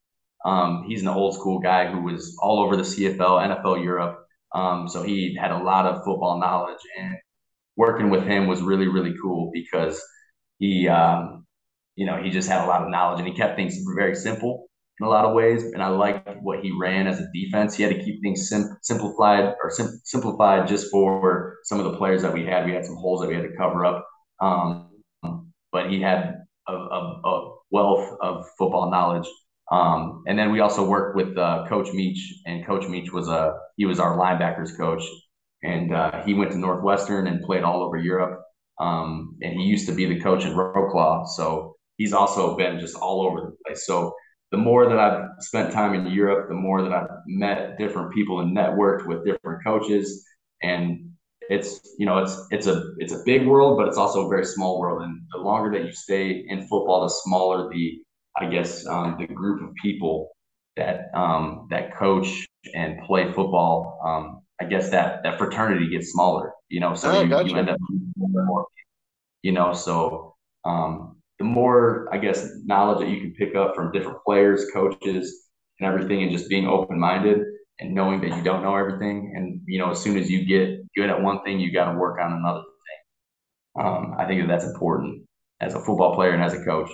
Um, 0.44 0.84
he's 0.88 1.02
an 1.02 1.08
old 1.08 1.34
school 1.34 1.58
guy 1.58 1.90
who 1.90 2.00
was 2.00 2.36
all 2.40 2.60
over 2.60 2.76
the 2.76 2.82
CFL, 2.82 3.18
NFL 3.18 3.82
Europe. 3.82 4.26
Um, 4.54 4.88
so 4.88 5.02
he 5.02 5.36
had 5.40 5.50
a 5.50 5.62
lot 5.62 5.86
of 5.86 6.04
football 6.04 6.38
knowledge, 6.38 6.80
and 6.98 7.16
working 7.76 8.10
with 8.10 8.24
him 8.24 8.46
was 8.46 8.60
really 8.62 8.88
really 8.88 9.14
cool 9.22 9.50
because 9.52 10.02
he 10.58 10.88
um, 10.88 11.46
you 11.96 12.06
know 12.06 12.22
he 12.22 12.30
just 12.30 12.48
had 12.48 12.64
a 12.64 12.68
lot 12.68 12.82
of 12.82 12.90
knowledge 12.90 13.18
and 13.20 13.28
he 13.28 13.34
kept 13.34 13.56
things 13.56 13.76
very 13.96 14.14
simple 14.14 14.68
in 15.00 15.06
a 15.06 15.10
lot 15.10 15.24
of 15.24 15.34
ways. 15.34 15.64
And 15.64 15.82
I 15.82 15.88
liked 15.88 16.28
what 16.42 16.60
he 16.60 16.72
ran 16.78 17.06
as 17.06 17.20
a 17.20 17.28
defense. 17.32 17.74
He 17.74 17.82
had 17.82 17.94
to 17.94 18.02
keep 18.02 18.22
things 18.22 18.48
sim- 18.48 18.76
simplified 18.82 19.54
or 19.62 19.70
sim- 19.70 20.00
simplified 20.04 20.68
just 20.68 20.90
for 20.90 21.56
some 21.64 21.78
of 21.78 21.84
the 21.84 21.96
players 21.98 22.22
that 22.22 22.32
we 22.32 22.44
had. 22.44 22.66
We 22.66 22.72
had 22.72 22.86
some 22.86 22.96
holes 22.96 23.20
that 23.20 23.28
we 23.28 23.34
had 23.34 23.42
to 23.42 23.56
cover 23.56 23.84
up. 23.84 24.06
Um, 24.40 24.90
but 25.72 25.90
he 25.90 26.00
had 26.00 26.36
a, 26.68 26.72
a, 26.72 27.20
a, 27.24 27.56
wealth 27.70 28.18
of 28.20 28.44
football 28.58 28.90
knowledge. 28.90 29.26
Um, 29.72 30.22
and 30.26 30.38
then 30.38 30.52
we 30.52 30.60
also 30.60 30.86
worked 30.86 31.16
with 31.16 31.36
uh, 31.38 31.64
Coach 31.68 31.88
Meach, 31.88 32.18
and 32.44 32.66
Coach 32.66 32.84
Meach 32.84 33.10
was 33.10 33.28
a 33.28 33.54
he 33.76 33.86
was 33.86 33.98
our 33.98 34.18
linebackers 34.18 34.76
coach, 34.76 35.02
and 35.62 35.94
uh, 35.94 36.22
he 36.24 36.34
went 36.34 36.52
to 36.52 36.58
Northwestern 36.58 37.26
and 37.26 37.42
played 37.42 37.62
all 37.62 37.82
over 37.82 37.96
Europe. 37.96 38.42
Um, 38.78 39.36
and 39.40 39.58
he 39.58 39.64
used 39.64 39.86
to 39.88 39.94
be 39.94 40.06
the 40.06 40.20
coach 40.20 40.44
at 40.44 40.52
Wroclaw, 40.52 41.26
so 41.26 41.76
he's 41.96 42.12
also 42.12 42.56
been 42.56 42.80
just 42.80 42.96
all 42.96 43.22
over 43.22 43.40
the 43.40 43.56
place. 43.64 43.86
So 43.86 44.14
the 44.50 44.58
more 44.58 44.86
that 44.88 44.98
I've 44.98 45.28
spent 45.40 45.72
time 45.72 45.94
in 45.94 46.06
Europe, 46.12 46.48
the 46.48 46.54
more 46.54 46.82
that 46.82 46.92
I've 46.92 47.08
met 47.26 47.78
different 47.78 48.12
people 48.12 48.40
and 48.40 48.54
networked 48.54 49.06
with 49.06 49.24
different 49.24 49.64
coaches. 49.64 50.22
And 50.62 51.12
it's 51.48 51.80
you 51.98 52.06
know 52.06 52.18
it's 52.18 52.36
it's 52.50 52.66
a 52.66 52.92
it's 52.98 53.14
a 53.14 53.22
big 53.24 53.46
world, 53.46 53.78
but 53.78 53.88
it's 53.88 53.96
also 53.96 54.26
a 54.26 54.28
very 54.28 54.44
small 54.44 54.78
world. 54.78 55.02
And 55.02 55.22
the 55.32 55.38
longer 55.38 55.76
that 55.78 55.86
you 55.86 55.92
stay 55.92 56.44
in 56.46 56.60
football, 56.68 57.02
the 57.02 57.08
smaller 57.24 57.70
the 57.72 58.02
I 58.36 58.46
guess 58.46 58.86
um, 58.86 59.16
the 59.18 59.26
group 59.26 59.62
of 59.62 59.74
people 59.82 60.30
that 60.76 61.10
um, 61.14 61.66
that 61.70 61.96
coach 61.96 62.46
and 62.74 63.02
play 63.06 63.26
football. 63.26 64.00
Um, 64.04 64.40
I 64.60 64.64
guess 64.64 64.90
that 64.90 65.22
that 65.24 65.38
fraternity 65.38 65.88
gets 65.90 66.12
smaller. 66.12 66.52
You 66.68 66.80
know, 66.80 66.94
so 66.94 67.10
oh, 67.10 67.22
you, 67.22 67.50
you 67.50 67.56
end 67.56 67.68
up 67.68 67.78
more, 68.16 68.44
more. 68.44 68.66
You 69.42 69.52
know, 69.52 69.72
so 69.72 70.34
um, 70.64 71.16
the 71.38 71.44
more 71.44 72.08
I 72.12 72.18
guess 72.18 72.48
knowledge 72.64 73.00
that 73.00 73.08
you 73.08 73.20
can 73.20 73.34
pick 73.34 73.54
up 73.54 73.74
from 73.74 73.92
different 73.92 74.18
players, 74.24 74.66
coaches, 74.72 75.48
and 75.78 75.88
everything, 75.88 76.22
and 76.22 76.32
just 76.32 76.48
being 76.48 76.66
open 76.66 76.98
minded 76.98 77.40
and 77.80 77.94
knowing 77.94 78.20
that 78.20 78.36
you 78.36 78.42
don't 78.42 78.62
know 78.62 78.76
everything. 78.76 79.34
And 79.36 79.60
you 79.66 79.78
know, 79.78 79.90
as 79.90 80.00
soon 80.00 80.16
as 80.16 80.30
you 80.30 80.44
get 80.44 80.80
good 80.94 81.10
at 81.10 81.20
one 81.20 81.42
thing, 81.42 81.60
you 81.60 81.72
got 81.72 81.90
to 81.90 81.98
work 81.98 82.20
on 82.20 82.32
another 82.32 82.60
thing. 82.60 83.84
Um, 83.84 84.14
I 84.18 84.26
think 84.26 84.40
that 84.40 84.48
that's 84.48 84.64
important 84.64 85.24
as 85.60 85.74
a 85.74 85.80
football 85.80 86.14
player 86.14 86.32
and 86.32 86.42
as 86.42 86.54
a 86.54 86.64
coach. 86.64 86.90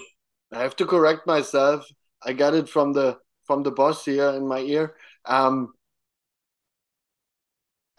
I 0.52 0.60
have 0.60 0.76
to 0.76 0.86
correct 0.86 1.26
myself. 1.26 1.86
I 2.22 2.32
got 2.32 2.54
it 2.54 2.68
from 2.68 2.92
the 2.92 3.18
from 3.46 3.62
the 3.62 3.70
boss 3.70 4.04
here 4.04 4.30
in 4.30 4.46
my 4.46 4.60
ear. 4.60 4.94
Um, 5.24 5.72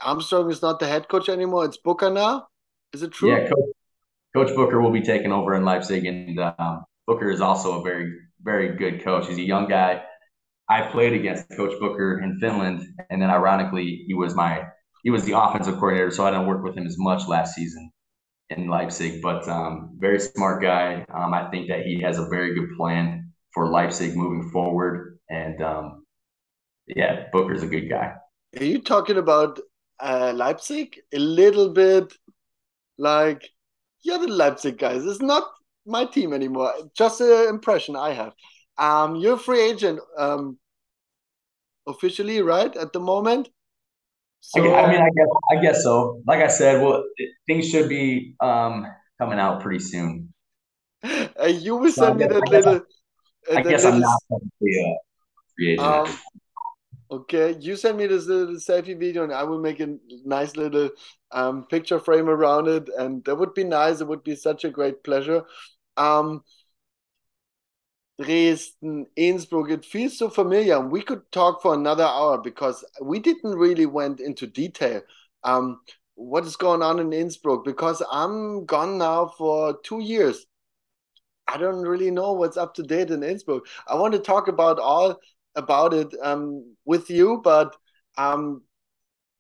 Armstrong 0.02 0.50
is 0.52 0.62
not 0.62 0.80
the 0.80 0.88
head 0.88 1.08
coach 1.08 1.30
anymore. 1.30 1.66
It's 1.66 1.78
Booker 1.78 2.10
now. 2.10 2.48
Is 2.94 3.04
it 3.04 3.12
true? 3.12 3.32
Yeah, 3.32 3.50
coach, 3.50 3.70
Coach 4.36 4.56
Booker 4.56 4.82
will 4.82 4.92
be 4.92 5.02
taking 5.02 5.32
over 5.32 5.56
in 5.56 5.66
Leipzig, 5.66 6.06
and 6.06 6.40
um, 6.40 6.86
Booker 7.06 7.30
is 7.30 7.42
also 7.42 7.80
a 7.80 7.84
very, 7.84 8.14
very 8.42 8.76
good 8.76 9.04
coach. 9.04 9.28
He's 9.28 9.38
a 9.38 9.44
young 9.44 9.68
guy. 9.68 10.04
I 10.70 10.84
played 10.84 11.14
against 11.14 11.50
Coach 11.56 11.80
Booker 11.80 12.22
in 12.22 12.40
Finland, 12.40 12.84
and 13.10 13.22
then 13.22 13.30
ironically, 13.30 14.04
he 14.08 14.14
was 14.14 14.36
my 14.36 14.66
he 15.04 15.10
was 15.10 15.24
the 15.24 15.38
offensive 15.38 15.76
coordinator, 15.76 16.12
so 16.12 16.26
I 16.26 16.32
didn't 16.32 16.48
work 16.48 16.64
with 16.64 16.76
him 16.76 16.86
as 16.86 16.96
much 16.98 17.28
last 17.28 17.56
season 17.56 17.92
in 18.50 18.68
Leipzig. 18.68 19.22
But 19.22 19.48
um, 19.48 19.98
very 20.00 20.20
smart 20.20 20.62
guy. 20.62 21.06
Um, 21.14 21.34
I 21.34 21.50
think 21.50 21.68
that 21.70 21.82
he 21.86 22.02
has 22.02 22.18
a 22.18 22.28
very 22.28 22.54
good 22.56 22.76
plan 22.78 23.32
for 23.54 23.68
Leipzig 23.68 24.16
moving 24.16 24.50
forward, 24.52 25.20
and 25.30 25.62
um, 25.62 26.06
yeah, 26.88 27.26
Booker's 27.32 27.64
a 27.64 27.68
good 27.68 27.90
guy. 27.90 28.14
Are 28.60 28.64
you 28.64 28.82
talking 28.82 29.18
about 29.18 29.60
uh, 30.00 30.34
Leipzig 30.36 31.00
a 31.14 31.20
little 31.20 31.70
bit 31.70 32.14
like 32.98 33.50
you're 34.02 34.20
the 34.20 34.28
Leipzig 34.28 34.78
guys. 34.78 35.06
It's 35.06 35.22
not 35.22 35.44
my 35.86 36.06
team 36.06 36.34
anymore. 36.34 36.74
Just 36.96 37.22
an 37.22 37.48
impression 37.50 37.96
I 37.96 38.14
have. 38.14 38.34
Um, 38.78 39.16
you're 39.16 39.36
a 39.36 39.40
free 39.40 39.62
agent 39.62 40.00
um, 40.18 40.58
officially, 41.88 42.42
right? 42.42 42.76
At 42.76 42.94
the 42.94 43.00
moment. 43.00 43.50
So, 44.42 44.74
I, 44.74 44.92
mean, 44.92 45.02
I 45.02 45.10
guess 45.10 45.28
I 45.52 45.62
guess 45.62 45.84
so. 45.84 46.22
Like 46.26 46.42
I 46.42 46.48
said, 46.48 46.82
well, 46.82 47.04
things 47.46 47.70
should 47.70 47.90
be 47.90 48.36
um, 48.40 48.88
coming 49.20 49.40
out 49.40 49.62
pretty 49.62 49.80
soon. 49.80 50.34
Uh, 51.04 51.46
you 51.46 51.76
will 51.76 51.92
send 51.92 52.20
so 52.20 52.28
me 52.28 52.34
that 52.34 52.50
little. 52.50 52.82
I 53.56 53.62
guess 53.62 53.86
I'm 53.86 54.00
not 54.00 54.20
free 54.60 55.74
agent. 55.74 55.80
Um, 55.80 56.18
Okay, 57.12 57.58
you 57.60 57.76
send 57.76 57.98
me 57.98 58.06
this 58.06 58.28
little 58.28 58.56
selfie 58.56 58.98
video, 58.98 59.24
and 59.24 59.34
I 59.34 59.42
will 59.42 59.60
make 59.60 59.80
a 59.80 59.98
nice 60.26 60.56
little 60.56 60.92
um, 61.32 61.66
picture 61.66 62.00
frame 62.00 62.30
around 62.30 62.68
it, 62.68 62.88
and 63.00 63.26
that 63.26 63.36
would 63.36 63.56
be 63.56 63.64
nice. 63.64 64.00
It 64.00 64.08
would 64.08 64.24
be 64.24 64.36
such 64.36 64.64
a 64.64 64.70
great 64.70 65.04
pleasure. 65.04 65.44
Um, 65.98 66.44
Dresden, 68.20 69.06
Innsbruck, 69.16 69.70
it 69.70 69.86
feels 69.86 70.18
so 70.18 70.30
familiar. 70.30 70.80
We 70.80 71.02
could 71.02 71.22
talk 71.32 71.62
for 71.62 71.74
another 71.74 72.04
hour 72.04 72.38
because 72.38 72.84
we 73.02 73.20
didn't 73.20 73.56
really 73.56 73.86
went 73.86 74.20
into 74.20 74.46
detail. 74.46 75.02
Um, 75.44 75.80
what 76.16 76.46
is 76.46 76.58
going 76.58 76.82
on 76.82 77.00
in 77.00 77.14
Innsbruck? 77.14 77.64
Because 77.64 78.04
I'm 78.12 78.66
gone 78.66 78.98
now 78.98 79.28
for 79.38 79.80
two 79.84 80.02
years. 80.02 80.46
I 81.48 81.58
don't 81.58 81.82
really 81.82 82.12
know 82.12 82.34
what's 82.34 82.58
up 82.58 82.76
to 82.76 82.84
date 82.84 83.10
in 83.10 83.24
Innsbruck. 83.24 83.66
I 83.88 83.96
want 83.96 84.14
to 84.14 84.20
talk 84.20 84.50
about 84.50 84.80
all 84.80 85.18
about 85.56 85.94
it 85.94 86.14
um, 86.22 86.76
with 86.86 87.10
you, 87.10 87.40
but 87.44 87.76
um, 88.18 88.62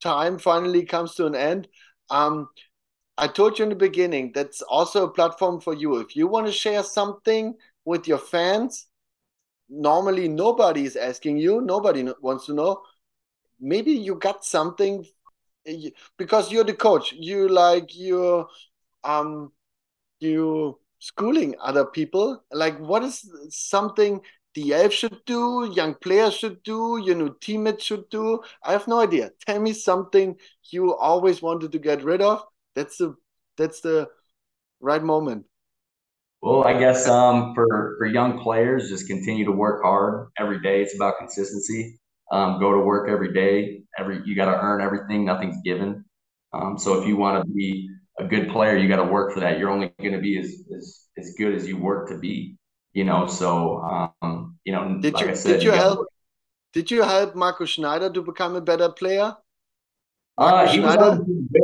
time 0.01 0.39
finally 0.39 0.85
comes 0.85 1.15
to 1.15 1.25
an 1.25 1.35
end. 1.35 1.67
Um, 2.09 2.47
I 3.17 3.27
told 3.27 3.59
you 3.59 3.63
in 3.63 3.69
the 3.69 3.75
beginning 3.75 4.31
that's 4.33 4.61
also 4.61 5.03
a 5.03 5.11
platform 5.11 5.59
for 5.59 5.73
you. 5.73 5.97
If 5.97 6.15
you 6.15 6.27
want 6.27 6.47
to 6.47 6.53
share 6.53 6.83
something 6.83 7.53
with 7.89 8.08
your 8.08 8.19
fans, 8.19 8.86
normally 9.67 10.28
nobody 10.28 10.86
is 10.86 10.95
asking 10.95 11.38
you, 11.38 11.62
nobody 11.62 12.06
wants 12.21 12.45
to 12.45 12.54
know. 12.54 12.84
Maybe 13.60 13.91
you 13.93 14.15
got 14.15 14.45
something 14.45 15.06
because 16.17 16.52
you're 16.52 16.63
the 16.63 16.73
coach. 16.73 17.13
You 17.13 17.49
like 17.49 17.95
you 17.95 18.47
um 19.04 19.52
you 20.19 20.80
schooling 20.99 21.56
other 21.60 21.86
people. 21.86 22.43
Like 22.52 22.78
what 22.80 23.04
is 23.04 23.17
something 23.49 24.21
the 24.54 24.73
elf 24.73 24.93
should 24.93 25.19
do, 25.25 25.71
young 25.73 25.95
players 25.95 26.36
should 26.36 26.62
do, 26.63 27.02
your 27.04 27.15
new 27.15 27.36
teammates 27.41 27.86
should 27.86 28.10
do. 28.10 28.41
I 28.63 28.71
have 28.73 28.88
no 28.88 28.99
idea. 28.99 29.32
Tell 29.47 29.60
me 29.60 29.73
something 29.73 30.36
you 30.71 30.95
always 30.95 31.41
wanted 31.41 31.71
to 31.71 31.80
get 31.80 32.04
rid 32.04 32.21
of. 32.21 32.43
That's 32.75 32.97
the 32.97 33.15
that's 33.58 33.82
the 33.82 34.10
right 34.80 35.04
moment. 35.04 35.48
Well, 36.41 36.65
I 36.65 36.80
guess 36.80 37.08
um, 37.08 37.54
for 37.54 37.95
for 37.97 38.06
young 38.06 38.39
players, 38.39 38.89
just 38.89 39.08
continue 39.08 39.45
to 39.45 39.52
work 39.52 39.84
hard 39.84 40.30
every 40.39 40.62
day. 40.62 40.82
It's 40.82 40.95
about 40.95 41.17
consistency. 41.17 41.99
Um, 42.32 42.60
go 42.60 42.71
to 42.71 42.80
work 42.80 43.10
every 43.10 43.34
day. 43.34 43.82
Every 43.97 44.21
you 44.25 44.36
got 44.36 44.45
to 44.45 44.58
earn 44.58 44.82
everything. 44.82 45.25
Nothing's 45.25 45.58
given. 45.63 46.06
Um, 46.54 46.78
so 46.78 47.02
if 47.02 47.08
you 47.08 47.17
want 47.17 47.43
to 47.43 47.52
be 47.52 47.89
a 48.19 48.25
good 48.25 48.49
player, 48.49 48.78
you 48.78 48.88
got 48.88 49.04
to 49.04 49.12
work 49.12 49.34
for 49.34 49.39
that. 49.41 49.60
You're 49.60 49.69
only 49.69 49.91
going 49.99 50.13
to 50.13 50.19
be 50.19 50.38
as, 50.39 50.45
as 50.75 51.08
as 51.17 51.36
good 51.38 51.54
as 51.54 51.67
you 51.67 51.78
work 51.78 52.10
to 52.10 52.17
be 52.17 52.58
you 52.93 53.04
know, 53.04 53.28
so 53.28 53.82
um, 54.22 54.57
you 54.66 54.74
know, 54.74 54.99
did 54.99 55.13
like 55.13 55.28
you 55.28 55.36
said, 55.36 55.53
did 55.53 55.63
you, 55.63 55.72
you 55.72 55.78
help? 55.78 56.07
Did 56.74 56.91
you 56.91 57.03
help 57.03 57.36
Marco 57.36 57.66
Schneider 57.66 58.09
to 58.09 58.22
become 58.22 58.55
a 58.55 58.61
better 58.61 58.89
player? 58.89 59.36
Uh, 60.38 60.68
he 60.68 60.80
was 60.80 60.95
uh, 60.95 61.18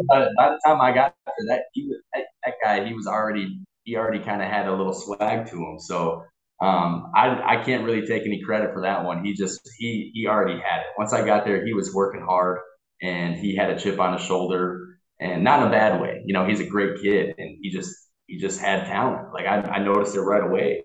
by 0.10 0.50
the 0.50 0.60
time 0.66 0.82
I 0.82 0.92
got 0.92 1.16
to 1.26 1.46
that, 1.48 1.64
he 1.74 1.88
was, 1.88 1.98
that, 2.14 2.26
that 2.44 2.54
guy. 2.64 2.86
He 2.86 2.94
was 2.94 3.08
already 3.08 3.60
he 3.86 3.96
already 3.96 4.20
kind 4.20 4.42
of 4.42 4.50
had 4.50 4.68
a 4.68 4.76
little 4.76 4.94
swag 4.94 5.48
to 5.48 5.56
him. 5.56 5.80
So 5.80 6.24
um, 6.62 7.12
I 7.16 7.58
I 7.60 7.64
can't 7.64 7.86
really 7.86 8.06
take 8.06 8.24
any 8.26 8.42
credit 8.42 8.74
for 8.74 8.82
that 8.82 9.04
one. 9.06 9.24
He 9.24 9.34
just 9.34 9.62
he 9.80 10.12
he 10.14 10.28
already 10.28 10.60
had 10.60 10.82
it. 10.82 10.88
Once 10.98 11.14
I 11.14 11.26
got 11.26 11.46
there, 11.46 11.66
he 11.66 11.74
was 11.74 11.94
working 11.94 12.22
hard 12.22 12.60
and 13.02 13.36
he 13.36 13.56
had 13.56 13.70
a 13.70 13.80
chip 13.80 14.00
on 14.00 14.14
his 14.14 14.22
shoulder, 14.22 14.98
and 15.20 15.44
not 15.44 15.62
in 15.62 15.68
a 15.68 15.72
bad 15.72 16.02
way. 16.02 16.22
You 16.26 16.34
know, 16.34 16.46
he's 16.46 16.60
a 16.60 16.68
great 16.68 17.02
kid, 17.02 17.36
and 17.38 17.58
he 17.62 17.72
just 17.72 17.94
he 18.28 18.38
just 18.38 18.60
had 18.60 18.86
talent. 18.86 19.34
Like 19.34 19.46
I, 19.46 19.62
I 19.62 19.80
noticed 19.80 20.16
it 20.16 20.22
right 20.22 20.44
away 20.44 20.84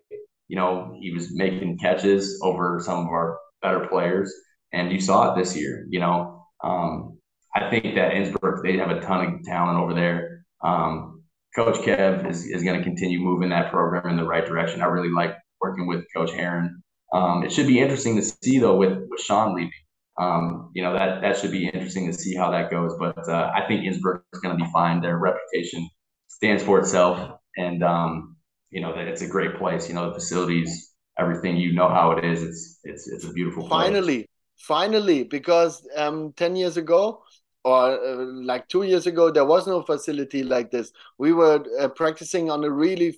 you 0.51 0.57
know, 0.57 0.97
he 1.01 1.13
was 1.13 1.33
making 1.33 1.79
catches 1.79 2.41
over 2.43 2.81
some 2.85 3.07
of 3.07 3.07
our 3.07 3.39
better 3.63 3.87
players. 3.87 4.35
And 4.73 4.91
you 4.91 5.01
saw 5.01 5.33
it 5.33 5.39
this 5.39 5.57
year, 5.57 5.87
you 5.89 6.01
know. 6.01 6.45
Um, 6.65 7.19
I 7.55 7.71
think 7.71 7.95
that 7.95 8.15
Innsbruck, 8.15 8.65
they 8.65 8.77
have 8.79 8.91
a 8.91 9.01
ton 9.01 9.27
of 9.27 9.45
talent 9.45 9.79
over 9.79 9.95
there. 9.95 10.45
Um, 10.65 11.20
Coach 11.55 11.79
Kev 11.79 12.29
is, 12.31 12.47
is 12.47 12.63
going 12.63 12.79
to 12.79 12.85
continue 12.85 13.19
moving 13.19 13.49
that 13.51 13.71
program 13.71 14.09
in 14.09 14.17
the 14.17 14.25
right 14.25 14.47
direction. 14.47 14.83
I 14.83 14.87
really 14.87 15.11
like 15.11 15.37
working 15.61 15.87
with 15.87 16.05
Coach 16.15 16.33
Heron. 16.33 16.83
Um, 17.13 17.43
it 17.43 17.53
should 17.53 17.67
be 17.67 17.81
interesting 17.81 18.17
to 18.17 18.23
see 18.23 18.59
though 18.59 18.77
with 18.77 18.97
with 19.09 19.21
Sean 19.21 19.55
leaving. 19.55 19.73
Um, 20.19 20.71
you 20.75 20.83
know 20.83 20.93
that 20.93 21.23
that 21.23 21.39
should 21.39 21.51
be 21.51 21.67
interesting 21.67 22.07
to 22.07 22.13
see 22.13 22.37
how 22.37 22.51
that 22.51 22.71
goes. 22.71 22.95
But 22.99 23.29
uh, 23.29 23.51
I 23.55 23.67
think 23.67 23.85
Innsbruck 23.85 24.23
is 24.33 24.41
going 24.41 24.57
to 24.57 24.65
be 24.65 24.71
fine. 24.71 25.01
Their 25.01 25.19
reputation 25.19 25.89
stands 26.29 26.63
for 26.63 26.79
itself, 26.79 27.39
and 27.57 27.83
um, 27.83 28.37
you 28.71 28.81
know 28.81 28.95
that 28.95 29.09
it's 29.09 29.23
a 29.23 29.27
great 29.27 29.57
place. 29.57 29.89
You 29.89 29.95
know 29.95 30.09
the 30.09 30.15
facilities, 30.15 30.93
everything. 31.19 31.57
You 31.57 31.73
know 31.73 31.89
how 31.89 32.13
it 32.13 32.25
is. 32.25 32.43
It's 32.43 32.79
it's 32.85 33.09
it's 33.09 33.25
a 33.25 33.33
beautiful. 33.33 33.69
Finally, 33.69 34.19
place. 34.19 34.27
finally, 34.59 35.25
because 35.25 35.85
um, 35.97 36.33
ten 36.35 36.55
years 36.55 36.77
ago 36.77 37.23
or 37.65 37.93
uh, 37.93 38.25
like 38.25 38.69
two 38.69 38.83
years 38.83 39.07
ago, 39.07 39.31
there 39.31 39.45
was 39.45 39.67
no 39.67 39.83
facility 39.83 40.43
like 40.43 40.71
this. 40.71 40.93
We 41.19 41.33
were 41.33 41.65
uh, 41.79 41.89
practicing 41.89 42.51
on 42.51 42.65
a 42.65 42.71
really 42.71 43.17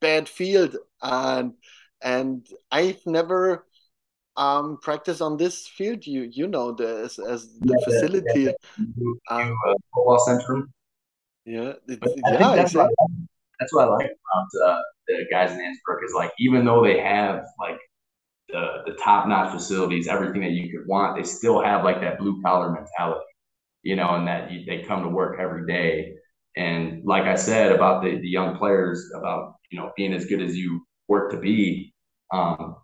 bad 0.00 0.28
field, 0.28 0.76
and 1.02 1.54
and 2.02 2.46
I've 2.70 3.04
never 3.06 3.66
um 4.36 4.78
practiced 4.80 5.20
on 5.20 5.36
this 5.36 5.66
field. 5.66 6.06
You 6.06 6.22
you 6.22 6.46
know 6.46 6.72
the 6.72 7.02
as, 7.04 7.18
as 7.18 7.58
the 7.58 7.76
yeah, 7.78 7.84
facility. 7.84 8.40
Yeah, 8.42 8.52
yeah. 8.78 9.12
Um, 9.30 9.56
uh, 9.66 9.74
football 9.94 10.18
center. 10.26 10.66
Yeah, 11.44 11.72
it, 11.88 11.98
yeah. 12.24 12.54
That's, 12.54 12.74
what 12.74 12.86
I, 12.86 13.04
that's 13.58 13.74
what 13.74 13.88
I 13.88 13.90
like 13.90 14.06
about 14.06 14.68
uh, 14.68 14.80
the 15.08 15.24
guys 15.28 15.50
in 15.50 15.60
Innsbruck 15.60 16.04
is 16.04 16.12
like 16.14 16.30
even 16.38 16.64
though 16.64 16.84
they 16.84 17.00
have 17.00 17.46
like 17.58 17.78
the 18.48 18.82
the 18.86 18.92
top 19.02 19.26
notch 19.26 19.52
facilities, 19.52 20.06
everything 20.06 20.42
that 20.42 20.52
you 20.52 20.70
could 20.70 20.86
want, 20.86 21.16
they 21.16 21.24
still 21.24 21.60
have 21.60 21.82
like 21.82 22.00
that 22.00 22.20
blue 22.20 22.40
collar 22.42 22.70
mentality 22.70 23.26
you 23.82 23.96
know, 23.96 24.14
and 24.14 24.28
that 24.28 24.50
you, 24.50 24.64
they 24.66 24.82
come 24.82 25.02
to 25.02 25.08
work 25.08 25.38
every 25.40 25.66
day. 25.66 26.14
And 26.56 27.04
like 27.04 27.24
I 27.24 27.34
said 27.34 27.72
about 27.72 28.02
the, 28.02 28.18
the 28.18 28.28
young 28.28 28.56
players, 28.56 29.10
about, 29.16 29.54
you 29.70 29.78
know, 29.78 29.90
being 29.96 30.12
as 30.12 30.26
good 30.26 30.42
as 30.42 30.56
you 30.56 30.84
work 31.08 31.30
to 31.32 31.38
be, 31.38 31.94
um, 32.32 32.76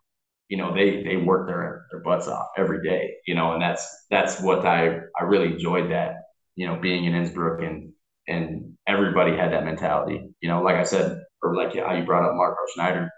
you 0.49 0.57
know, 0.57 0.75
they, 0.75 1.03
they 1.03 1.17
work 1.17 1.47
their, 1.47 1.85
their 1.91 2.01
butts 2.01 2.29
off 2.29 2.49
every 2.57 2.83
day, 2.83 3.13
you 3.27 3.35
know, 3.35 3.53
and 3.53 3.63
that's, 3.63 3.87
that's 4.11 4.41
what 4.41 4.65
I, 4.65 5.01
I 5.21 5.25
really 5.25 5.53
enjoyed 5.53 5.91
that, 5.91 6.15
you 6.57 6.67
know, 6.67 6.77
being 6.81 7.05
in 7.05 7.15
Innsbruck 7.15 7.63
and, 7.63 7.93
and 8.27 8.75
everybody 8.87 9.37
had 9.37 9.53
that 9.53 9.65
mentality, 9.65 10.31
you 10.41 10.49
know, 10.49 10.63
like 10.63 10.77
I 10.77 10.85
said, 10.85 11.19
or 11.43 11.55
like 11.55 11.77
how 11.77 11.95
you 11.95 12.05
brought 12.05 12.25
up 12.25 12.35
Marco 12.35 12.63
Schneider, 12.75 13.11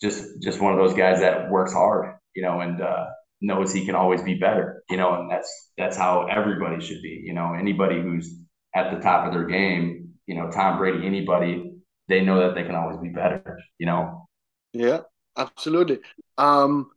just, 0.00 0.24
just 0.40 0.60
one 0.60 0.72
of 0.72 0.78
those 0.78 0.96
guys 0.96 1.20
that 1.20 1.50
works 1.50 1.72
hard, 1.72 2.14
you 2.34 2.42
know, 2.42 2.60
and, 2.60 2.80
uh, 2.80 3.06
knows 3.40 3.72
he 3.72 3.86
can 3.86 3.94
always 3.94 4.22
be 4.22 4.34
better, 4.34 4.82
you 4.90 4.96
know, 4.96 5.14
and 5.14 5.30
that's 5.30 5.70
that's 5.78 5.96
how 5.96 6.26
everybody 6.26 6.84
should 6.84 7.02
be. 7.02 7.22
You 7.24 7.34
know, 7.34 7.54
anybody 7.54 8.00
who's 8.00 8.34
at 8.74 8.92
the 8.92 9.00
top 9.00 9.26
of 9.26 9.32
their 9.32 9.46
game, 9.46 10.10
you 10.26 10.34
know, 10.34 10.50
Tom 10.50 10.78
Brady, 10.78 11.06
anybody, 11.06 11.72
they 12.08 12.20
know 12.22 12.40
that 12.40 12.54
they 12.54 12.64
can 12.64 12.74
always 12.74 12.98
be 12.98 13.08
better, 13.08 13.58
you 13.78 13.86
know. 13.86 14.28
Yeah, 14.72 15.00
absolutely. 15.36 16.00
Um 16.38 16.90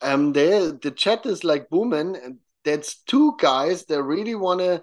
um 0.00 0.32
there 0.32 0.72
the 0.72 0.90
chat 0.90 1.26
is 1.26 1.44
like 1.44 1.68
booming 1.68 2.16
and 2.16 2.38
that's 2.64 3.02
two 3.04 3.34
guys 3.38 3.84
that 3.86 4.02
really 4.02 4.34
want 4.34 4.60
to 4.60 4.82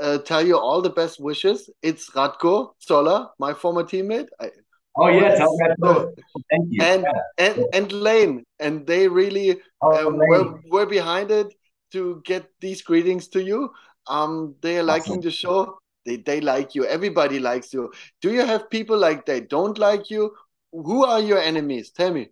uh, 0.00 0.18
tell 0.18 0.46
you 0.46 0.58
all 0.58 0.82
the 0.82 0.90
best 0.90 1.20
wishes. 1.20 1.70
It's 1.82 2.10
Radko 2.10 2.72
Zoller, 2.82 3.28
my 3.38 3.54
former 3.54 3.84
teammate. 3.84 4.28
I, 4.40 4.50
Oh 4.98 5.08
yeah, 5.08 5.34
tell 5.36 5.56
me 5.56 5.66
that. 5.68 6.14
Thank 6.50 6.66
you. 6.70 6.82
And 6.82 7.04
yeah. 7.04 7.46
and 7.46 7.64
and 7.72 7.92
Lane, 7.92 8.44
and 8.58 8.86
they 8.86 9.06
really 9.06 9.60
oh, 9.80 10.08
um, 10.08 10.16
were, 10.16 10.60
were 10.70 10.86
behind 10.86 11.30
it 11.30 11.54
to 11.92 12.20
get 12.24 12.50
these 12.60 12.82
greetings 12.82 13.28
to 13.28 13.42
you. 13.42 13.70
Um, 14.08 14.56
they 14.60 14.76
are 14.78 14.80
awesome. 14.80 14.86
liking 14.86 15.20
the 15.20 15.30
show. 15.30 15.78
They 16.04 16.16
they 16.16 16.40
like 16.40 16.74
you. 16.74 16.84
Everybody 16.84 17.38
likes 17.38 17.72
you. 17.72 17.92
Do 18.20 18.32
you 18.32 18.44
have 18.44 18.70
people 18.70 18.98
like 18.98 19.24
they 19.24 19.40
don't 19.40 19.78
like 19.78 20.10
you? 20.10 20.34
Who 20.72 21.04
are 21.04 21.20
your 21.20 21.38
enemies? 21.38 21.90
Tell 21.90 22.12
me. 22.12 22.30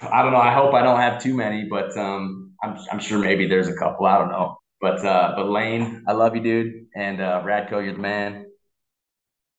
I 0.00 0.22
don't 0.22 0.32
know. 0.32 0.38
I 0.38 0.52
hope 0.52 0.74
I 0.74 0.82
don't 0.82 1.00
have 1.00 1.22
too 1.22 1.34
many, 1.34 1.66
but 1.68 1.96
um, 1.96 2.52
I'm 2.62 2.78
I'm 2.90 3.00
sure 3.00 3.18
maybe 3.18 3.46
there's 3.46 3.68
a 3.68 3.76
couple. 3.76 4.06
I 4.06 4.18
don't 4.18 4.30
know. 4.30 4.58
But 4.80 5.04
uh, 5.04 5.34
but 5.36 5.48
Lane, 5.48 6.04
I 6.06 6.12
love 6.12 6.34
you, 6.36 6.42
dude. 6.42 6.86
And 6.94 7.20
uh, 7.20 7.42
Radko, 7.44 7.84
you're 7.84 7.94
the 7.94 7.98
man. 7.98 8.46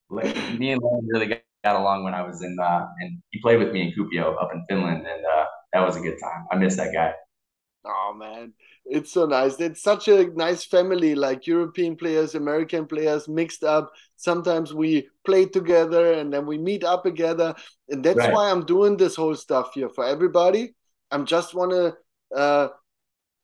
Me 0.10 0.72
and 0.72 0.82
Lane 0.82 1.08
really 1.12 1.26
got 1.28 1.37
along 1.76 2.04
when 2.04 2.14
I 2.14 2.22
was 2.22 2.42
in, 2.42 2.58
uh, 2.60 2.86
and 3.02 3.22
he 3.32 3.40
played 3.42 3.60
with 3.60 3.72
me 3.72 3.82
in 3.82 3.94
Kuopio 3.94 4.42
up 4.42 4.50
in 4.54 4.64
Finland, 4.70 5.06
and 5.06 5.26
uh, 5.26 5.46
that 5.74 5.82
was 5.82 5.98
a 5.98 6.00
good 6.00 6.18
time. 6.22 6.46
I 6.52 6.56
miss 6.56 6.76
that 6.78 6.94
guy. 6.94 7.14
Oh 7.86 8.14
man, 8.18 8.54
it's 8.86 9.12
so 9.12 9.26
nice. 9.26 9.60
It's 9.60 9.82
such 9.82 10.08
a 10.08 10.26
nice 10.36 10.66
family, 10.66 11.16
like 11.16 11.48
European 11.48 11.96
players, 11.96 12.36
American 12.36 12.86
players 12.86 13.28
mixed 13.30 13.64
up. 13.64 13.92
Sometimes 14.18 14.74
we 14.74 15.08
play 15.26 15.46
together 15.46 16.14
and 16.14 16.34
then 16.34 16.46
we 16.46 16.58
meet 16.58 16.84
up 16.84 17.04
together, 17.04 17.56
and 17.90 18.04
that's 18.04 18.18
right. 18.18 18.34
why 18.34 18.52
I'm 18.52 18.66
doing 18.66 18.98
this 18.98 19.16
whole 19.16 19.36
stuff 19.36 19.72
here 19.74 19.90
for 19.90 20.06
everybody. 20.06 20.74
I'm 21.12 21.26
just 21.26 21.54
want 21.54 21.72
to 21.72 22.38
uh, 22.38 22.70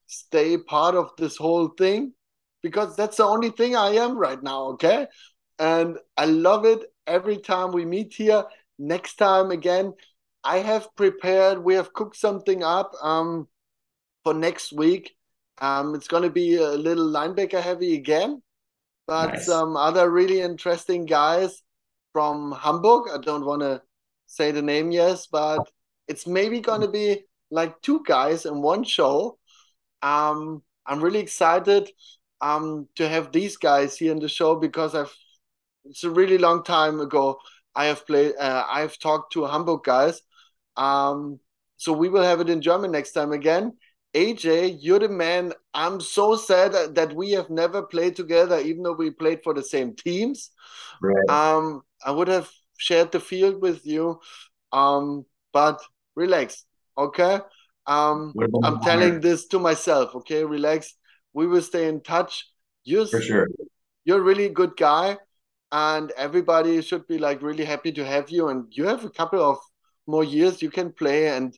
stay 0.07 0.57
part 0.57 0.95
of 0.95 1.11
this 1.17 1.37
whole 1.37 1.69
thing 1.69 2.13
because 2.61 2.95
that's 2.95 3.17
the 3.17 3.25
only 3.25 3.49
thing 3.49 3.75
I 3.75 3.91
am 3.91 4.17
right 4.17 4.41
now. 4.41 4.63
Okay, 4.71 5.07
and 5.59 5.97
I 6.17 6.25
love 6.25 6.65
it 6.65 6.83
every 7.07 7.37
time 7.37 7.71
we 7.71 7.85
meet 7.85 8.13
here. 8.13 8.43
Next 8.79 9.15
time 9.15 9.51
again, 9.51 9.93
I 10.43 10.57
have 10.57 10.95
prepared. 10.95 11.63
We 11.63 11.75
have 11.75 11.93
cooked 11.93 12.17
something 12.17 12.63
up 12.63 12.93
um, 13.01 13.47
for 14.23 14.33
next 14.33 14.73
week. 14.73 15.15
Um, 15.59 15.95
it's 15.95 16.07
going 16.07 16.23
to 16.23 16.29
be 16.29 16.55
a 16.55 16.71
little 16.71 17.07
linebacker 17.07 17.61
heavy 17.61 17.95
again, 17.95 18.41
but 19.07 19.33
nice. 19.33 19.45
some 19.45 19.77
other 19.77 20.09
really 20.09 20.41
interesting 20.41 21.05
guys 21.05 21.61
from 22.11 22.51
Hamburg. 22.51 23.09
I 23.13 23.19
don't 23.19 23.45
want 23.45 23.61
to 23.61 23.81
say 24.25 24.51
the 24.51 24.61
name 24.61 24.91
yes, 24.91 25.27
but 25.27 25.69
it's 26.07 26.25
maybe 26.25 26.59
going 26.59 26.81
to 26.81 26.87
be 26.87 27.23
like 27.51 27.81
two 27.81 28.03
guys 28.05 28.45
in 28.45 28.61
one 28.61 28.83
show. 28.83 29.37
Um, 30.01 30.63
I'm 30.85 31.01
really 31.01 31.19
excited 31.19 31.89
um, 32.41 32.87
to 32.95 33.07
have 33.07 33.31
these 33.31 33.57
guys 33.57 33.97
here 33.97 34.11
in 34.11 34.19
the 34.19 34.27
show 34.27 34.55
because 34.55 34.95
I've 34.95 35.15
it's 35.85 36.03
a 36.03 36.09
really 36.09 36.37
long 36.37 36.63
time 36.63 36.99
ago. 36.99 37.39
I 37.75 37.85
have 37.85 38.05
played. 38.05 38.33
Uh, 38.39 38.65
I've 38.69 38.97
talked 38.99 39.33
to 39.33 39.45
Hamburg 39.45 39.83
guys. 39.83 40.21
Um, 40.77 41.39
so 41.77 41.93
we 41.93 42.09
will 42.09 42.23
have 42.23 42.39
it 42.39 42.49
in 42.49 42.61
German 42.61 42.91
next 42.91 43.11
time 43.11 43.31
again. 43.31 43.73
AJ, 44.13 44.77
you're 44.79 44.99
the 44.99 45.09
man. 45.09 45.53
I'm 45.73 45.99
so 45.99 46.35
sad 46.35 46.95
that 46.95 47.15
we 47.15 47.31
have 47.31 47.49
never 47.49 47.81
played 47.81 48.15
together, 48.15 48.59
even 48.59 48.83
though 48.83 48.93
we 48.93 49.09
played 49.09 49.43
for 49.43 49.53
the 49.53 49.63
same 49.63 49.95
teams. 49.95 50.51
Right. 51.01 51.29
Um, 51.29 51.81
I 52.05 52.11
would 52.11 52.27
have 52.27 52.49
shared 52.77 53.11
the 53.11 53.19
field 53.19 53.61
with 53.61 53.85
you. 53.85 54.19
Um, 54.71 55.25
but 55.51 55.81
relax, 56.15 56.65
okay? 56.97 57.39
Um, 57.87 58.33
I'm 58.63 58.79
telling 58.81 59.19
this 59.19 59.47
to 59.47 59.59
myself, 59.59 60.15
okay? 60.15 60.43
Relax. 60.43 60.93
We 61.33 61.47
will 61.47 61.61
stay 61.61 61.87
in 61.87 62.01
touch. 62.01 62.47
You're, 62.83 63.07
for 63.07 63.21
sure. 63.21 63.47
You're 64.05 64.19
a 64.19 64.23
really 64.23 64.49
good 64.49 64.77
guy 64.77 65.17
and 65.73 66.11
everybody 66.11 66.81
should 66.83 67.07
be 67.07 67.17
like 67.17 67.41
really 67.41 67.65
happy 67.65 67.91
to 67.91 68.05
have 68.05 68.29
you. 68.29 68.49
And 68.49 68.65
you 68.71 68.85
have 68.85 69.03
a 69.03 69.09
couple 69.09 69.41
of 69.43 69.57
more 70.07 70.23
years 70.23 70.61
you 70.61 70.69
can 70.69 70.93
play 70.93 71.29
and 71.29 71.57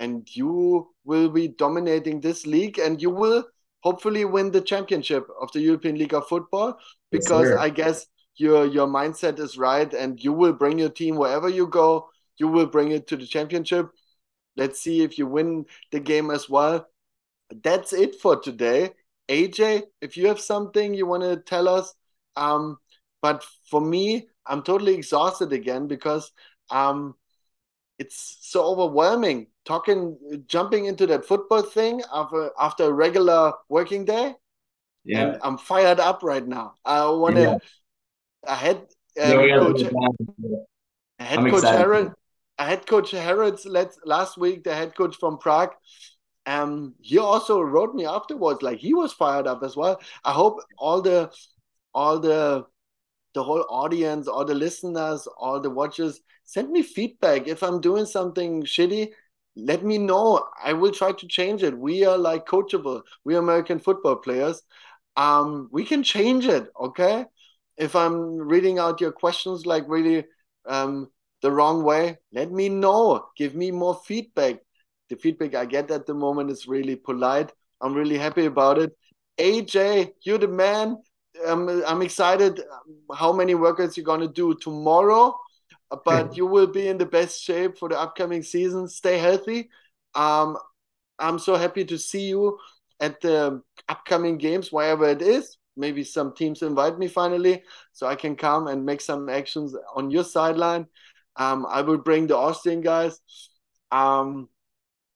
and 0.00 0.28
you 0.36 0.88
will 1.04 1.30
be 1.30 1.48
dominating 1.48 2.20
this 2.20 2.46
league 2.46 2.78
and 2.78 3.00
you 3.02 3.10
will 3.10 3.44
hopefully 3.80 4.24
win 4.24 4.50
the 4.50 4.60
championship 4.60 5.26
of 5.40 5.50
the 5.52 5.60
European 5.60 5.96
League 5.96 6.14
of 6.14 6.28
Football 6.28 6.78
because 7.10 7.50
I 7.52 7.70
guess 7.70 8.06
your 8.36 8.66
your 8.66 8.86
mindset 8.86 9.40
is 9.40 9.56
right 9.56 9.92
and 9.94 10.22
you 10.22 10.32
will 10.34 10.52
bring 10.52 10.78
your 10.78 10.90
team 10.90 11.16
wherever 11.16 11.48
you 11.48 11.66
go. 11.66 12.10
You 12.36 12.48
will 12.48 12.66
bring 12.66 12.92
it 12.92 13.06
to 13.08 13.16
the 13.16 13.26
championship. 13.26 13.88
Let's 14.56 14.78
see 14.80 15.02
if 15.02 15.18
you 15.18 15.26
win 15.26 15.64
the 15.90 16.00
game 16.00 16.30
as 16.30 16.50
well. 16.50 16.86
That's 17.62 17.94
it 17.94 18.20
for 18.20 18.38
today. 18.38 18.90
AJ 19.30 19.84
if 20.02 20.18
you 20.18 20.28
have 20.28 20.40
something 20.40 20.92
you 20.92 21.06
want 21.06 21.22
to 21.22 21.36
tell 21.38 21.66
us 21.66 21.94
um 22.36 22.78
but 23.20 23.44
for 23.70 23.80
me, 23.80 24.28
I'm 24.46 24.62
totally 24.62 24.94
exhausted 24.94 25.52
again 25.52 25.86
because 25.86 26.30
um, 26.70 27.14
it's 27.98 28.38
so 28.40 28.64
overwhelming 28.64 29.48
talking, 29.64 30.16
jumping 30.46 30.86
into 30.86 31.06
that 31.06 31.24
football 31.24 31.62
thing 31.62 32.02
after 32.12 32.50
after 32.58 32.84
a 32.84 32.92
regular 32.92 33.52
working 33.68 34.04
day. 34.04 34.34
Yeah, 35.04 35.20
and 35.20 35.40
I'm 35.42 35.58
fired 35.58 36.00
up 36.00 36.22
right 36.22 36.46
now. 36.46 36.74
I 36.84 37.08
want 37.10 37.36
to. 37.36 37.42
Yeah. 37.42 37.58
I 38.46 38.54
had 38.54 38.76
um, 39.20 39.48
coach. 39.48 39.82
I 41.18 41.24
had 41.24 41.38
I'm 41.38 41.50
coach 41.50 41.62
Harold. 41.64 42.12
I 42.58 42.64
had 42.64 42.86
coach 42.86 43.10
Harold 43.10 43.60
last 44.04 44.38
week. 44.38 44.64
The 44.64 44.74
head 44.74 44.94
coach 44.96 45.16
from 45.16 45.38
Prague. 45.38 45.74
Um, 46.46 46.94
he 47.02 47.18
also 47.18 47.60
wrote 47.60 47.94
me 47.94 48.06
afterwards, 48.06 48.62
like 48.62 48.78
he 48.78 48.94
was 48.94 49.12
fired 49.12 49.46
up 49.46 49.62
as 49.62 49.76
well. 49.76 50.00
I 50.24 50.32
hope 50.32 50.60
all 50.78 51.02
the 51.02 51.30
all 51.92 52.18
the 52.18 52.64
the 53.34 53.42
whole 53.42 53.64
audience, 53.68 54.28
all 54.28 54.44
the 54.44 54.54
listeners, 54.54 55.26
all 55.38 55.60
the 55.60 55.70
watchers, 55.70 56.20
send 56.44 56.70
me 56.70 56.82
feedback. 56.82 57.46
If 57.46 57.62
I'm 57.62 57.80
doing 57.80 58.06
something 58.06 58.62
shitty, 58.62 59.10
let 59.56 59.84
me 59.84 59.98
know. 59.98 60.46
I 60.62 60.72
will 60.72 60.92
try 60.92 61.12
to 61.12 61.26
change 61.28 61.62
it. 61.62 61.76
We 61.76 62.04
are 62.04 62.16
like 62.16 62.46
coachable. 62.46 63.02
We 63.24 63.34
are 63.34 63.40
American 63.40 63.78
football 63.80 64.16
players. 64.16 64.62
Um, 65.16 65.68
we 65.72 65.84
can 65.84 66.02
change 66.02 66.46
it, 66.46 66.68
okay? 66.80 67.26
If 67.76 67.96
I'm 67.96 68.36
reading 68.38 68.78
out 68.78 69.00
your 69.00 69.12
questions 69.12 69.66
like 69.66 69.84
really 69.88 70.24
um, 70.66 71.08
the 71.42 71.50
wrong 71.50 71.82
way, 71.82 72.18
let 72.32 72.50
me 72.52 72.68
know. 72.68 73.26
Give 73.36 73.54
me 73.54 73.70
more 73.70 74.00
feedback. 74.06 74.56
The 75.10 75.16
feedback 75.16 75.54
I 75.54 75.64
get 75.64 75.90
at 75.90 76.06
the 76.06 76.14
moment 76.14 76.50
is 76.50 76.68
really 76.68 76.96
polite. 76.96 77.52
I'm 77.80 77.94
really 77.94 78.18
happy 78.18 78.46
about 78.46 78.78
it. 78.78 78.92
AJ, 79.38 80.12
you're 80.22 80.38
the 80.38 80.48
man. 80.48 80.98
Um, 81.46 81.82
I'm 81.86 82.02
excited 82.02 82.60
how 83.14 83.32
many 83.32 83.54
workouts 83.54 83.96
you're 83.96 84.04
going 84.04 84.20
to 84.20 84.28
do 84.28 84.54
tomorrow, 84.54 85.38
but 86.04 86.36
you 86.36 86.46
will 86.46 86.66
be 86.66 86.88
in 86.88 86.98
the 86.98 87.06
best 87.06 87.42
shape 87.42 87.78
for 87.78 87.88
the 87.88 87.98
upcoming 87.98 88.42
season. 88.42 88.88
Stay 88.88 89.18
healthy. 89.18 89.70
Um, 90.14 90.56
I'm 91.18 91.38
so 91.38 91.56
happy 91.56 91.84
to 91.86 91.98
see 91.98 92.28
you 92.28 92.58
at 93.00 93.20
the 93.20 93.62
upcoming 93.88 94.38
games, 94.38 94.72
wherever 94.72 95.08
it 95.08 95.22
is. 95.22 95.56
Maybe 95.76 96.02
some 96.02 96.34
teams 96.34 96.62
invite 96.62 96.98
me 96.98 97.06
finally, 97.06 97.62
so 97.92 98.06
I 98.08 98.16
can 98.16 98.34
come 98.34 98.66
and 98.66 98.84
make 98.84 99.00
some 99.00 99.28
actions 99.28 99.76
on 99.94 100.10
your 100.10 100.24
sideline. 100.24 100.86
Um, 101.36 101.66
I 101.68 101.82
will 101.82 101.98
bring 101.98 102.26
the 102.26 102.36
Austrian 102.36 102.80
guys. 102.80 103.20
Um, 103.92 104.48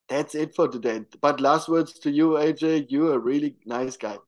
that's 0.08 0.34
it 0.34 0.54
for 0.54 0.68
today. 0.68 1.00
But 1.20 1.40
last 1.40 1.68
words 1.68 1.98
to 2.00 2.10
you, 2.10 2.30
AJ. 2.30 2.86
You're 2.90 3.14
a 3.14 3.18
really 3.18 3.56
nice 3.66 3.96
guy. 3.96 4.18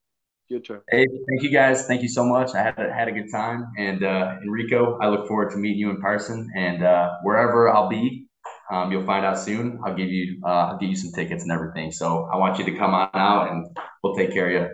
Your 0.49 0.61
turn. 0.61 0.83
Hey, 0.91 1.07
thank 1.07 1.43
you 1.43 1.51
guys. 1.51 1.87
Thank 1.87 2.03
you 2.03 2.09
so 2.09 2.23
much. 2.23 2.55
I 2.55 2.63
had 2.63 2.79
a, 2.79 2.93
had 2.93 3.09
a 3.09 3.13
good 3.13 3.31
time. 3.33 3.67
And 3.79 4.05
uh, 4.05 4.37
Enrico, 4.43 4.99
I 5.01 5.09
look 5.09 5.27
forward 5.27 5.51
to 5.53 5.57
meeting 5.57 5.79
you 5.79 5.89
in 5.89 6.03
person. 6.03 6.51
And 6.55 6.85
uh, 6.85 7.17
wherever 7.23 7.73
I'll 7.73 7.89
be, 7.89 8.27
um, 8.71 8.93
you'll 8.93 9.07
find 9.07 9.25
out 9.25 9.39
soon. 9.39 9.81
I'll 9.87 9.95
give 9.95 10.09
you 10.09 10.41
uh, 10.45 10.73
I'll 10.73 10.79
give 10.79 10.91
you 10.91 10.97
some 10.97 11.13
tickets 11.13 11.45
and 11.45 11.53
everything. 11.53 11.93
So 11.93 12.29
I 12.31 12.37
want 12.37 12.59
you 12.59 12.65
to 12.67 12.73
come 12.77 12.93
on 12.93 13.09
out, 13.15 13.51
and 13.51 13.67
we'll 14.03 14.15
take 14.15 14.33
care 14.33 14.47
of 14.47 14.53
you. 14.53 14.69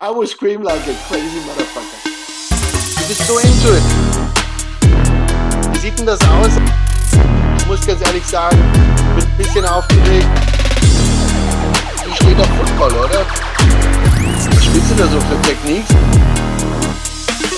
I 0.00 0.10
will 0.10 0.26
scream 0.26 0.62
like 0.62 0.80
a 0.86 0.94
crazy 1.06 1.40
motherfucker. 1.40 2.00
Du 2.96 3.06
bist 3.06 3.26
so 3.26 3.38
into 3.38 3.76
it. 3.76 3.84
Wie 5.72 5.78
sieht 5.78 5.98
denn 5.98 6.06
das 6.06 6.20
aus? 6.28 6.58
Ich 7.58 7.66
muss 7.66 7.86
ganz 7.86 8.00
ehrlich 8.06 8.24
sagen, 8.24 8.58
bin 9.16 9.24
ein 9.24 9.36
bisschen 9.36 9.64
aufgeregt. 9.66 10.26
Wie 12.06 12.14
steht 12.14 12.38
auf 12.38 12.48
Football, 12.48 13.04
oder? 13.04 13.53
Du 14.96 15.02
so 15.08 15.20
für 15.20 15.42
Techniques? 15.42 15.90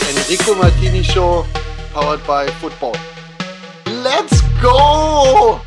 Enrico 0.09 0.55
Martini 0.55 1.05
Show, 1.05 1.45
powered 1.93 2.27
by 2.27 2.47
Football. 2.61 2.95
Let's 4.03 4.41
go! 4.63 5.61